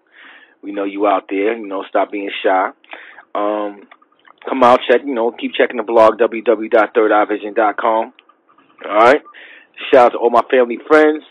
We 0.63 0.73
know 0.73 0.85
you 0.85 1.07
out 1.07 1.27
there. 1.29 1.57
You 1.57 1.67
know, 1.67 1.85
stop 1.89 2.11
being 2.13 2.31
shy. 2.43 2.71
Um, 3.35 3.89
come 4.49 4.63
out, 4.63 4.81
check, 4.89 5.03
you 5.05 5.15
know, 5.15 5.31
keep 5.33 5.53
checking 5.55 5.77
the 5.77 5.83
blog, 5.83 6.19
www.thirdeyevision.com. 6.19 8.13
All 8.89 8.97
right. 8.97 9.23
Shout 9.93 10.07
out 10.07 10.13
to 10.13 10.19
all 10.19 10.31
my 10.31 10.43
family 10.51 10.79
friends. 10.87 11.23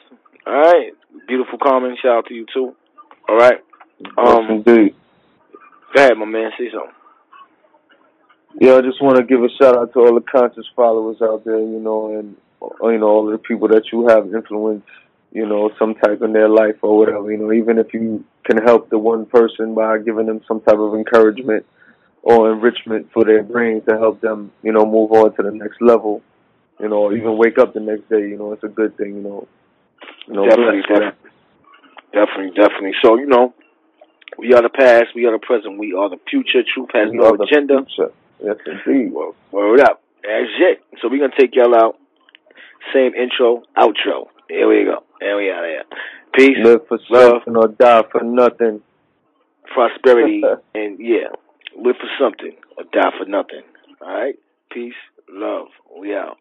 All 0.45 0.53
right. 0.53 0.91
Beautiful 1.27 1.59
Carmen. 1.59 1.97
Shout 2.01 2.17
out 2.17 2.25
to 2.27 2.33
you, 2.33 2.45
too. 2.53 2.75
All 3.27 3.37
right. 3.37 3.59
Yes, 3.99 4.11
Um, 4.17 4.49
indeed. 4.49 4.95
Go 5.93 6.03
ahead, 6.03 6.17
my 6.17 6.25
man. 6.25 6.51
Say 6.57 6.69
something. 6.71 6.91
Yeah, 8.59 8.75
I 8.75 8.81
just 8.81 9.01
want 9.01 9.17
to 9.17 9.23
give 9.23 9.43
a 9.43 9.49
shout 9.61 9.77
out 9.77 9.93
to 9.93 9.99
all 9.99 10.15
the 10.15 10.21
conscious 10.21 10.65
followers 10.75 11.17
out 11.21 11.45
there, 11.45 11.59
you 11.59 11.79
know, 11.79 12.17
and 12.17 12.35
you 12.81 12.97
know 12.97 13.07
all 13.07 13.25
the 13.25 13.37
people 13.37 13.67
that 13.69 13.83
you 13.91 14.07
have 14.07 14.33
influenced, 14.33 14.87
you 15.31 15.45
know, 15.45 15.69
some 15.77 15.95
type 15.95 16.21
in 16.21 16.33
their 16.33 16.49
life 16.49 16.75
or 16.81 16.97
whatever. 16.97 17.31
You 17.31 17.37
know, 17.37 17.53
even 17.53 17.77
if 17.77 17.93
you 17.93 18.23
can 18.43 18.57
help 18.57 18.89
the 18.89 18.97
one 18.97 19.25
person 19.25 19.75
by 19.75 19.99
giving 19.99 20.25
them 20.25 20.41
some 20.47 20.61
type 20.61 20.79
of 20.79 20.95
encouragement 20.95 21.65
or 22.23 22.51
enrichment 22.51 23.09
for 23.13 23.23
their 23.23 23.43
brain 23.43 23.81
to 23.87 23.97
help 23.97 24.19
them, 24.19 24.51
you 24.63 24.71
know, 24.71 24.85
move 24.85 25.11
on 25.11 25.35
to 25.35 25.43
the 25.43 25.51
next 25.51 25.81
level. 25.81 26.21
You 26.79 26.89
know, 26.89 26.97
or 26.97 27.13
even 27.13 27.37
wake 27.37 27.57
up 27.57 27.73
the 27.73 27.81
next 27.81 28.09
day. 28.09 28.21
You 28.21 28.37
know, 28.37 28.53
it's 28.53 28.63
a 28.63 28.69
good 28.69 28.97
thing. 28.97 29.15
You 29.15 29.21
know, 29.21 29.47
you 30.30 30.36
know, 30.36 30.45
definitely, 30.47 30.82
definitely, 32.13 32.51
definitely. 32.55 32.91
So 33.03 33.17
you 33.17 33.25
know, 33.25 33.53
we 34.38 34.53
are 34.53 34.61
the 34.61 34.69
past, 34.69 35.07
we 35.15 35.25
are 35.25 35.32
the 35.34 35.39
present, 35.45 35.77
we 35.80 35.93
are 35.93 36.09
the 36.09 36.19
future. 36.30 36.61
Truth 36.73 36.89
has 36.93 37.09
no 37.11 37.34
agenda. 37.36 37.84
future. 37.86 38.11
Yes, 38.43 38.55
indeed. 38.65 39.11
Well, 39.11 39.36
word 39.51 39.82
up. 39.82 40.01
That's 40.23 40.49
it. 40.59 40.84
So 41.01 41.09
we're 41.09 41.19
gonna 41.19 41.34
take 41.38 41.55
y'all 41.55 41.75
out. 41.75 41.97
Same 42.93 43.13
intro, 43.13 43.63
outro. 43.77 44.27
Here 44.47 44.67
we 44.67 44.86
go. 44.86 45.03
Here 45.19 45.38
we 45.38 45.49
are. 45.49 45.61
There. 45.61 45.84
Peace, 46.34 46.57
Live 46.63 46.88
for 46.88 46.99
love. 47.09 47.41
something 47.45 47.55
or 47.57 47.67
die 47.67 48.03
for 48.11 48.23
nothing. 48.23 48.82
prosperity, 49.73 50.41
and 50.75 50.99
yeah, 50.99 51.27
live 51.77 51.95
for 51.97 52.09
something 52.19 52.55
or 52.77 52.84
die 52.93 53.11
for 53.17 53.25
nothing. 53.25 53.63
All 54.01 54.07
right. 54.13 54.36
Peace, 54.71 54.93
love. 55.30 55.67
We 55.99 56.13
out. 56.15 56.38